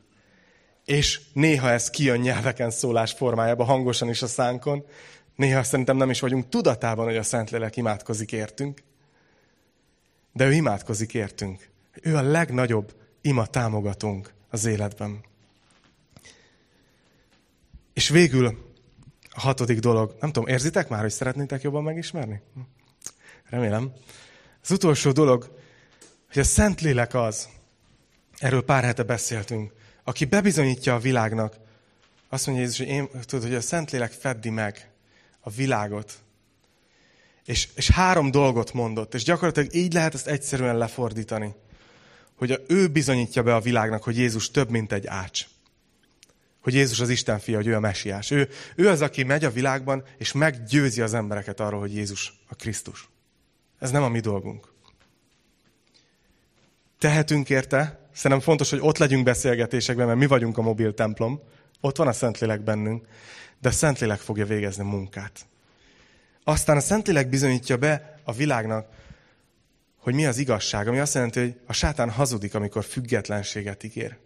És 0.84 1.20
néha 1.32 1.70
ez 1.70 1.90
kijön 1.90 2.20
nyelveken 2.20 2.70
szólás 2.70 3.12
formájában, 3.12 3.66
hangosan 3.66 4.08
is 4.08 4.22
a 4.22 4.26
szánkon. 4.26 4.84
Néha 5.36 5.62
szerintem 5.62 5.96
nem 5.96 6.10
is 6.10 6.20
vagyunk 6.20 6.48
tudatában, 6.48 7.04
hogy 7.04 7.16
a 7.16 7.22
Szentlélek 7.22 7.76
imádkozik 7.76 8.32
értünk. 8.32 8.82
De 10.32 10.46
ő 10.46 10.52
imádkozik 10.52 11.14
értünk. 11.14 11.68
Ő 12.02 12.16
a 12.16 12.22
legnagyobb 12.22 12.94
ima 13.20 13.46
támogatunk 13.46 14.32
az 14.50 14.64
életben. 14.64 15.20
És 17.92 18.08
végül 18.08 18.46
a 19.30 19.40
hatodik 19.40 19.78
dolog, 19.78 20.16
nem 20.20 20.32
tudom, 20.32 20.48
érzitek 20.48 20.88
már, 20.88 21.00
hogy 21.00 21.12
szeretnétek 21.12 21.62
jobban 21.62 21.82
megismerni? 21.82 22.40
Remélem. 23.44 23.92
Az 24.62 24.70
utolsó 24.70 25.12
dolog, 25.12 25.62
hogy 26.34 26.42
a 26.42 26.46
Szentlélek 26.46 27.14
az, 27.14 27.48
erről 28.38 28.64
pár 28.64 28.84
hete 28.84 29.02
beszéltünk, 29.02 29.72
aki 30.04 30.24
bebizonyítja 30.24 30.94
a 30.94 30.98
világnak, 30.98 31.56
azt 32.28 32.46
mondja 32.46 32.64
Jézus, 32.64 32.78
hogy 32.78 32.88
én, 32.88 33.08
tudod, 33.08 33.44
hogy 33.44 33.54
a 33.54 33.60
Szentlélek 33.60 34.12
feddi 34.12 34.50
meg 34.50 34.90
a 35.40 35.50
világot. 35.50 36.12
És, 37.44 37.68
és 37.74 37.90
három 37.90 38.30
dolgot 38.30 38.72
mondott, 38.72 39.14
és 39.14 39.22
gyakorlatilag 39.22 39.74
így 39.74 39.92
lehet 39.92 40.14
ezt 40.14 40.26
egyszerűen 40.26 40.78
lefordítani. 40.78 41.54
Hogy 42.34 42.50
a, 42.50 42.58
ő 42.68 42.88
bizonyítja 42.88 43.42
be 43.42 43.54
a 43.54 43.60
világnak, 43.60 44.02
hogy 44.02 44.16
Jézus 44.16 44.50
több, 44.50 44.70
mint 44.70 44.92
egy 44.92 45.06
ács. 45.06 45.46
Hogy 46.60 46.74
Jézus 46.74 47.00
az 47.00 47.08
Isten 47.08 47.38
fia, 47.38 47.56
hogy 47.56 47.66
ő 47.66 47.74
a 47.74 47.80
mesiás. 47.80 48.30
Ő, 48.30 48.48
ő 48.76 48.88
az, 48.88 49.00
aki 49.00 49.22
megy 49.22 49.44
a 49.44 49.50
világban, 49.50 50.04
és 50.18 50.32
meggyőzi 50.32 51.00
az 51.00 51.14
embereket 51.14 51.60
arról, 51.60 51.80
hogy 51.80 51.94
Jézus 51.94 52.32
a 52.48 52.54
Krisztus. 52.54 53.08
Ez 53.78 53.90
nem 53.90 54.02
a 54.02 54.08
mi 54.08 54.20
dolgunk 54.20 54.72
tehetünk 57.04 57.50
érte. 57.50 58.08
Szerintem 58.12 58.40
fontos, 58.40 58.70
hogy 58.70 58.78
ott 58.82 58.98
legyünk 58.98 59.24
beszélgetésekben, 59.24 60.06
mert 60.06 60.18
mi 60.18 60.26
vagyunk 60.26 60.58
a 60.58 60.62
mobil 60.62 60.94
templom. 60.94 61.40
Ott 61.80 61.96
van 61.96 62.08
a 62.08 62.12
Szentlélek 62.12 62.60
bennünk, 62.60 63.06
de 63.60 63.68
a 63.68 63.72
Szentlélek 63.72 64.18
fogja 64.18 64.46
végezni 64.46 64.82
a 64.82 64.86
munkát. 64.86 65.46
Aztán 66.44 66.76
a 66.76 66.80
Szentlélek 66.80 67.28
bizonyítja 67.28 67.76
be 67.76 68.20
a 68.22 68.32
világnak, 68.32 68.86
hogy 69.98 70.14
mi 70.14 70.26
az 70.26 70.38
igazság, 70.38 70.88
ami 70.88 70.98
azt 70.98 71.14
jelenti, 71.14 71.40
hogy 71.40 71.60
a 71.66 71.72
sátán 71.72 72.10
hazudik, 72.10 72.54
amikor 72.54 72.84
függetlenséget 72.84 73.82
ígér. 73.82 74.16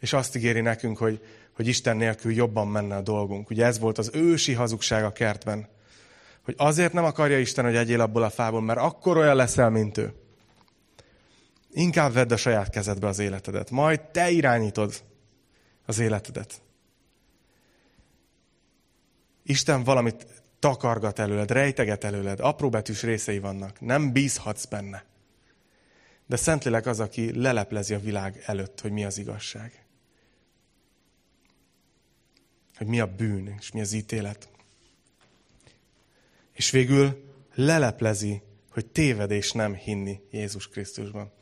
És 0.00 0.12
azt 0.12 0.36
ígéri 0.36 0.60
nekünk, 0.60 0.98
hogy, 0.98 1.20
hogy 1.52 1.66
Isten 1.66 1.96
nélkül 1.96 2.32
jobban 2.32 2.68
menne 2.68 2.96
a 2.96 3.02
dolgunk. 3.02 3.50
Ugye 3.50 3.64
ez 3.64 3.78
volt 3.78 3.98
az 3.98 4.10
ősi 4.14 4.52
hazugság 4.52 5.04
a 5.04 5.12
kertben. 5.12 5.68
Hogy 6.44 6.54
azért 6.56 6.92
nem 6.92 7.04
akarja 7.04 7.38
Isten, 7.38 7.64
hogy 7.64 7.76
egyél 7.76 8.00
abból 8.00 8.22
a 8.22 8.30
fából, 8.30 8.62
mert 8.62 8.78
akkor 8.78 9.16
olyan 9.16 9.36
leszel, 9.36 9.70
mint 9.70 9.98
ő. 9.98 10.12
Inkább 11.70 12.12
vedd 12.12 12.32
a 12.32 12.36
saját 12.36 12.70
kezedbe 12.70 13.06
az 13.06 13.18
életedet. 13.18 13.70
Majd 13.70 14.00
te 14.00 14.30
irányítod 14.30 15.02
az 15.86 15.98
életedet. 15.98 16.62
Isten 19.42 19.84
valamit 19.84 20.26
takargat 20.58 21.18
előled, 21.18 21.50
rejteget 21.50 22.04
előled, 22.04 22.40
apróbetűs 22.40 23.02
részei 23.02 23.38
vannak. 23.38 23.80
Nem 23.80 24.12
bízhatsz 24.12 24.64
benne. 24.64 25.04
De 26.26 26.36
Szentlélek 26.36 26.86
az, 26.86 27.00
aki 27.00 27.40
leleplezi 27.40 27.94
a 27.94 28.00
világ 28.00 28.42
előtt, 28.46 28.80
hogy 28.80 28.90
mi 28.90 29.04
az 29.04 29.18
igazság. 29.18 29.84
Hogy 32.76 32.86
mi 32.86 33.00
a 33.00 33.14
bűn, 33.16 33.54
és 33.58 33.72
mi 33.72 33.80
az 33.80 33.92
ítélet. 33.92 34.48
És 36.52 36.70
végül 36.70 37.32
leleplezi, 37.54 38.42
hogy 38.80 38.86
tévedés 38.86 39.52
nem 39.52 39.74
hinni 39.74 40.20
Jézus 40.30 40.68
Krisztusban. 40.68 41.32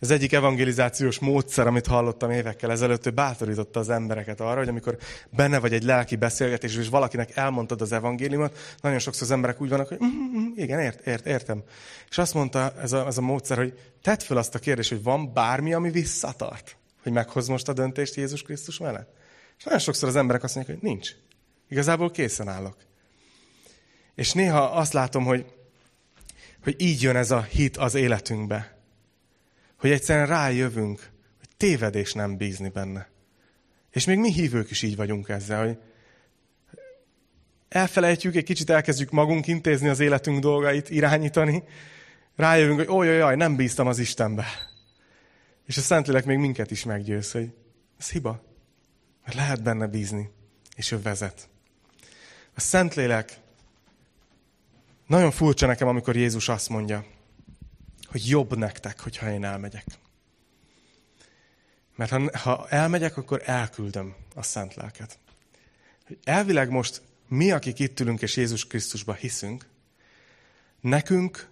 Ez 0.00 0.10
egyik 0.10 0.32
evangelizációs 0.32 1.18
módszer, 1.18 1.66
amit 1.66 1.86
hallottam 1.86 2.30
évekkel 2.30 2.70
ezelőtt, 2.70 3.06
ő 3.06 3.10
bátorította 3.10 3.80
az 3.80 3.88
embereket 3.88 4.40
arra, 4.40 4.58
hogy 4.58 4.68
amikor 4.68 4.98
benne 5.30 5.58
vagy 5.58 5.72
egy 5.72 5.82
lelki 5.82 6.16
beszélgetés, 6.16 6.76
és 6.76 6.88
valakinek 6.88 7.36
elmondtad 7.36 7.80
az 7.80 7.92
evangéliumot, 7.92 8.76
nagyon 8.80 8.98
sokszor 8.98 9.22
az 9.22 9.30
emberek 9.30 9.60
úgy 9.60 9.68
vannak, 9.68 9.88
hogy 9.88 9.98
mm, 10.04 10.38
mm, 10.38 10.52
igen, 10.56 10.80
ért, 10.80 11.06
ért, 11.06 11.26
értem. 11.26 11.62
És 12.08 12.18
azt 12.18 12.34
mondta 12.34 12.72
ez 12.80 12.92
a, 12.92 13.06
ez 13.06 13.18
a 13.18 13.20
módszer, 13.20 13.56
hogy 13.56 13.78
tedd 14.02 14.18
fel 14.18 14.36
azt 14.36 14.54
a 14.54 14.58
kérdést, 14.58 14.90
hogy 14.90 15.02
van 15.02 15.32
bármi, 15.32 15.72
ami 15.72 15.90
visszatart, 15.90 16.76
hogy 17.02 17.12
meghoz 17.12 17.48
most 17.48 17.68
a 17.68 17.72
döntést 17.72 18.14
Jézus 18.14 18.42
Krisztus 18.42 18.78
mellett. 18.78 19.12
És 19.58 19.64
nagyon 19.64 19.80
sokszor 19.80 20.08
az 20.08 20.16
emberek 20.16 20.42
azt 20.42 20.54
mondják, 20.54 20.78
hogy 20.78 20.88
nincs. 20.88 21.10
Igazából 21.68 22.10
készen 22.10 22.48
állok. 22.48 22.76
És 24.14 24.32
néha 24.32 24.62
azt 24.62 24.92
látom, 24.92 25.24
hogy, 25.24 25.46
hogy 26.62 26.74
így 26.78 27.02
jön 27.02 27.16
ez 27.16 27.30
a 27.30 27.42
hit 27.42 27.76
az 27.76 27.94
életünkbe 27.94 28.80
hogy 29.82 29.90
egyszerűen 29.90 30.26
rájövünk, 30.26 31.10
hogy 31.38 31.48
tévedés 31.56 32.12
nem 32.12 32.36
bízni 32.36 32.68
benne. 32.68 33.08
És 33.90 34.04
még 34.04 34.18
mi 34.18 34.32
hívők 34.32 34.70
is 34.70 34.82
így 34.82 34.96
vagyunk 34.96 35.28
ezzel, 35.28 35.64
hogy 35.64 35.78
elfelejtjük, 37.68 38.34
egy 38.34 38.44
kicsit 38.44 38.70
elkezdjük 38.70 39.10
magunk 39.10 39.46
intézni 39.46 39.88
az 39.88 40.00
életünk 40.00 40.38
dolgait, 40.38 40.90
irányítani, 40.90 41.62
rájövünk, 42.36 42.78
hogy 42.78 42.88
oly, 42.88 43.06
jaj, 43.06 43.36
nem 43.36 43.56
bíztam 43.56 43.86
az 43.86 43.98
Istenbe. 43.98 44.46
És 45.66 45.76
a 45.76 45.80
Szentlélek 45.80 46.24
még 46.24 46.38
minket 46.38 46.70
is 46.70 46.84
meggyőz, 46.84 47.32
hogy 47.32 47.50
ez 47.98 48.10
hiba. 48.10 48.44
Mert 49.24 49.36
lehet 49.36 49.62
benne 49.62 49.86
bízni, 49.86 50.30
és 50.76 50.90
ő 50.90 51.00
vezet. 51.02 51.48
A 52.54 52.60
Szentlélek 52.60 53.40
nagyon 55.12 55.30
furcsa 55.30 55.66
nekem, 55.66 55.88
amikor 55.88 56.16
Jézus 56.16 56.48
azt 56.48 56.68
mondja, 56.68 57.04
hogy 58.06 58.28
jobb 58.28 58.56
nektek, 58.56 59.00
hogyha 59.00 59.30
én 59.30 59.44
elmegyek. 59.44 59.84
Mert 61.96 62.10
ha, 62.10 62.38
ha 62.38 62.68
elmegyek, 62.68 63.16
akkor 63.16 63.42
elküldöm 63.44 64.14
a 64.34 64.42
szent 64.42 64.74
lelket. 64.74 65.18
Elvileg 66.24 66.70
most 66.70 67.02
mi, 67.28 67.50
akik 67.50 67.78
itt 67.78 68.00
ülünk 68.00 68.22
és 68.22 68.36
Jézus 68.36 68.66
Krisztusba 68.66 69.12
hiszünk, 69.12 69.68
nekünk 70.80 71.50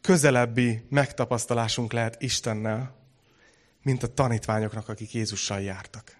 közelebbi 0.00 0.86
megtapasztalásunk 0.88 1.92
lehet 1.92 2.22
Istennel, 2.22 2.96
mint 3.82 4.02
a 4.02 4.14
tanítványoknak, 4.14 4.88
akik 4.88 5.12
Jézussal 5.12 5.60
jártak. 5.60 6.16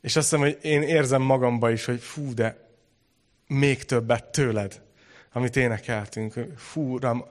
És 0.00 0.16
azt 0.16 0.30
hiszem, 0.30 0.44
hogy 0.44 0.58
én 0.62 0.82
érzem 0.82 1.22
magamba 1.22 1.70
is, 1.70 1.84
hogy 1.84 2.00
fú, 2.00 2.34
de 2.34 2.68
még 3.46 3.84
többet 3.84 4.24
tőled, 4.24 4.83
amit 5.34 5.56
énekeltünk. 5.56 6.34
Fú, 6.56 6.92
uram, 6.92 7.24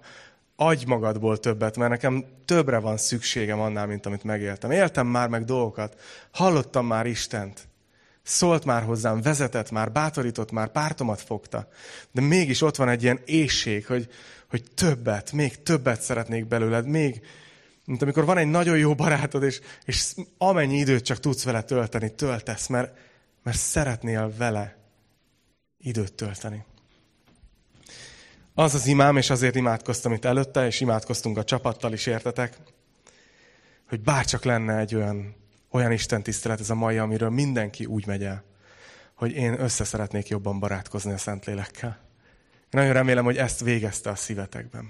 adj 0.56 0.86
magadból 0.86 1.40
többet, 1.40 1.78
mert 1.78 1.90
nekem 1.90 2.26
többre 2.46 2.78
van 2.78 2.98
szükségem 2.98 3.60
annál, 3.60 3.88
mint 3.88 4.06
amit 4.06 4.24
megéltem. 4.24 4.72
Éltem 4.72 5.08
már 5.08 5.30
meg 5.30 5.44
dolgokat, 5.46 6.02
hallottam 6.32 6.86
már 6.86 7.06
Istent, 7.06 7.68
szólt 8.24 8.66
már 8.66 8.84
hozzám, 8.84 9.22
vezetett 9.22 9.72
már, 9.72 9.92
bátorított 9.92 10.52
már, 10.52 10.72
pártomat 10.72 11.22
fogta. 11.22 11.68
De 12.12 12.22
mégis 12.22 12.62
ott 12.62 12.76
van 12.76 12.90
egy 12.90 13.04
ilyen 13.04 13.20
éjség, 13.26 13.86
hogy, 13.86 14.10
hogy 14.50 14.64
többet, 14.76 15.32
még 15.32 15.64
többet 15.64 16.02
szeretnék 16.02 16.48
belőled, 16.48 16.88
még, 16.88 17.22
mint 17.86 18.02
amikor 18.02 18.26
van 18.26 18.38
egy 18.38 18.48
nagyon 18.48 18.78
jó 18.78 18.96
barátod, 18.96 19.44
és, 19.44 19.62
és 19.86 20.14
amennyi 20.38 20.78
időt 20.78 21.06
csak 21.06 21.20
tudsz 21.20 21.44
vele 21.44 21.64
tölteni, 21.64 22.14
töltesz, 22.14 22.68
mert, 22.68 22.98
mert 23.44 23.58
szeretnél 23.58 24.34
vele 24.38 24.78
időt 25.78 26.14
tölteni. 26.14 26.64
Az 28.56 28.74
az 28.74 28.88
imám, 28.88 29.18
és 29.18 29.30
azért 29.30 29.56
imádkoztam 29.56 30.14
itt 30.14 30.26
előtte, 30.26 30.66
és 30.66 30.82
imádkoztunk 30.82 31.38
a 31.38 31.44
csapattal 31.44 31.94
is, 31.94 32.06
értetek, 32.06 32.58
hogy 33.90 34.02
bárcsak 34.02 34.44
lenne 34.44 34.78
egy 34.78 34.96
olyan, 34.96 35.36
olyan 35.72 35.92
Isten 35.92 36.24
tisztelet 36.24 36.60
ez 36.60 36.70
a 36.70 36.76
mai, 36.76 36.98
amiről 36.98 37.30
mindenki 37.30 37.86
úgy 37.86 38.08
megy 38.08 38.24
el, 38.24 38.44
hogy 39.14 39.32
én 39.32 39.62
össze 39.62 39.84
szeretnék 39.84 40.28
jobban 40.28 40.60
barátkozni 40.60 41.14
a 41.14 41.18
Szentlélekkel. 41.18 42.00
Én 42.54 42.70
nagyon 42.70 42.94
remélem, 42.94 43.24
hogy 43.24 43.38
ezt 43.38 43.60
végezte 43.60 44.10
a 44.10 44.16
szívetekben. 44.16 44.82